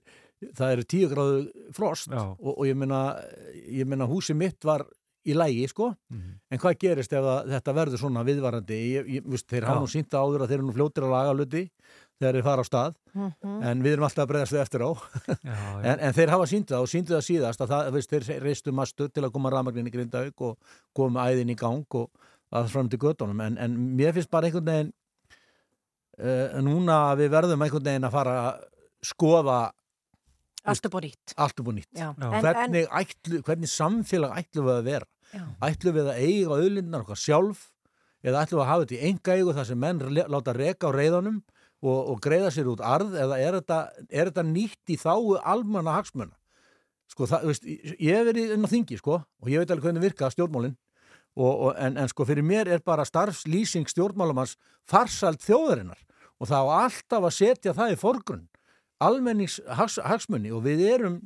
[0.56, 3.02] það eru tíu gráðu frost og, og ég meina
[3.66, 4.84] ég meina húsi mitt var
[5.26, 5.90] í lægi sko.
[6.12, 6.34] Mhm.
[6.50, 8.76] en hvað gerist ef að þetta verður svona viðvarandi?
[8.94, 11.32] Ég, ég, veist, þeir hafa nú sínt áður að þeir eru nú fljótir að laga
[11.34, 11.62] hluti
[12.20, 12.94] þegar þeir fara á stað.
[13.16, 13.56] Mhm.
[13.70, 14.90] en við erum alltaf að breyðast við eftir á.
[15.26, 15.82] Já, já.
[15.82, 18.72] en, en þeir hafa sínt það og síndu það síðast að það, veist, þeir reistu
[18.72, 20.56] mastur til að koma rafmagnin í Grindavík og
[20.94, 22.10] koma æðin í gang og
[22.54, 24.92] að fram til göttunum en, en mér finnst bara einhvern veginn
[26.22, 28.60] uh, núna að við verðum einhvern veginn að fara að
[29.06, 29.58] skoða
[30.72, 31.34] Allt upp á nýtt.
[31.36, 31.90] allt upp og nýtt.
[31.96, 35.08] Hvernig, ætlu, hvernig samfélag ætlum við að vera?
[35.34, 35.42] Já.
[35.66, 37.66] ætlum við að eiga auðlindar okkar sjálf
[38.22, 40.96] eða ætlum við að hafa þetta í enga eigu þar sem menn láta reka á
[40.96, 41.38] reyðanum
[41.82, 43.78] og, og greiða sér út arð eða er þetta,
[44.10, 46.34] er þetta nýtt í þáu almanna hagsmuna?
[47.10, 47.68] Sko það, þú veist,
[48.02, 50.74] ég hef verið inn á þingi sko og ég veit alveg hvernig virka stjórnmálin
[51.36, 54.56] og, og, en, en sko fyrir mér er bara starfslýsing stjórnmálamanns
[54.88, 56.00] farsalt þjóðarinnar
[56.40, 58.46] og það á alltaf að setja það í forgrunn
[59.04, 61.18] almennings hags, hagsmunni og við erum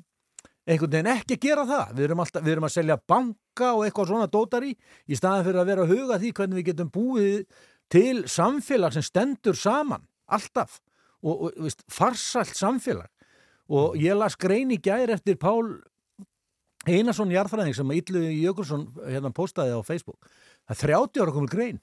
[0.71, 1.93] einhvern veginn ekki að gera það.
[1.97, 4.73] Við erum, alltaf, við erum að selja banka og eitthvað svona dótari
[5.07, 7.37] í staðan fyrir að vera að huga því hvernig við getum búið
[7.91, 10.79] til samfélag sem stendur saman alltaf.
[11.21, 13.11] Og, og veist, farsalt samfélag.
[13.71, 15.79] Og ég las grein í gær eftir Pál
[16.89, 20.31] Einarsson Jarðfræðing sem Ítlu Jökulsson hérna postaði á Facebook.
[20.65, 21.81] Það er 30 ára komið grein.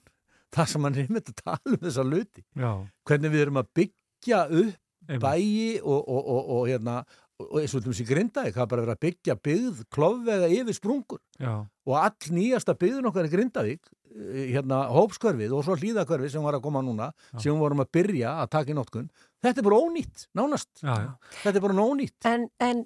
[0.56, 2.72] Það sem hann er með að tala um þessa luti Já.
[3.06, 4.84] hvernig við erum að byggja upp.
[5.08, 7.02] Bæi og, og, og, og hérna
[7.38, 10.78] og eins og til þessi grindaði, það er bara verið að byggja byggð klofvega yfir
[10.78, 11.52] sprungur Já.
[11.86, 16.58] og all nýjasta byggðun okkar í Grindavík eh, hérna hópskörfið og svo hlýðakörfið sem var
[16.58, 19.12] að koma núna sem við vorum að byrja að taka í nótkun
[19.46, 21.14] þetta er bara ónýtt, nánast Já, já.
[21.44, 22.84] þetta er bara ónýtt En, en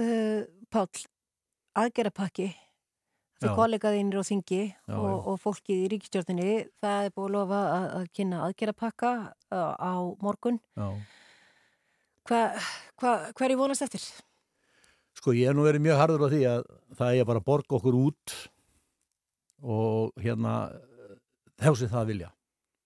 [0.00, 1.04] uh, Páll,
[1.84, 2.56] aðgerapakki Já.
[3.44, 5.16] því kollegaðinir á þingi Já, og, já.
[5.28, 6.50] og fólkið í ríkistjórninni
[6.80, 9.12] það er búið að lofa að, að kynna aðgerapakka
[9.52, 9.92] uh, á
[10.24, 10.88] morgun Já.
[12.30, 12.58] Hvað
[13.00, 14.02] hva, hva er ég vonast eftir?
[15.18, 16.60] Sko ég hef nú verið mjög harður á því að
[17.00, 18.34] það er bara að borga okkur út
[19.60, 20.54] og hérna
[21.60, 22.30] þessi það vilja.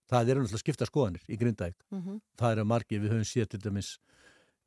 [0.09, 1.77] Það eru náttúrulega skipta skoðanir í Grindavík.
[1.93, 2.17] Mhm.
[2.37, 3.95] Það eru margir, við höfum séð til dæmis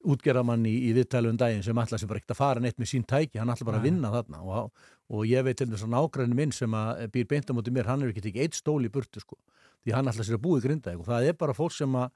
[0.06, 2.90] útgerramann í, í viðtælu um daginn sem ætla sem bara ekkert að fara neitt með
[2.92, 4.70] sín tæki, hann ætla bara að vinna þarna og,
[5.10, 7.90] og ég veit til þess að nágræni minn sem að býr beint á móti mér,
[7.90, 9.34] hann er ekki ekki eitt stól í burtu sko,
[9.82, 12.14] því hann ætla sér að búa í Grindavík og það er bara fólk sem að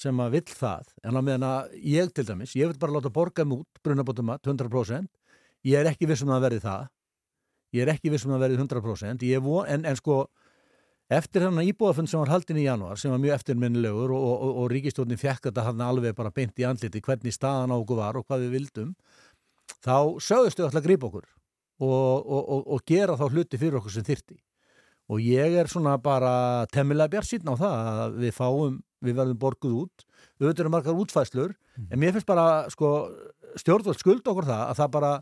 [0.00, 3.12] sem að vill það, en á meðan að ég til dæmis, ég vil bara láta
[3.12, 5.10] borga um út brunabótuma 100%,
[5.68, 6.88] ég er ekki vissum að það verði það
[7.76, 10.20] ég er ekki vissum að það verði 100% ég von, en, en sko
[11.10, 14.60] eftir þannig íbúðafund sem var haldin í januar sem var mjög eftirminnilegur og, og, og,
[14.62, 18.18] og ríkistjórnin fekk þetta hann alveg bara beint í andliti hvernig staðan á okkur var
[18.18, 18.92] og hvað við vildum
[19.82, 21.26] þá sögðustu alltaf að grípa okkur
[21.80, 24.38] og gera þá hluti fyrir okkur sem þyrti
[25.10, 29.40] og ég er svona bara temmilega bjart síðan á það að við fáum, við verðum
[29.40, 30.06] borguð út.
[30.40, 31.54] Auðvitað eru margar útfæslur
[31.88, 32.90] en mér finnst bara sko
[33.60, 35.12] stjórnvöld skuld okkur það að það bara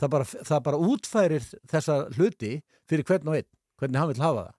[0.00, 2.52] það bara, það bara útfærir þessa hluti
[2.90, 3.50] fyrir hvern og einn
[3.80, 4.58] hvernig hann vil hafa það.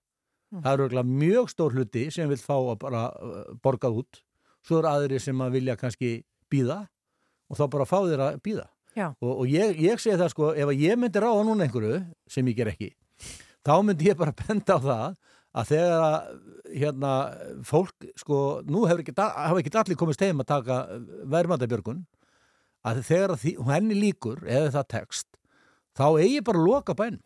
[0.63, 4.21] Það eru mjög stór hluti sem vil fá að bara uh, borgað út.
[4.63, 6.11] Svo eru aðri sem að vilja kannski
[6.51, 6.83] býða
[7.49, 8.67] og þá bara fá þeir að býða
[9.21, 12.49] og, og ég, ég segi það sko ef að ég myndi ráða núna einhverju sem
[12.51, 12.91] ég ger ekki
[13.65, 15.15] þá myndi ég bara benda á það
[15.53, 16.15] að þegar að
[16.73, 17.11] hérna
[17.67, 20.79] fólk sko nú hefur ekki, hafa ekki allir komist heim að taka
[21.29, 22.01] verðmandabjörgun
[22.83, 25.29] að þegar að því, henni líkur eða það tekst
[25.97, 27.21] þá eigi bara loka bæn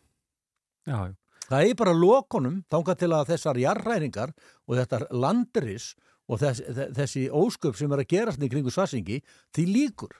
[0.88, 1.14] Já,
[1.48, 1.96] það eigi bara
[2.36, 4.34] honum þangað til að þessar jarræringar
[4.68, 5.90] og þetta landris
[6.28, 6.62] og þess,
[6.96, 9.22] þessi ósköp sem er að gerast í kringu svarsingi
[9.56, 10.16] því líkur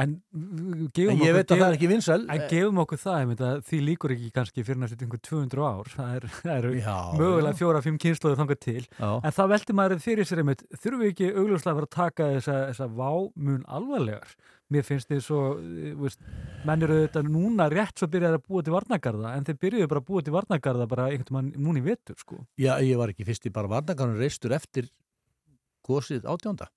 [0.00, 2.22] En, En ég veit að það er ekki vinsæl.
[2.32, 5.90] En gefum okkur það, að því líkur ekki kannski fyrir næstu einhver 200 ár.
[5.92, 8.86] Það er, eru Já, mögulega fjóra-fimm kynnslóður þangað til.
[8.96, 9.10] Já.
[9.20, 12.30] En það velti maður fyrir sér einmitt, þurfum við ekki augljóslega að vera að taka
[12.38, 14.34] þessa, þessa vámun alvarlegar?
[14.72, 16.20] Mér finnst þið svo, eh, veist,
[16.64, 20.00] menn eru þetta núna rétt svo byrjaði að búa til varnagarða, en þeir byrjuðu bara
[20.00, 22.46] að búa til varnagarða bara einhvern mann núna í vetur, sko.
[22.56, 24.88] Já, ég var ekki fyrst í bara varnagarnir reistur eftir
[25.84, 26.72] gósið átjónda.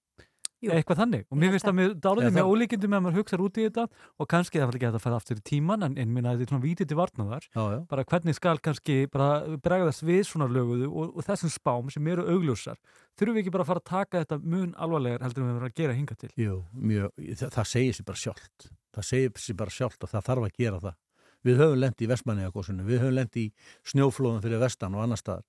[0.63, 0.71] Jú.
[0.71, 1.23] Eitthvað þannig.
[1.29, 3.63] Og mér finnst það með dálítið með það- ólíkindum með að maður hugsaður út í
[3.65, 3.83] þetta
[4.19, 6.51] og kannski það var ekki að fara aftur í tíman en, en minna þetta er
[6.53, 7.43] svona vítið til varnaðar.
[7.51, 7.79] Já, já.
[7.91, 9.27] Bara hvernig skal kannski bara
[9.61, 12.79] bregðast við svona löguðu og, og þessum spám sem eru augljósar.
[13.19, 15.75] Þurfum við ekki bara að fara að taka þetta mun alvarlegar heldur við verðum að
[15.83, 16.31] gera hinga til?
[16.39, 18.69] Jú, mjög, það, það segir sér bara sjálft.
[18.95, 20.95] Það segir sér bara sjálft og það þarf að gera það.
[21.45, 23.51] Við höfum lendi í Vestmanniðagósinu, við höfum lendi í
[23.91, 25.43] snjóflóðum fyrir vestan og annar staðar.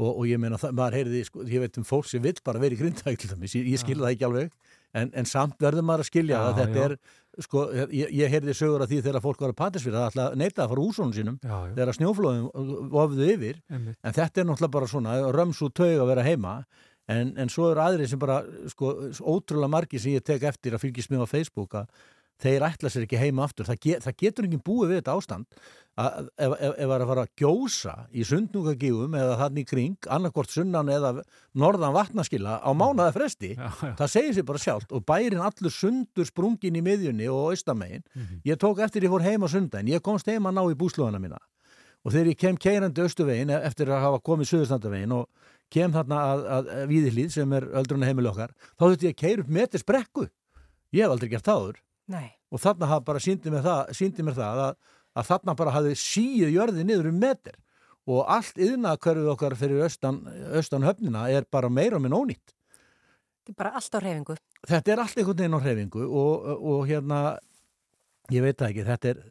[0.00, 2.60] Og, og ég meina, það, maður heyrði, sko, ég veit um fólk sem vill bara
[2.62, 4.52] vera í grindæk til dæmis, ég, ég skilja það ekki alveg,
[4.96, 6.84] en, en samt verður maður að skilja Já, að þetta já.
[6.86, 6.94] er,
[7.44, 10.38] sko, ég, ég heyrði sögur af því þegar fólk var að patisfyrir, það ætla að
[10.40, 13.98] neita að fara úsónum sínum, Já, þegar snjóflóðum ofðu yfir, Einmitt.
[14.00, 16.54] en þetta er náttúrulega bara svona röms og taug að vera heima
[17.10, 18.40] en, en svo eru aðri sem bara
[18.72, 21.92] sko, ótrúlega margi sem ég tek eftir að fylgjast með á Facebook að
[22.42, 23.66] þeir ætla sér ekki heima aftur.
[23.68, 25.46] Það, get, það getur ekki búið við þetta ástand.
[26.00, 30.06] Að ef, ef, ef það er að fara að gjósa í sundnúkagífum eða þannig kring
[30.16, 31.10] annarkvort sunnan eða
[31.60, 33.90] norðan vatnaskila á mánaða fresti Já, já.
[33.98, 38.40] það segir sér bara sjálft og bærin allur sundur sprungin í miðjunni og austamegin Mhm.
[38.46, 41.20] ég tók eftir ég fór heim á sundaginn ég komst heim að ná í búslóðana
[41.20, 41.42] mína.
[42.06, 45.26] Og þegar ég kem keirandi austuvegin eftir að hafa komið söðurstandavegin og
[45.70, 49.20] kem þarna að, að, að Víðihlíð sem er öldruna heimil okkar þá þurfti ég að
[49.26, 50.28] keira upp metri sprekku
[50.96, 52.28] ég hef aldrei gert það áður Nei.
[52.50, 54.78] og þarna bara síndi mér það, síndi mér það að,
[55.20, 57.58] að þarna bara hafði síið jörði niður um meter
[58.10, 60.22] og allt yðna hverfið okkar fyrir austan,
[60.56, 62.56] austan höfnina er bara meira og minn ónýtt
[63.40, 64.34] Þetta er bara allt á reyfingu.
[64.68, 67.20] þetta er allt einhvern veginn á hreyfingu og, og hérna
[68.30, 69.22] ég veit það ekki, þetta er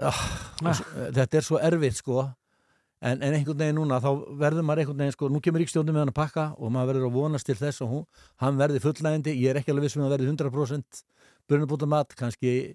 [0.00, 0.22] ah,
[0.64, 0.80] Ah.
[1.14, 4.08] þetta er svo erfitt sko en, en einhvern veginn núna þá
[4.40, 7.08] verður maður einhvern veginn sko, nú kemur ríkstjóndum með hann að pakka og maður verður
[7.10, 8.04] að vonast til þess og hún,
[8.42, 11.02] hann verði fullnægindi, ég er ekki alveg vissum að verði 100%
[11.50, 12.74] brunabúta mat, kannski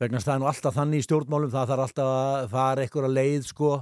[0.00, 3.72] vegna staðinu alltaf þannig í stjórnmálum það þarf alltaf að fara einhverja leið sko,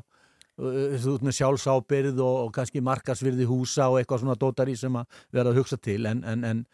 [0.58, 5.20] þú veist með sjálfsábyrð og, og kannski markasvirði húsa og eitthvað svona dótari sem að
[5.34, 6.64] vera að hugsa til en, en, en,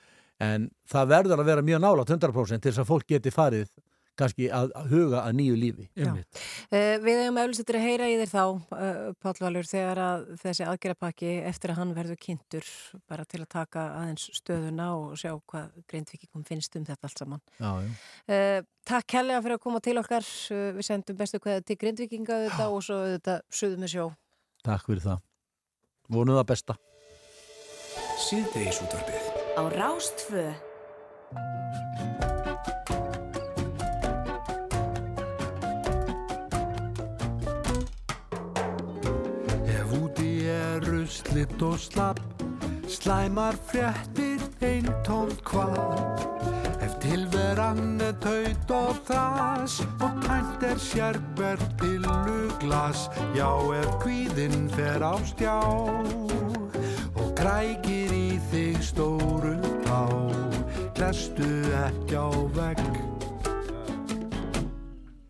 [0.45, 3.69] en það verður að vera mjög nála 100% til þess að fólk geti farið
[4.19, 5.87] kannski að huga að nýju lífi.
[5.99, 6.21] Uh,
[7.03, 11.33] Við hefum eflistur að heyra í þér þá uh, Páll Valur þegar að þessi aðgerapakki
[11.51, 12.71] eftir að hann verður kynntur
[13.11, 17.45] bara til að taka aðeins stöðuna og sjá hvað Grindvíkikum finnst um þetta allt saman.
[17.59, 17.93] Já, já.
[18.29, 20.27] Uh, Takk kærlega fyrir að koma til okkar.
[20.77, 24.11] Við sendum bestu hvað til Grindvíkinga þetta og svo þetta suðum við sjó.
[24.65, 25.23] Takk fyrir það.
[26.13, 26.77] Vonuð það besta.
[28.25, 30.45] Síðdeis útvarfið Á Rástfö
[41.15, 42.19] Slitt og slapp,
[42.91, 46.25] slæmar fréttir, einn tómt hvað.
[46.83, 53.07] Ef tilveran er taut og þas og tænt er sérkvert pilluglas,
[53.39, 53.47] já
[53.79, 55.55] ef kvíðinn fer á stjá
[57.15, 59.55] og grækir í þig stóru
[59.87, 60.03] tá,
[60.99, 61.47] glestu
[61.87, 62.87] ekki á vegg.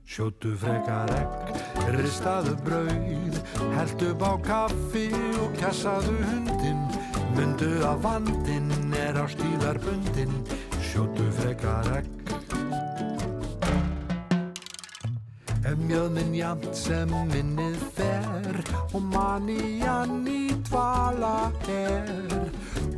[0.08, 1.43] Sjótu frekar egg,
[1.92, 3.40] ristaðu brauð,
[3.76, 5.08] heldu bá kaffi
[5.42, 6.82] og kassaðu hundin.
[7.34, 10.34] Mundu að vandin er á stíðarbundin,
[10.86, 12.10] sjótu frekar egg.
[15.64, 18.60] Ef mjöðminn jamt sem minnið fer
[18.92, 22.50] og manían í dvala er,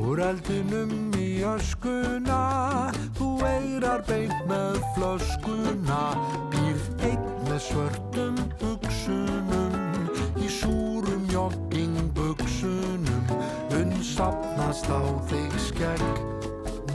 [0.03, 2.43] úr eldinum í öskuna,
[3.17, 6.03] þú eirar beint með flöskuna,
[6.53, 8.43] býr einn með svörtum
[14.77, 16.03] unnsapnast á þig skegg.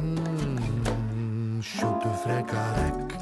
[0.02, 3.16] Mm, sjótu frekar egg,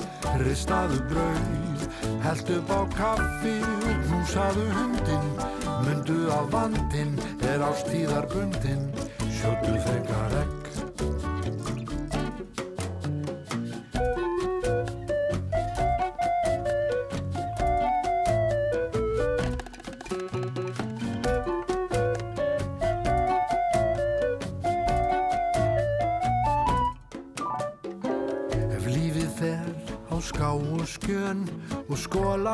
[0.44, 1.88] ristaðu brauð,
[2.24, 5.30] held upp á kaffi og knúsaðu hundin,
[5.86, 8.92] mundu að vandin er á stíðarbundin,
[9.32, 10.69] sjótu frekar egg.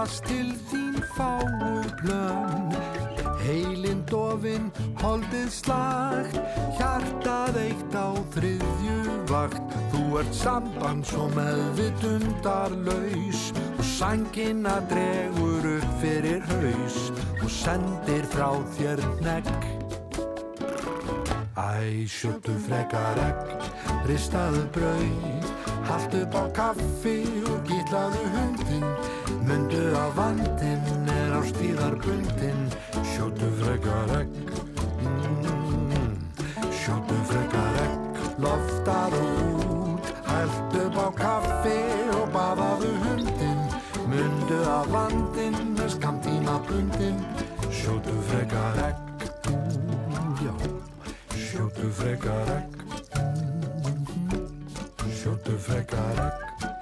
[0.05, 2.75] Skólast til þín fáu plön
[3.45, 6.37] Heilin dofin, holdið slagt
[6.77, 9.75] hjartað eitt á þriðju vakt.
[9.91, 17.11] Þú ert samband svo meðvitundar laus og sangina dregur upp fyrir haus.
[17.43, 19.49] Og sendir frá þér negg
[21.55, 23.69] Æ, sjötu frekar egg,
[24.09, 25.53] ristaðu brauð.
[25.85, 28.89] Haldt upp á kaffi og gítlaðu hundin
[29.45, 32.61] Mundu að vandin er á stíðarbundin
[33.11, 34.31] Sjótu frekar egg.
[35.05, 36.15] Mm,
[36.73, 38.21] Sjótu frekar egg.
[38.41, 40.09] Loftaðu út.
[40.25, 41.77] Haldt upp á kaffi
[42.17, 43.61] og baðaðu hundin
[44.09, 47.21] Mundu að vandin er skamtíma bundin
[47.69, 48.81] Sjótu frekar
[50.41, 50.53] Já.
[51.37, 52.81] Sjótu frekar egg.
[55.21, 56.74] Sjótu frekar egg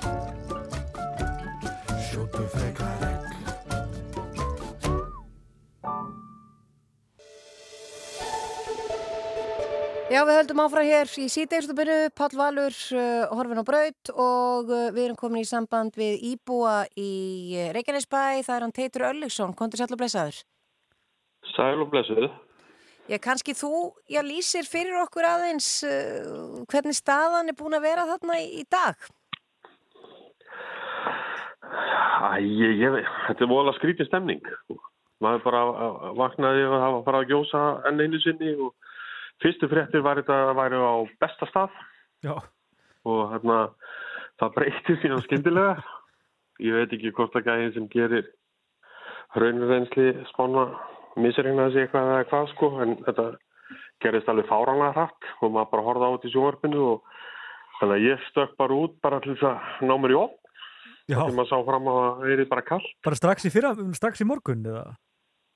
[10.14, 14.92] Já, við höldum áfram hér í síðdegistabinu, Pall Valur, uh, horfin á braut og uh,
[14.94, 17.14] við erum komin í samband við Íbúa í
[17.58, 20.38] uh, Reykjanesbæ, það er hann Teitur Ölliksson, kontur sæl og blessaður.
[21.56, 22.28] Sæl og blessuð.
[23.10, 23.72] Já, kannski þú,
[24.06, 28.68] já, lýsir fyrir okkur aðeins uh, hvernig staðan er búin að vera þarna í, í
[28.70, 29.10] dag?
[31.74, 33.02] Æ, ég, ég,
[33.32, 34.46] þetta er volað skrítið stemning.
[35.26, 35.68] Maður bara
[36.22, 38.76] vaknaði og hafa bara að gjósa enn einu sinni og
[39.44, 41.76] fyrstu fréttir var þetta væri á besta stað
[42.26, 42.36] Já.
[43.06, 43.58] og hérna
[44.42, 45.76] það breytir síðan skyndilega.
[46.64, 48.30] Ég veit ekki hvort að gæðin sem gerir
[49.38, 50.68] raunverðensli spána
[51.20, 53.26] misreiknaði sig eitthvað eða hvað sko en þetta
[54.04, 57.20] gerist alveg fáránlega hratt og maður bara horfði á þetta í sjónvarpinu og
[57.80, 60.40] þannig að ég stök bara út bara til þess að ná mér í opn
[61.10, 64.28] þegar maður sá fram að það er bara kall Bara strax í, fyrra, strax í
[64.30, 64.86] morgun eða?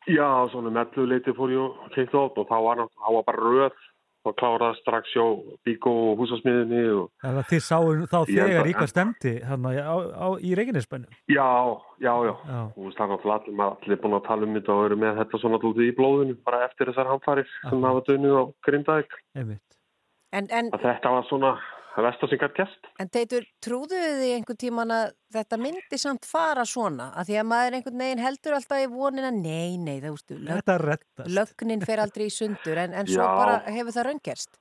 [0.07, 3.85] Já, svona melluleiti fór ég og keitt át og þá var, þá var bara röð
[4.27, 5.23] og klára strax hjá
[5.67, 10.27] Bíkó og húsasmiðinni og Þannig að þið sáum þá þegar hvað stemdi hann á, á,
[10.43, 11.17] í Reykjanesbænum.
[11.31, 11.47] Já,
[12.03, 12.33] já, já.
[12.75, 15.41] Þú veist, það náttúrulega allir, allir búin að tala um þetta og eru með þetta
[15.43, 18.43] svona náttúrulega í blóðinu bara eftir þessar hamfarir sem hafa dönið á.
[19.37, 19.63] Einmitt.
[20.35, 21.55] En, en, þetta var svona
[21.97, 22.89] það vestar sem gætt gæst.
[23.01, 27.09] en teitur, trúðuðu þið einhvern tíman að þetta myndi samt fara svona?
[27.17, 30.61] Að því að maður einhvern veginn heldur alltaf í vonina, nei, nei, það úrstu, lög,
[30.61, 33.33] Þetta lögnin fer aldrei í sundur, en, en svo Já.
[33.41, 34.59] bara hefur það raungerst.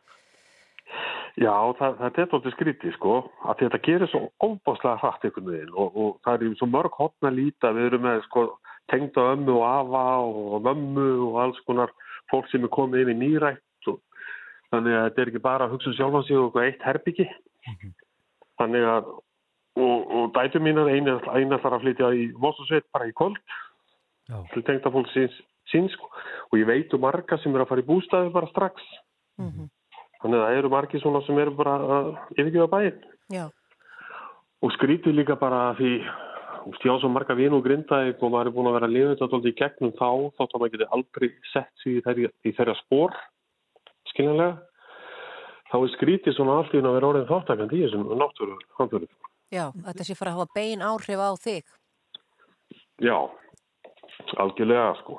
[1.37, 5.74] Já, það, það er alltaf skrítið, sko, að þetta gerir svo óbáslega hratt einhvern veginn
[5.76, 8.47] og, og það er svo mörg hotna líta, við erum með, sko,
[8.89, 11.93] tengda ömmu og afa og mömmu og alls konar
[12.30, 13.66] fólk sem er komið inn í nýrætt
[14.73, 17.27] þannig að þetta er ekki bara að hugsa um sjálfan sig og eitthvað eitt herbyggi.
[18.61, 19.11] Þannig að,
[19.85, 23.39] og, og dætu mínar einu ætlar að flytja í Vossasveit bara í kold
[24.31, 24.41] Já.
[24.53, 25.35] til tengda fólk síns,
[25.71, 26.09] síns sko.
[26.51, 28.83] og ég veit um marga sem eru að fara í bústæði bara strax.
[30.23, 33.03] Þannig að það eru margir svona sem eru bara að yfirgefa bæinn.
[33.31, 33.45] Já.
[34.64, 35.93] Og skrítið líka bara því
[36.67, 39.11] ég á svo marga vinu og grindaði og maður er búin að vera að lifa
[39.12, 40.09] þetta alltaf í gegnum þá
[40.39, 43.19] þótt að maður geti aldrei sett sig í þeirra, í þeirra spór
[44.17, 44.57] skiljanlega
[45.71, 49.09] þá er skrítið svona allt í hún að vera orðin þáttakandi í þessum náttúru handverðu.
[49.55, 51.64] Já, þetta sé fara að hafa bein áhrif á þig.
[53.05, 53.17] Já,
[54.43, 55.19] algjörlega sko.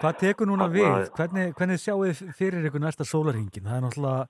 [0.00, 0.88] Hvað tekur núna Þarna við?
[1.04, 3.64] er- Hvernig, hvernig sjáu þið fyrir ykkur næsta sólarhingin?
[3.64, 4.28] Það er náttúrulega,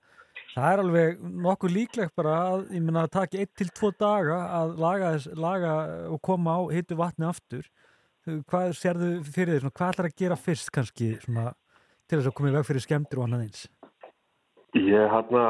[0.55, 5.09] það er alveg nokkuð líklegt bara að, ég meina að til tvo daga að laga,
[5.35, 5.73] laga
[6.11, 7.65] og koma á hittu vatni aftur.
[8.25, 9.61] Hvað sérðu fyrir þér?
[9.65, 11.53] Svona, Hvað ætlar að gera fyrst kannski svona,
[12.07, 13.67] til þess að koma í veg fyrir skemmtir og annað eins?
[14.75, 15.43] Ég hérna,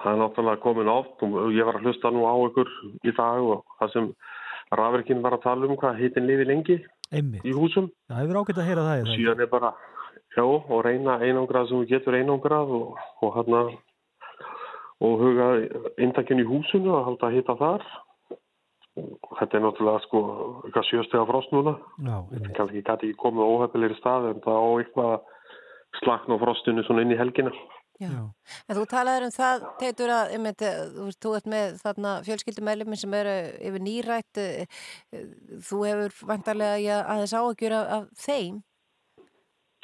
[0.00, 2.70] það er náttúrulega komin átt og ég var að hlusta nú á ykkur
[3.04, 4.06] í dag og það sem
[4.74, 6.78] rafverkin var að tala um hvað hitin lifi lengi
[7.12, 7.44] Einmitt.
[7.44, 7.90] í húsum.
[8.08, 9.02] Það hefur ágætt að heyra það.
[9.02, 9.18] það.
[9.18, 9.72] síðan er bara
[10.36, 13.60] já, og reyna einangrað sem þú getur einangrað og, og hérna
[15.04, 15.50] og huga
[16.00, 17.86] inntakinn í húsinu að halda að hita þar
[18.94, 20.20] og þetta er náttúrulega sko
[20.64, 21.76] eitthvað sjöstega frost núna
[22.54, 25.14] kannski gæti ekki komið á óhefnilegri stað en það á eitthvað
[26.00, 27.52] slakna á frostinu svona inn í helgina
[28.02, 28.10] Já.
[28.66, 32.14] En þú talaður um það, Teitur, að einmitt, eh, þú, veist, þú ert með þarna
[32.26, 33.34] fjölskyldumæluminn sem eru
[33.68, 34.66] yfir nýrætt, eh,
[35.14, 35.28] eh,
[35.68, 38.62] þú hefur vantarlega já, aðeins áhugjur af, af þeim.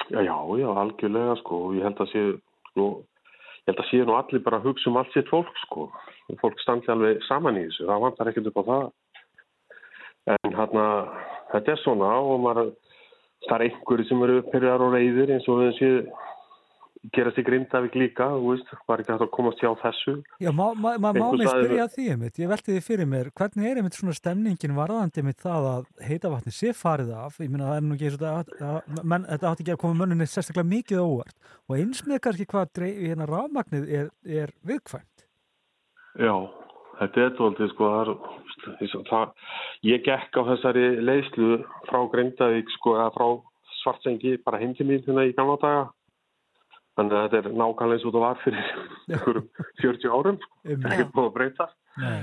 [0.09, 2.23] Já, já, já, algjörlega sko ég held að sé
[2.71, 2.87] sko,
[3.61, 6.39] ég held að sé nú allir bara að hugsa um allt sitt fólk sko og
[6.41, 8.83] fólk standi alveg saman í þessu, það vantar ekkert upp á það
[10.35, 10.85] en hérna
[11.53, 12.73] þetta er svona og maður
[13.47, 15.79] það er einhverju sem eru pyrjar og reyðir eins og við
[17.01, 20.13] séð gerast í Grindavík líka, þú veist, var ekki hægt að komast hjá þessu.
[20.39, 23.31] Já, má, má, má, má mig spyrja að því einmitt, ég velti því fyrir mér,
[23.33, 27.51] hvernig er einmitt svona stemningin varðandi einmitt það að heita vatni sé farið af, ég
[27.51, 28.53] meina það er nú ekki að,
[29.03, 31.37] menn, þetta átti ekki að koma mönnunni sérstaklega mikið á óvart.
[31.67, 35.25] Og eins með kannski hvað dreif, hérna rafmagnið er, er viðkvæmt.
[36.21, 36.35] Já,
[36.99, 37.93] þetta er tóltið sko,
[39.09, 39.31] það er,
[39.89, 43.27] ég gekk á þessari leyslu frá Grindavík sko, frá
[43.81, 45.87] Svartsengi bara heim til mín hérna í gamla daga.
[47.01, 48.65] Þannig að þetta er nákvæmlega eins og það var fyrir
[49.09, 49.45] einhverjum
[49.81, 50.75] 40 árum, sko.
[50.77, 51.67] Ekki búið að breyta.
[51.97, 52.19] Nei.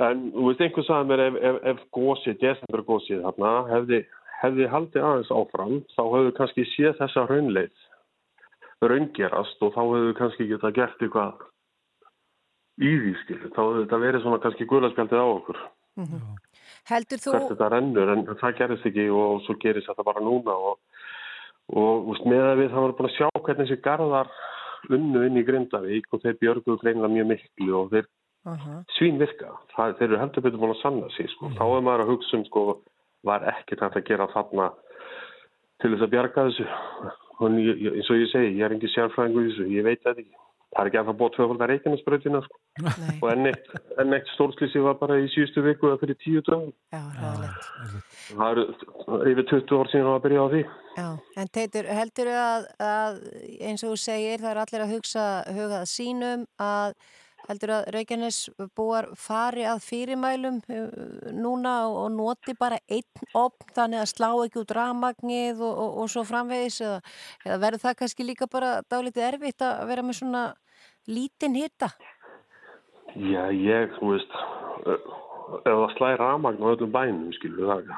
[0.00, 4.00] En þú veist, einhvern sagði mér ef, ef, ef gósið, desember gósið þarna, hefði,
[4.40, 7.86] hefði haldið aðeins áfram, þá hefðu kannski séð þessa raunleið
[8.90, 11.46] raungerast og þá hefðu kannski geta gert eitthvað
[12.80, 13.52] í því, skilur.
[13.52, 15.60] Þá hefðu þetta verið svona kannski guðlarspjaldið á okkur.
[16.90, 20.56] Heldur þú, Hvert þetta rennur, en það gerist ekki og svo gerist þetta bara núna
[20.56, 20.80] og,
[21.76, 24.32] og úst, með að við það var búin að sjá hvernig þessi garðar
[24.90, 28.08] unnu inn í Grindavík og þeir björguðu greinlega mjög miklu og þeir
[28.96, 29.52] svín virka.
[29.74, 31.50] Það, þeir eru heldur betur búin að sanna sig, sko.
[31.58, 32.64] Þá er maður að hugsa um, sko,
[33.28, 34.68] var ekkert hægt að gera þarna
[35.80, 36.68] til þess að bjarga þessu.
[37.40, 40.40] Og eins og ég segi, ég er ekki sérfræðingu í þessu, ég veit þetta ekki.
[40.70, 42.58] Það er ekki að það búið tvöfaldar reikinarsprautina, sko.
[43.16, 46.68] Og enn eitt, enn eitt stórslýsi var bara í síðustu viku eða fyrir tíu dögum.
[46.94, 47.64] Já, ræðilegt.
[48.28, 50.60] Það eru yfir 20 ár síðan að byrja á því.
[51.00, 51.08] Já,
[51.42, 53.18] en Teitur, heldur að, að
[53.66, 55.26] eins og þú segir, það er allir að hugsa
[55.58, 56.94] hugað sínum að
[57.48, 58.38] heldur að Reykjanes
[58.76, 60.86] búar fari að fyrirmælum uh,
[61.34, 66.12] núna og, noti bara einn opn þannig að slá ekki út rafmagnið og, og, og
[66.12, 67.00] svo framvegis eða,
[67.46, 70.44] eða verður það kannski líka bara dálítið erfitt að vera með svona
[71.10, 71.90] lítinn hitta?
[73.16, 74.36] Já, ég, þú veist,
[74.86, 77.90] ef það slæði ramagn á öllum bænum, skilur það,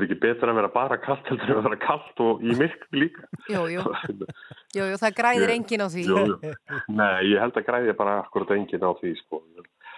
[0.00, 2.86] er ekki betra að vera bara kallt heldur en að vera kallt og í myrk
[2.96, 3.26] líka.
[3.52, 3.82] Jú, jú,
[4.78, 6.04] jú, jú það græðir Ég- enginn á því.
[6.08, 6.52] Jú, jú.
[6.96, 9.42] Nei, ég held að græði bara akkurat enginn á því, sko.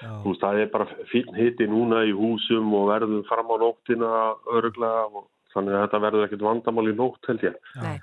[0.05, 4.11] Þú veist, það er bara fín hitti núna í húsum og verður fram á nóttina
[4.51, 7.55] öruglega og þannig að þetta verður ekkert vandamál í nótt, held ég.
[7.85, 7.95] Nei.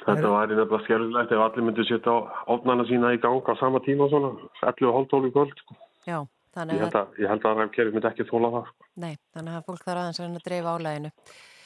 [0.00, 2.12] Þetta væri nefnilega skjörðilegt ef allir myndu setja
[2.52, 4.30] ofnana sína í gang á sama tíma svona,
[4.64, 5.56] 11.30 í kvöld.
[5.64, 5.76] Sko.
[6.08, 6.18] Já,
[6.50, 8.70] Ég þannig held að, að, ég held að rafkerfi myndi ekki þóla það.
[8.70, 8.86] Sko.
[9.04, 11.10] nei, þannig að fólk þarf aðeins að dreifa álæginu.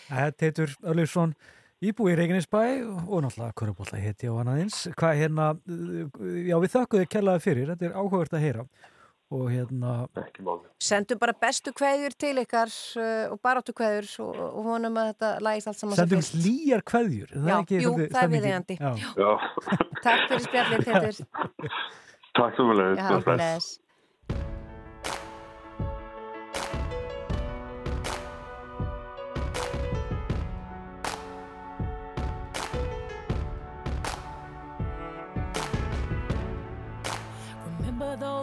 [0.04, 1.36] Þetta heitur Örleifsson
[1.84, 4.80] íbúi í Reykjanesbæ og náttúrulega Körubólla heiti og annað eins.
[5.00, 5.46] Hvað hérna,
[6.44, 8.66] já við þakkuðu kellaði fyrir, þetta er áhugavert að heyra
[9.34, 9.94] og hérna...
[10.84, 15.30] Sendum bara bestu kveðjur til ykkar uh, og baráttu kveðjur og, og vonum að þetta
[15.48, 17.32] lægist allt saman Sendum slíjar kveðjur.
[17.32, 18.76] er Já, ekki jú, það er.
[18.76, 18.92] Já.
[19.16, 19.32] Já,
[20.04, 21.24] Takk fyrir spjallið, Teitur.
[22.36, 23.48] takk svo vel.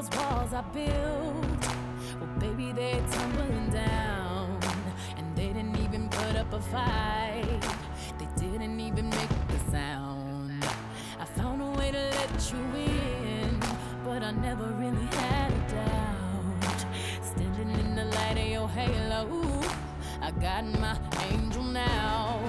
[0.02, 1.62] Those walls I built?
[2.20, 4.60] Well, baby, they're tumbling down.
[5.18, 7.62] And they didn't even put up a fight.
[8.18, 10.64] They didn't even make a sound.
[11.20, 13.60] I found a way to let you in,
[14.04, 16.86] but I never really had a doubt.
[17.24, 19.62] Standing in the light of your halo,
[20.22, 20.98] I got my
[21.30, 22.40] angel now.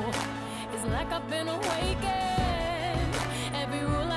[0.73, 3.15] It's like I've been awakened.
[3.55, 4.12] Every rule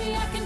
[0.00, 0.39] Baby, I can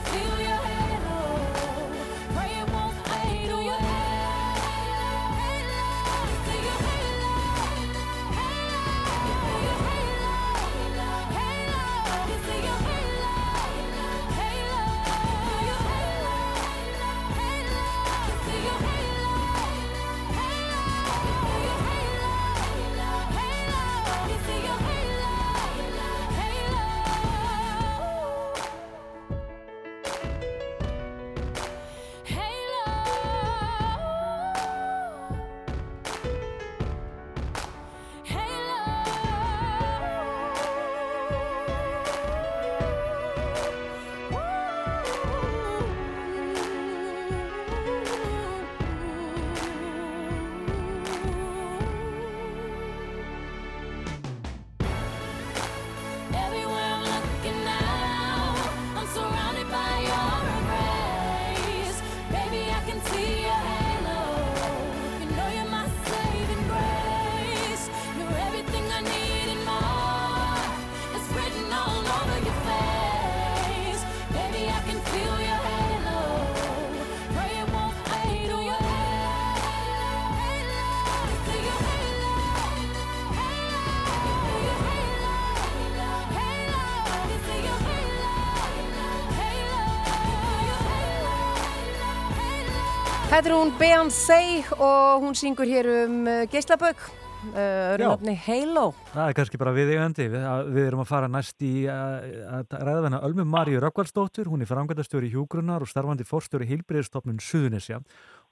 [93.34, 94.42] Þetta er hún Beyoncé
[94.78, 97.00] og hún syngur hér um uh, geislabögg,
[97.48, 97.56] uh,
[97.96, 98.84] örnafni Halo.
[99.10, 100.26] Það er kannski bara viðeigandi.
[100.30, 100.44] Við,
[100.76, 102.28] við erum að fara næst í að,
[102.60, 104.52] að ræða hana Ölmu Maríu Röggvaldsdóttur.
[104.52, 107.98] Hún er frangöndastjóri hjúgrunnar og starfandi fórstjóri heilbreyðistofnun Suðunisja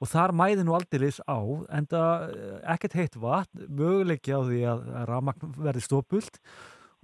[0.02, 1.38] og þar mæði nú aldeilis á
[1.78, 2.26] en það
[2.74, 6.42] ekkert heitt vatn, möguleiki á því að, ramagn verði stópult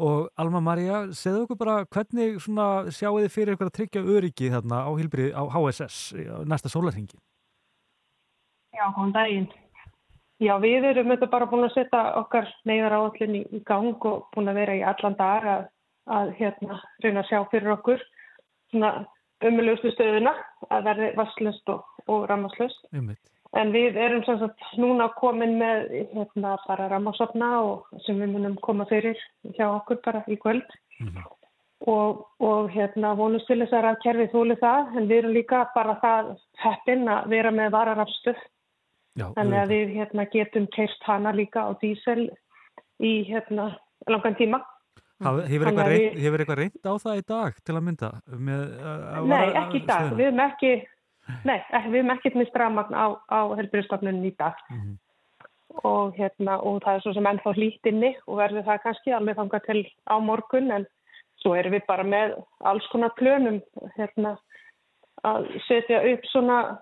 [0.03, 4.83] og Alma María, segðu okkur bara hvernig sjáu þið fyrir ykkur að tryggja öryggi þarna
[4.83, 6.03] á, á HSS
[6.43, 7.23] næsta sólarhingi?
[8.79, 9.49] Já, góðan daginn.
[10.39, 14.29] Já, við erum þetta bara búin að setja okkar neyðar áallin í, í gang og
[14.35, 15.65] búin að vera í allan dag að,
[16.15, 18.05] að hérna, reyna að sjá fyrir okkur
[18.71, 18.93] svona
[19.49, 20.35] umulustu stöðuna
[20.71, 22.87] að verði vasslust og, og rammaslust.
[22.95, 23.33] Einmitt.
[23.59, 28.59] En við erum sem sagt núna komin með hérna bara rammasofna og sem við munum
[28.63, 29.19] koma fyrir
[29.57, 30.69] hjá okkur bara í kvöld
[31.89, 35.97] og, og hérna vonust til þess að kerfið þúli það en við erum líka bara
[36.05, 36.31] það
[36.63, 38.45] heppin að vera með vararafstuð
[39.19, 42.29] Já, þannig að við hérna, getum keist hana líka á dísel
[43.03, 43.73] í hérna,
[44.09, 44.61] langan tíma.
[45.19, 48.11] Hefur, eitthvað við- hefur eitthvað reynd á það í dag til að mynda?
[48.31, 50.13] Með, að, að Nei, vara- ekki í dag.
[50.15, 50.71] Við hefum ekki,
[51.45, 54.55] nei, ekki, við hefum ekkert með stramagn á, á helbriðstofnunum í dag.
[54.71, 54.95] Mhm.
[55.85, 59.37] Og, hérna, og það er svo sem ennþá hlýtt inni og verður það kannski alveg
[59.37, 60.87] þangað til á morgun en
[61.43, 62.33] svo erum við bara með
[62.65, 63.61] alls konar plönum
[63.99, 64.39] hérna,
[65.25, 66.79] að setja upp svona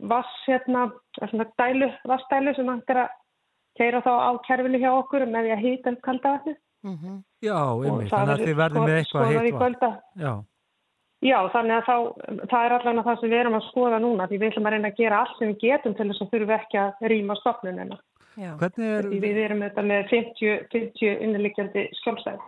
[0.00, 0.86] vass hérna,
[1.28, 3.08] svona dælu, vassdælu sem hægt er að
[3.78, 6.54] keira þá á kerfinu hjá okkur með því að hýta upp kalda vatni.
[7.42, 9.58] Já, einmitt, það þannig að þið verðum með eitthvað skoðað í heitt vatn.
[9.58, 10.32] kvöld að- Já,
[11.20, 11.96] Já, þannig að þá,
[12.46, 14.88] það er allavega það sem við erum að skoða núna því við ætlum að reyna
[14.92, 17.98] að gera allt sem við getum til þess að þurfum ekki að rýma stofnunina.
[18.38, 22.38] hvernig er, Því við erum þetta með 50, 50 innliggjandi skjólstæði.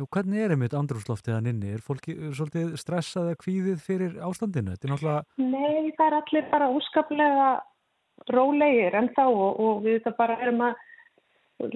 [0.00, 1.74] Jú, hvernig er einmitt andrúsloftið hann inni?
[1.76, 4.76] Er fólki svolítið stressað eða kvíðið fyrir ástandinu?
[4.76, 7.48] Náttúrulega, Nei, það er allir bara úskaplega
[8.30, 10.86] rólegir en þá og, og við þetta bara erum að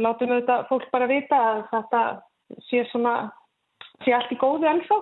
[0.01, 2.05] látum við þetta fólk bara vita að þetta
[2.69, 3.15] sé svona
[4.05, 5.01] sé allt í góðu ennþá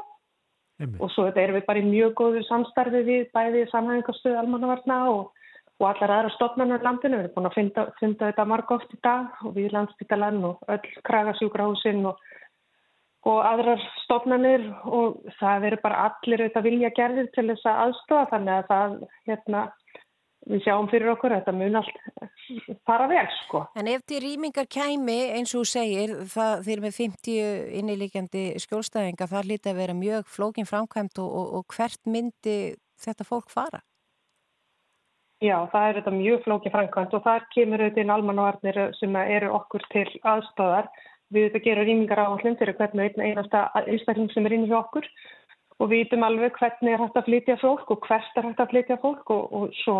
[0.99, 5.31] og svo þetta erum við bara í mjög góðu samstarfi við bæði samhæfingarstöðu almannavarna og,
[5.79, 8.99] og allar aðra stofnarnar landinu, við erum búin að funda, funda þetta marg oft í
[9.07, 12.19] dag og við landspítalan og öll kragasjúkrahúsin og
[13.29, 18.31] og aðrar stofnanir og það verður bara allir auðvitað vilja gerðir til þess að aðstofa
[18.33, 18.97] þannig að það,
[19.31, 19.63] hérna,
[20.51, 22.01] við sjáum fyrir okkur að þetta mun allt
[22.89, 23.63] fara vel, sko.
[23.79, 29.31] En ef til rýmingar kæmi, eins og þú segir, það þeir með 50 innilíkjandi skjólstæðinga,
[29.31, 32.59] það hlýtti að vera mjög flókin framkvæmt og, og, og hvert myndi
[33.03, 33.83] þetta fólk fara?
[35.43, 39.49] Já, það er þetta mjög flóki framkvæmt og þar kemur auðvitað inn almannavarnir sem eru
[39.57, 40.87] okkur til aðstofar.
[41.33, 45.07] Við auðvitað gerum rýmingar áallum fyrir hvernig einn einasta einstakling sem er inn hjá okkur
[45.79, 48.73] og við vitum alveg hvernig er hægt að flytja fólk og hvert er hægt að
[48.75, 49.99] flytja fólk og, og svo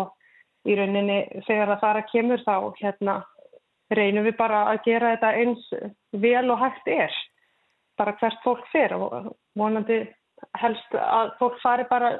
[0.69, 3.15] í rauninni þegar það þar að kemur þá hérna
[3.93, 5.65] reynum við bara að gera þetta eins
[6.23, 7.17] vel og hægt er
[7.99, 10.03] bara hvert fólk fer og vonandi
[10.59, 12.15] helst að fólk fari bara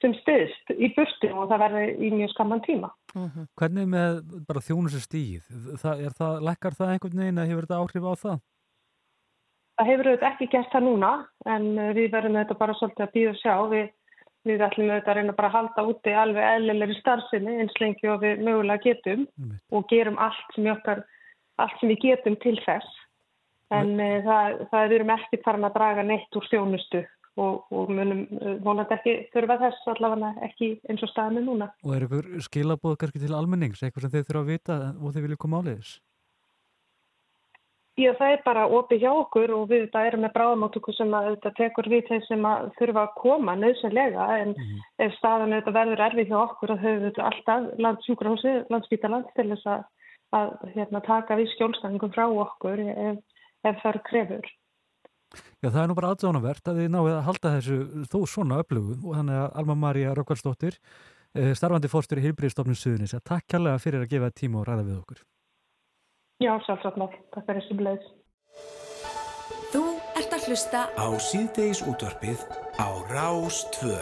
[0.00, 2.88] sem stuðst í burtu og það verði í mjög skamman tíma.
[3.58, 5.50] hvernig með bara þjónustu stíð?
[5.82, 8.38] Það, er það, lekkar það einhvern veginn að hefur þetta áhrif á það?
[9.80, 11.10] Það hefur auðvitað ekki gert það núna
[11.48, 13.54] en uh, við verðum auðvitað bara svolítið að býða og sjá.
[13.70, 13.86] Við,
[14.50, 18.18] við ætlum auðvitað að reyna bara að halda úti alveg eðlilegri starfsinni eins lengi og
[18.20, 19.22] við mögulega getum
[19.72, 21.00] og gerum allt sem, okkar,
[21.64, 23.00] allt sem við getum til þess.
[23.72, 27.02] En uh, það, það erum ekki farin að draga neitt úr þjónustu
[27.40, 31.72] og, og munum uh, vonandi ekki þurfa þess allavega ekki eins og staðinu núna.
[31.88, 35.28] Og er ykkur skilabóð kannski til almennings, eitthvað sem þeir þurfa að vita og þeir
[35.30, 35.64] vilja koma
[38.00, 38.10] áleiðis?
[38.10, 41.28] Já, það er bara opið hjá okkur og við þetta erum með bráðamáttöku sem að
[41.30, 44.54] þetta tekur við þeir sem að þurfa að koma nöðsynlega en
[44.98, 49.68] ef staðan þetta verður erfið hjá okkur að höfum þetta alltaf landsjúkrahúsi, landsbítaland til þess
[49.74, 49.84] að,
[50.40, 53.20] að hérna, taka við skjólstæðingum frá okkur ef,
[53.68, 54.50] ef það er krefur.
[55.60, 58.96] Já, það er nú bara aðdánavert að þið náðu að halda þessu þó svona öflugu
[59.04, 60.80] og þannig að Alma María Rökkvarsdóttir,
[61.36, 64.88] eh, starfandi fórstur í Hilbríðstofnun Suðunis, að takk kærlega fyrir að gefa tíma og ræða
[64.88, 65.20] við okkur.
[66.40, 67.16] Já, sjálfsagt nátt.
[67.34, 68.04] Takk fyrir þessu bleið.
[69.70, 69.82] Þú
[70.16, 72.40] ert að hlusta Á síðdeis útvarpið
[72.80, 73.92] á Rás 2.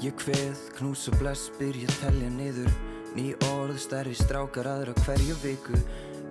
[0.00, 2.78] Ég kveð, knús og bless, byrja að telja niður
[3.10, 5.78] Ný orð, stærri strákar aðra hverju viku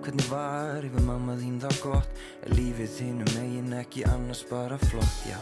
[0.00, 2.20] Hvernig var yfir mamma þín þá gott?
[2.46, 5.36] Er lífið þínu megin ekki annars bara flott, já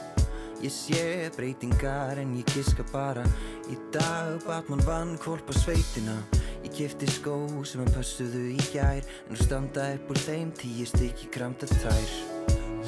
[0.59, 3.23] Ég sé breytingar en ég giska bara.
[3.71, 6.17] Í dag bat mann vann kvolpa sveitina.
[6.65, 10.89] Ég kefti skó sem hann pössuðu í gær En nú standa upp úr þeim tíu
[10.91, 12.17] stykki kramtar tær.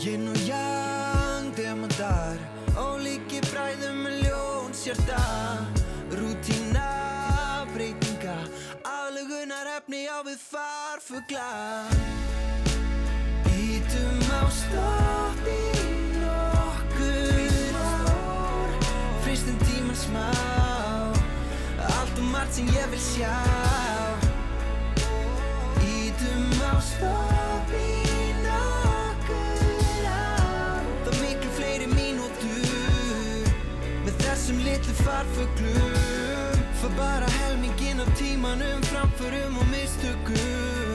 [0.02, 2.59] Yin og yang, demantar
[11.10, 11.86] fugla
[13.50, 15.62] Ítum á stótt í
[16.22, 18.70] nokkur ár.
[19.24, 20.28] Freistum tíman smá.
[21.96, 23.34] Allt og um margt sem ég vil sjá.
[25.82, 30.86] Ítum á stótt í nokkur ár.
[31.08, 33.50] Það miklu fleiri mínútur
[34.06, 36.62] Með þessum litlu farfuglum.
[36.78, 40.89] Fá bara helmingin á tímanum framförum og mistökum.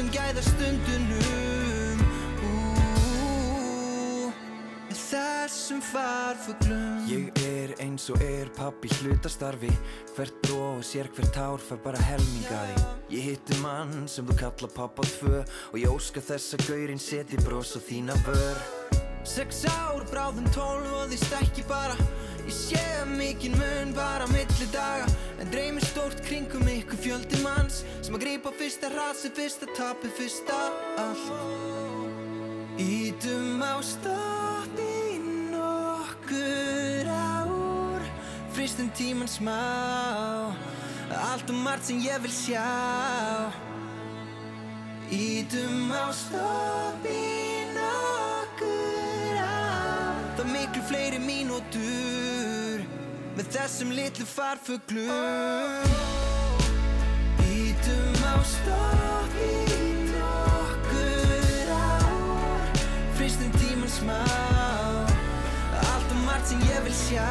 [0.00, 1.98] Öllum gæða stundunum
[2.40, 2.52] Ú,
[4.96, 9.68] Þessum farfuglum Ég er eins og er pappi hlutastarfi.
[10.16, 12.80] Hvert bró og sér hvert tár fær bara helmingaði
[13.12, 15.42] Ég hitti mann sem þú kalla pappa tvö
[15.74, 18.64] Og ég óska þess að gaurinn seti bros á þína vör.
[19.28, 21.92] Sex ár, bráðum tólf og því stekki bara
[22.50, 25.06] Ég sé mikinn mun bara milli daga
[25.38, 30.56] En dreymir stórt kringum ykkur fjöldi manns Sem að grípa fyrsta rasi, fyrsta tapi, fyrsta
[30.98, 31.30] allt.
[32.82, 35.20] Ítum á stopp í
[35.52, 38.02] nokkur ár
[38.56, 40.50] Fristum tíman smá
[41.30, 42.66] Allt og margt sem ég vil sjá.
[45.06, 52.29] Ítum á stopp í nokkur ár Það miklu fleiri mínútur
[53.36, 55.92] Með þessum litlu farfuglum.
[57.46, 59.52] Ítum á stopp í
[60.10, 62.80] nokkur ár
[63.18, 64.18] Fristum tíman smá
[65.78, 67.30] Allt og margt sem ég vil sjá.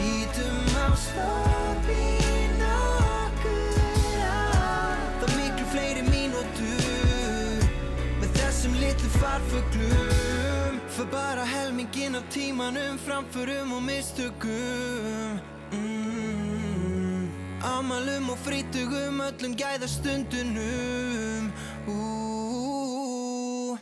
[0.00, 2.08] Ítum á stopp í
[2.56, 7.70] nokkur ár Það miklu fleiri mínútur.
[8.16, 10.21] Með þessum litlu farfuglum
[10.92, 15.38] För bara helmingin af tímanum Framförum og mistökum
[15.72, 17.30] mm.
[17.64, 21.48] Amalum og frítugum Öllum gæða stundunum
[21.88, 23.78] Ú,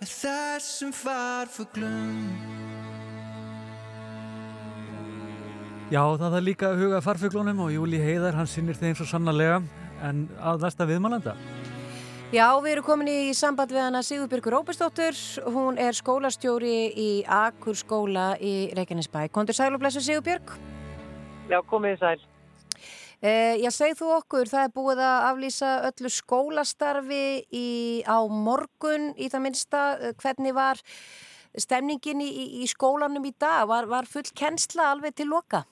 [0.00, 2.26] Með þessum farfuglum
[5.88, 9.62] Já, það er líka að huga farfuglunum og Júli Heiðar, hann sinnir þeim svo sannarlega.
[10.04, 11.32] En að næsta viðmælanda.
[12.28, 15.16] Já, við erum komin í samband við hana Sigurbjörgur Róbestóttur.
[15.48, 19.30] Hún er skólastjóri í Akur skóla í Reykjanesbæ.
[19.32, 20.52] Kondur sæl og blessu Sigurbjörg?
[21.48, 22.20] Já, komið sæl.
[23.24, 27.66] Eh, já, segð þú okkur, það er búið að aflýsa öllu skólastarfi í,
[28.06, 29.80] á morgun í það minnsta.
[29.98, 30.78] Eh, Hvernig var
[31.58, 32.28] stemningin í,
[32.60, 33.64] í- skólanum í dag?
[33.66, 35.64] Var, var full kennsla alveg til loka?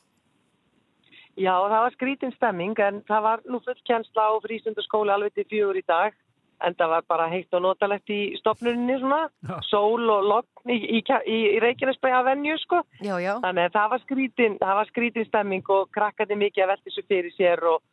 [1.36, 5.44] Já, það var skrítin stemming en það var nú full kjensla á frístundaskóli alveg til
[5.52, 6.16] fjögur í dag
[6.64, 9.26] en það var bara heitt og notalegt í stopnuninni svona,
[9.68, 12.80] sól og logn í, í, í, í Reykjanesbæ að venju sko.
[13.04, 13.34] Já, já.
[13.44, 17.06] Þannig að það var skrítin, það var skrítin stemming og krakkandi mikið að velta þessu
[17.10, 17.84] fyrir sér og,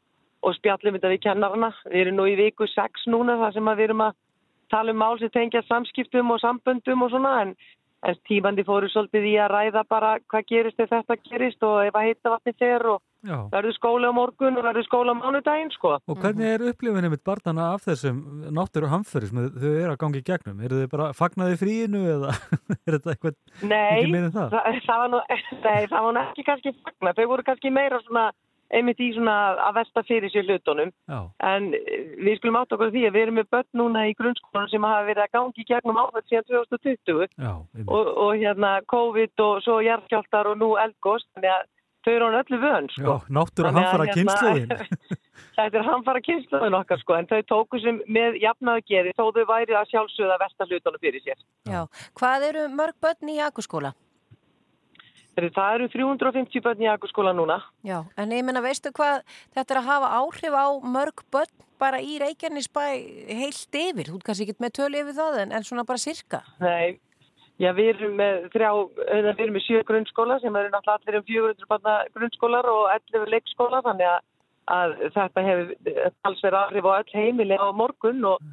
[0.43, 1.71] og spjallum þetta við kennarna.
[1.89, 4.19] Við erum nú í viku 6 núna þar sem að við erum að
[4.73, 7.55] tala um mál sem tengja samskiptum og samböndum og svona en,
[8.07, 11.97] en tímandi fóru svolítið í að ræða bara hvað gerist ef þetta gerist og ef
[11.99, 13.12] að heita vatni fer og Já.
[13.23, 15.95] Verður skóla á morgun og verður skóla á mánudaginn sko.
[16.07, 18.21] Og hvernig er upplifunni mitt barnana af þessum
[18.53, 20.63] náttúru hamföri sem þau eru að gangi í gegnum?
[20.63, 22.33] Eru þau bara fagnaði fríinu eða
[22.85, 24.55] er þetta eitthvað Nei, ekki en það?
[24.55, 25.21] það, það, var nú,
[25.67, 27.15] nei, það var nú ekki kannski fagna.
[27.19, 28.31] Þau voru kannski meira svona
[28.73, 29.35] einmitt í svona
[29.67, 30.91] að velta fyrir sér hlutunum.
[31.45, 34.87] En við skulum átt okkur því að við erum með börn núna í grunnskólanum sem
[34.87, 37.51] hafa verið að gangi í gegnum áfætt síðan 2020 Já,
[37.85, 41.29] og, og hérna COVID og svo jarðskjáltar og nú eldgost.
[41.35, 41.67] Þannig að
[42.05, 43.15] þau eru hann öllu vön, sko.
[43.17, 45.17] Já, náttúru Þannig að, hamfara hérna, kynsluðin.
[45.57, 49.43] Þetta er hamfara kynsluðin okkar, sko, en þau tóku sem með jafnaðu geri þó þau
[49.49, 51.43] væri að sjálfsögða versta hlutunum fyrir sér.
[51.69, 51.83] Já.
[52.19, 53.93] Hvað eru mörg börn í Akurskóla?
[55.33, 57.57] Þegar Það eru 350 börn í Akurskóla núna.
[57.85, 59.23] Já, en ég menna, veistu hvað
[59.55, 62.83] þetta er að hafa áhrif á mörg börn bara í Reykjanesbæ
[63.33, 64.11] heilt yfir?
[64.11, 66.43] Þú ert kannski ekki með tölu yfir það, en, en svona bara sirka.
[66.61, 66.99] Nei,
[67.63, 68.69] já við erum með þrjá,
[68.99, 73.31] við erum með sjö grunnskóla sem eru náttúrulega allir um 400 barna grunnskólar og 11
[73.33, 74.19] leikskóla þannig að,
[74.77, 75.71] að þetta hefur
[76.29, 78.43] alls verið áhrif á öll heimili á morgun og,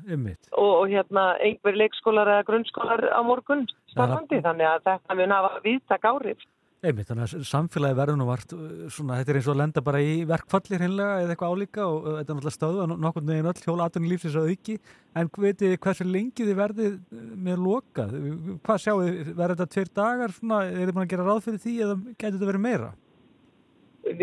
[0.52, 5.52] og, og hérna einhver leikskólar eða grunnskólar á morgun starfandi þannig að þetta mun hafa
[5.66, 6.48] viðtak áhrif.
[6.80, 9.82] Einmitt, þannig að samfélagi verður nú vart uh, svona, þetta er eins og að lenda
[9.84, 13.48] bara í verkfalli hreinlega eða eitthvað álíka og þetta er náttúrulega stöðu að nokkurn veginn
[13.50, 14.76] öll hjóla aðtunni lífsins að auki
[15.20, 18.16] en þið hversu lengi þið verðið uh, með lokað?
[18.64, 21.62] Hvað sjáu þið, verður þetta tveir dagar svona, er þið búin að gera ráð fyrir
[21.66, 22.90] því eða getur þetta verið meira?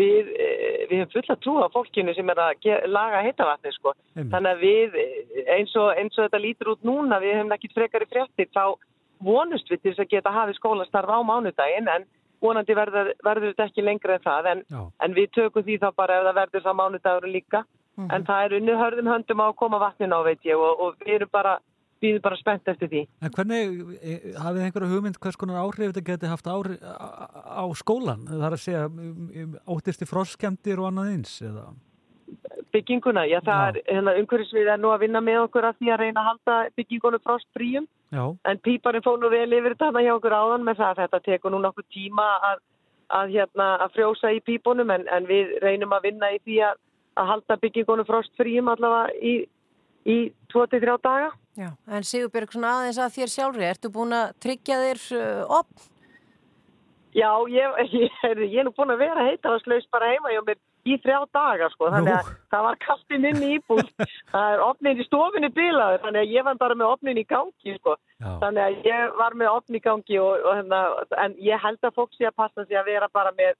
[0.02, 3.94] Við, eh, við hefum fulla trú á fólkinu sem er að laga heitavatni sko.
[4.18, 7.78] Þannig að við eh, eins og, eins og þetta lítur út núna, við hefum ekkit
[7.78, 8.74] frekari fréttir, þá
[9.22, 12.06] vonust við til að geta hafið skólastarf á mánudaginn en
[12.44, 14.62] vonandi verður, verður þetta ekki lengra en það en,
[15.04, 17.64] en við tökum því þá bara ef það verður það mánudagur líka
[17.98, 21.02] en það er unni hörðum höndum á að koma vatnin á veit ég og, og
[21.02, 21.58] við erum bara
[21.98, 23.02] við erum bara spennt eftir því.
[23.26, 27.64] En hvernig, e, hafið þið einhverja hugmynd hvers konar áhrif þetta geti haft á, á
[27.78, 28.22] skólan?
[28.28, 28.84] Það er að segja,
[29.66, 31.66] óttist í frosskemdir og annað eins eða?
[32.74, 33.24] Bygginguna.
[33.28, 33.68] Já, það Já.
[33.68, 36.56] er, hérna, umhverfisvið er nú að vinna með okkur að því að reyna að halda
[36.78, 37.88] byggingunum frost fríum.
[38.12, 41.20] Já, En píparinn fór nú vel yfir þetta hjá okkur áðan með það að þetta
[41.26, 42.62] tekur nú nokkuð tíma að,
[43.18, 46.80] að, hérna, að frjósa í pípunum en, en við reynum að vinna í því að,
[47.20, 49.34] að halda byggingunum frost fríum allavega í,
[50.08, 50.18] í
[50.54, 51.30] 2-3 daga.
[51.58, 55.88] Já, en Sigurbjörg, svona aðeins að þér sjálfri, ertu búin að tryggja þér uh, opn?
[57.18, 60.98] Já, ég, ég, ég er nú búin að vera heitavaslaus bara heima hjá mér í
[61.04, 63.84] þrjá daga sko, þannig að það var kastinn inn í íbúð,
[64.34, 67.76] það er opnin í stofinni bilaður, þannig að ég var bara með opnin í gangi
[67.78, 68.30] sko, Já.
[68.44, 70.84] þannig að ég var með opn í gangi og, og hérna,
[71.24, 73.56] en ég held að fólk sé að passa sig að vera bara með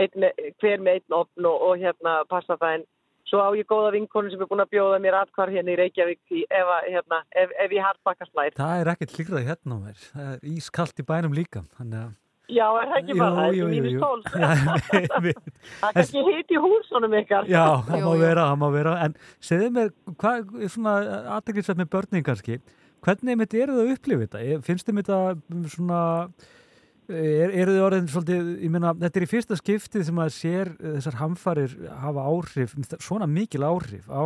[0.00, 0.30] einn,
[0.60, 2.88] hver með einn opn og, og hérna passa það en
[3.32, 6.34] svo á ég góða vinkonu sem er búin að bjóða mér atkvar hérna í Reykjavík
[6.36, 8.56] í, ef, að, hérna, ef, ef ég hartbakka slæð.
[8.58, 10.02] það er ekkert hlýrað hérna á mér.
[10.10, 11.64] Það er ískallt í bænum líka.
[11.78, 12.10] Þannig að...
[12.52, 14.22] Já, er það ekki bara, það er ekki mínus tól.
[15.80, 17.48] Það er ekki hitt í húsunum ykkar.
[17.50, 18.94] Já, það má vera, það má vera.
[19.06, 20.94] En segðu mér, hvað er svona
[21.38, 22.58] aðteglisvægt með börnin kannski?
[23.02, 24.42] Hvernig mitt eru það að upplifa þetta?
[24.46, 25.20] Er- Finnst þið þetta
[25.72, 26.02] svona,
[27.10, 30.70] er, eru þið orðin svolítið, ég meina, þetta er í fyrsta skiptið sem að sér
[30.76, 31.74] eh, þessar hamfarir
[32.04, 34.22] hafa áhrif, svona mikil áhrif á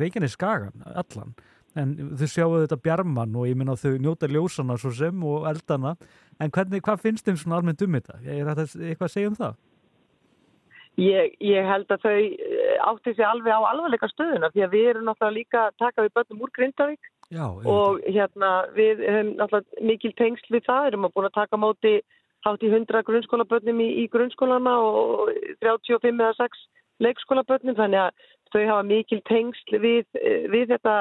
[0.00, 1.34] Reykjanes skagan, allan.
[1.76, 5.96] En þau sjáu þetta bjarman og ég meina þau njóta ljósana svo sem og eldana.
[6.40, 8.20] En hvernig, hvað finnst þeim svona almennt um þetta?
[8.24, 9.58] Er þetta eitthvað að segja um það?
[10.98, 14.88] Ég, ég held að þau eh, átti sig alveg á alvarleika stöðuna því að við
[14.90, 19.84] erum náttúrulega líka að taka við börnum úr Grindavík Já, og hérna við höfum náttúrulega
[19.86, 21.92] mikil tengsl við það, erum að búin að taka móti
[22.46, 25.30] hátt í 100 grunnskólabörnum í, í grunnskólana og
[25.62, 26.66] 35 eða 6
[27.06, 30.96] leikskólabörnum þannig að þau hafa mikil tengsl við, eh, við þetta,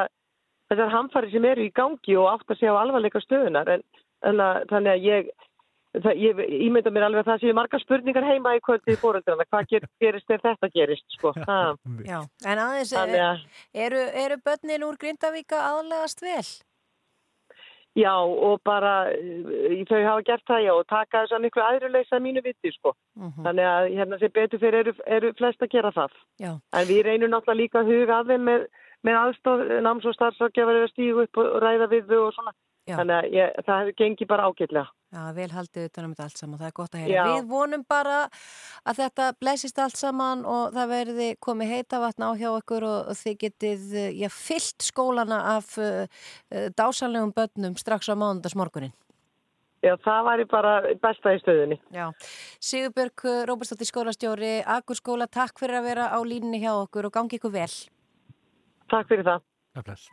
[0.72, 3.84] þessar hamfari sem eru í gangi og átt að segja á alvarleika stöðunar en,
[4.27, 5.35] en að, þannig að ég
[5.98, 9.45] Það, ég ímynda mér alveg að það séu margar spurningar heima í kvöldi í fóröldrana.
[9.49, 11.31] Hvað ger, gerist ef þetta gerist, sko?
[11.48, 11.56] Ha.
[12.06, 13.15] Já, en aðeins, að-
[13.73, 16.44] eru, eru börnin úr Grindavíka aðlegast vel?
[17.98, 22.19] Já, og bara uh, þau hafa gert það, já, og taka þess að miklu aðruleysa
[22.22, 22.94] mínu viti, sko.
[23.48, 26.14] Þannig að hérna sem betur fyrir eru, eru flest að gera það.
[26.44, 26.52] Já.
[26.77, 28.68] En við reynum náttúrulega líka að huga að þeim með,
[29.06, 32.56] með aðstof, náms og starfsrákjafar að stígu upp og ræða við þau og svona.
[32.88, 32.95] Já.
[33.02, 34.91] Þannig að ég, það hefur gengið bara ágætlega.
[35.11, 37.15] Já, vel haldið utanum þetta allt saman, það er gott að heyra.
[37.18, 37.24] Já.
[37.34, 38.19] Við vonum bara
[38.88, 43.10] að þetta blessist allt saman og það verði komið heita vatn á hjá okkur og
[43.19, 48.95] þið getið, eh, já, fyllt skólana af uh, uh, dásanlegum börnum strax á mánundagsmorgunin.
[49.84, 50.72] Já, það væri bara
[51.03, 51.78] besta í stöðunni.
[51.94, 52.07] Já.
[52.64, 57.15] Sigurbjörg eh, Róbersdóttir skólastjóri, Akur skóla, takk fyrir að vera á línni hjá okkur og
[57.19, 57.69] gangi ykkur vel.
[58.88, 59.47] Takk fyrir það.
[59.76, 60.09] Já, bless.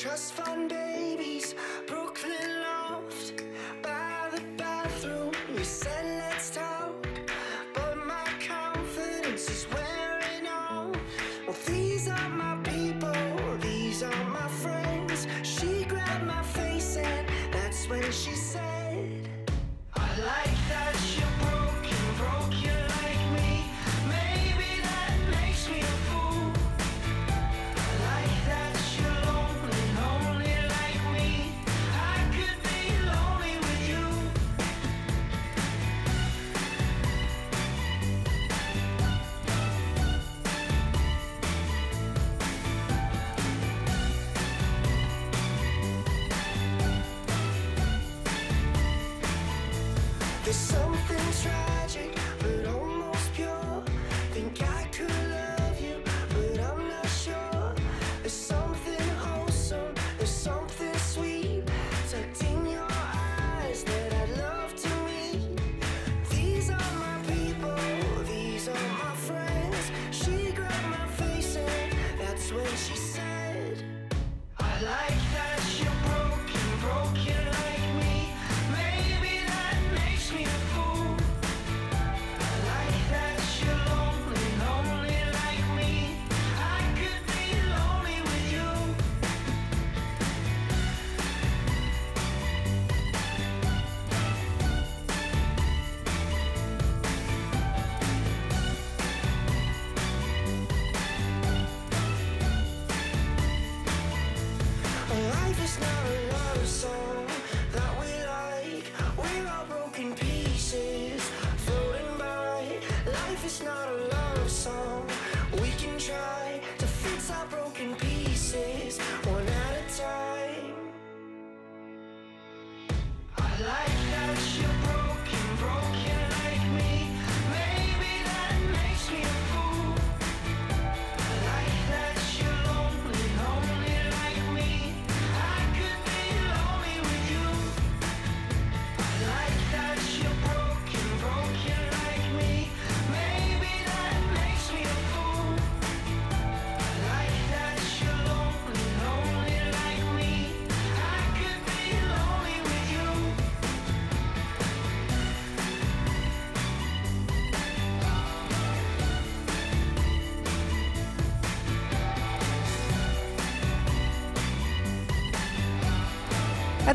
[0.00, 0.69] Trust fund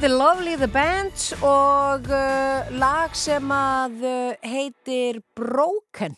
[0.06, 6.14] Er Lovely the Band og uh, lag sem að uh, heitir Broken.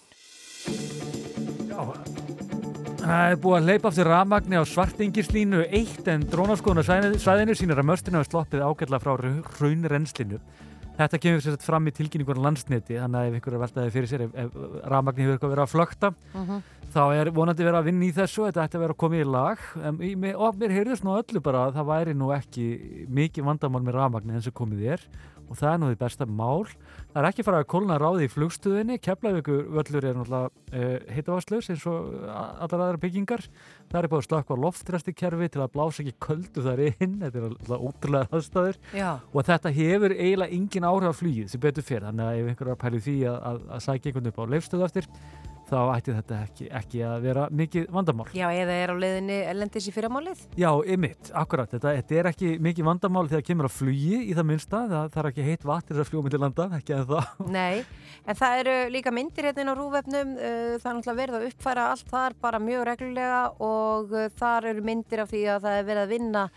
[2.99, 6.83] Það er búið að leipa aftur rafmagni á svartingislínu eitt en drónaskoðuna
[7.15, 10.41] svæðinu sínir að möstinu hafa sloppið ágætla frá raunrenslinu.
[10.97, 14.23] Þetta kemur sér fram í tilkynningunum landsneti þannig að ef ykkur er veltaði fyrir sér
[14.25, 14.55] ef, ef
[14.89, 16.61] rafmagni hefur eitthvað verið að flökta Mhm.
[16.95, 19.25] þá er vonandi verið að vinna í þessu þetta ætti að vera að koma í
[19.27, 22.65] lag en, í, með, og mér heyrðist nú öllu bara að það væri nú ekki
[23.19, 25.01] mikið vandamál með rafmagni eins og komið er
[25.47, 26.65] og það er nú því besta mál.
[27.13, 31.69] Það er ekki farað að kólna ráði í flugstuðinni Keflavíkur völlur er náttúrulega uh, heitavaslaus
[31.73, 33.45] eins og a- allar aðra byggingar.
[33.87, 37.17] Það er búið að slökka loftræstikerfi til að blása ekki köldu þar inn.
[37.23, 38.79] Þetta er alltaf ótrúlega aðstæður.
[38.97, 39.09] Já.
[39.33, 42.67] og þetta hefur eiginlega engin áhrif á flugið sem betur fyrir þannig að ef einhver
[42.67, 45.07] er að pæli því að, að, að sækja einhvern upp á leifstöðu eftir
[45.67, 48.27] þá ætti þetta ekki, ekki að vera mikið vandamál.
[48.37, 50.43] Já, eða er á leiðinni ellendis í fyrramálið?
[50.59, 54.49] Já, ymitt, akkurat, þetta, þetta er ekki mikið vandamál þegar kemur á flugi í það
[54.51, 57.31] minnsta, það, það er ekki heitt vatn til að fljúa myndi landa, ekki en það
[57.57, 57.83] Nei,
[58.25, 61.87] en það eru líka myndir hérna á rúvefnum, uh, það er náttúrulega verið að uppfæra
[61.93, 65.89] allt þar bara mjög reglulega og uh, þar eru myndir af því að það er
[65.91, 66.49] verið að vinna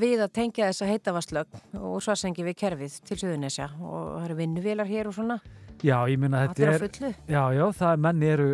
[0.00, 4.88] við að tengja þessa heitavaslög og svarsengi við kerfið til Suðunesja og það eru vinnuvélar
[4.88, 5.40] hér og svona.
[5.84, 7.18] Já, ég minna þetta Allir á er.
[7.30, 8.48] Já, já, það er menni eru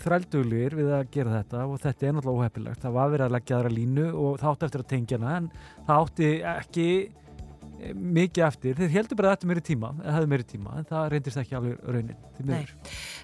[0.00, 3.58] þrælduglir við að gera þetta og þetta er náttúrulega óheppilegt það var verið að leggja
[3.58, 5.50] aðra línu og það átti eftir að tengja hana en
[5.84, 7.12] það átti ekki eh,
[7.94, 11.08] mikið eftir, þeir heldur bara að þetta meiri tíma eða hefði meiri tíma, en það
[11.12, 12.16] reyndist ekki alveg raunin,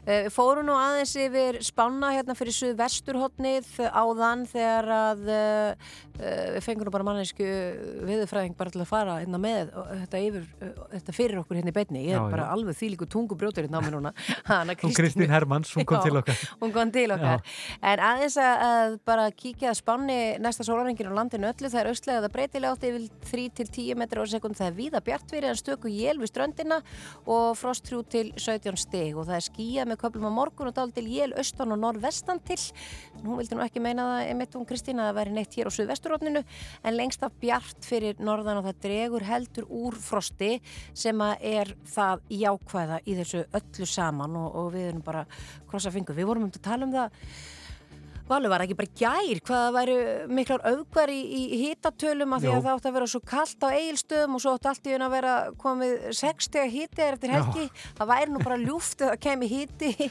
[0.07, 5.75] við fórum nú aðeins yfir spána hérna fyrir suðvesturhotnið áðan þegar að uh,
[6.57, 7.45] við fengum nú bara mannesku
[8.09, 11.77] viðurfræðing bara til að fara hérna með þetta, yfir, uh, þetta fyrir okkur hérna í
[11.77, 12.05] beinni.
[12.07, 12.51] Ég er Já, bara já.
[12.57, 14.13] alveg þýlíku tungubrjótur hérna á mér núna.
[14.51, 15.29] Hanna Kristín.
[15.31, 16.37] Hermanns, hún kom Já, til okkar.
[16.61, 17.41] hún kom til okkar.
[17.83, 21.91] En aðeins að, að bara kíkja að spáni næsta sólarengin á landinu öllu það er
[24.41, 25.91] austlega það breytilega átti yfir 3-10 metrar á sekund það er víða bjartverið en stöku
[25.91, 26.81] jél við ströndina
[27.27, 29.17] og frost 3 til 17 stig.
[29.17, 32.41] Og það er skýjað með köplum á morgun og dál til jél austan og norðvestan
[32.45, 32.59] til.
[33.25, 36.45] Hún vildi nú ekki meina það einmitt hún Kristína að væri neitt hér á suðvesturotninu
[36.85, 40.61] en lengst af bjart fyrir norðan og það dregur heldur úr frosti
[40.95, 44.37] sem að er það jákvæða í þessu öllu saman.
[44.41, 45.27] Og, og við erum bara
[45.71, 46.17] krossa fingur.
[46.17, 47.59] Við vorum um að tala um það
[48.31, 49.95] Valur var ekki bara gær hvað það væri
[50.39, 53.69] miklar auðgar í, í hitatölum af því að það átti að vera svo kallt á
[53.75, 55.33] eigilstöðum og svo átti allt í unna að vera
[55.65, 57.67] komið 60 hiti er eftir helgi.
[57.99, 60.11] Það væri nú bara ljúft eða kemi hiti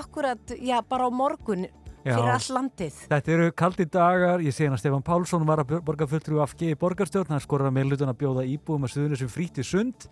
[0.00, 1.68] akkurat, já, bara á morgun
[2.00, 2.14] Já.
[2.16, 3.00] fyrir all landið.
[3.10, 7.34] Þetta eru kaldi dagar, ég að Stefán Pálsson var að borga fulltrú afgi í borgarstjórn,
[7.34, 10.08] hann skorur að meðlutan að bjóða íbúum að suðunni sem fríti sund.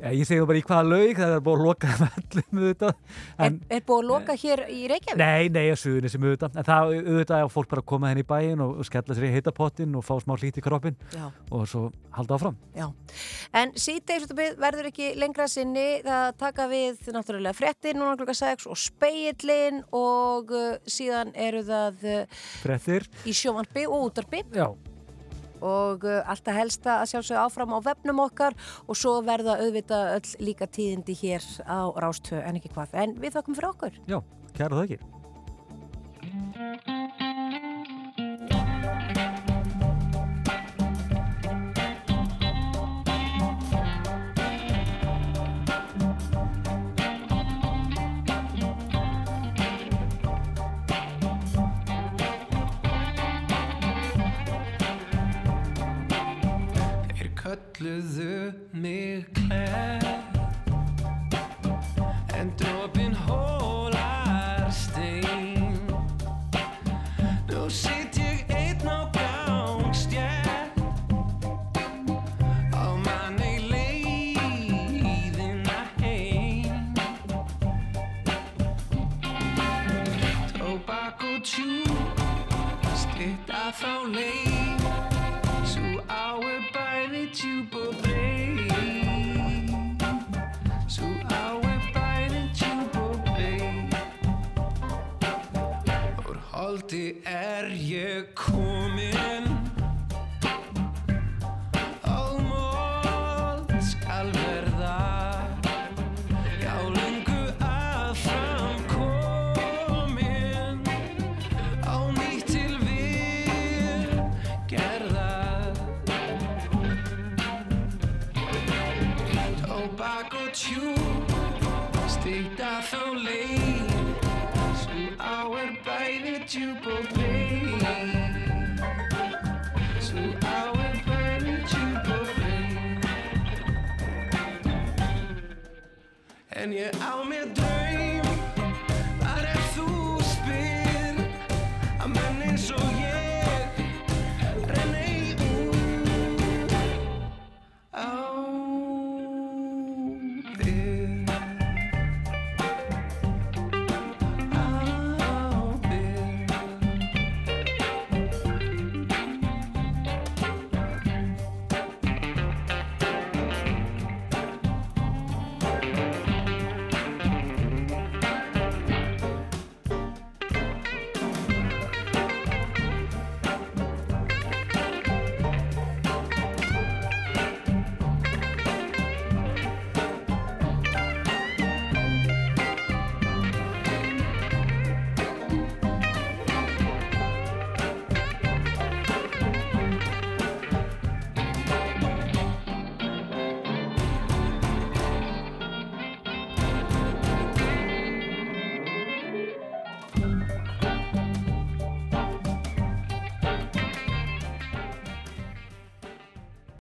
[0.00, 3.00] Eh, Ég segi það bara í hvaða laug, það er búið að loka vellum auðvitað.
[3.44, 5.20] er, er búið að loka hér í Reykjavík?
[5.20, 6.56] Nei, nei, að suðunni sem auðvitað.
[6.56, 9.26] En það auðvitað er fólk bara að koma henni í bæin og, og skella sér
[9.28, 11.26] í heitapottin og fá smá hlít í kroppin Já.
[11.52, 11.82] og svo
[12.16, 12.56] halda áfram.
[12.76, 12.86] Já,
[13.60, 14.28] en síðdeis
[14.60, 20.54] verður ekki lengra sinni það taka við náttúrulega frettir núna klukka 6 og speillin og
[20.54, 24.70] uh, síðan eru það uh, í sjónvarpi og útarpi Já.
[25.60, 28.58] Og uh, alltaf helsta að sjálfsögja áfram á vefnum okkar.
[28.88, 33.38] Og svo verða auðvitað öll líka tíðindi hér á Rástvö en ekki hvað, en við
[33.38, 34.04] þakkum fyrir okkur.
[34.10, 34.20] Já,
[34.56, 35.19] kæra það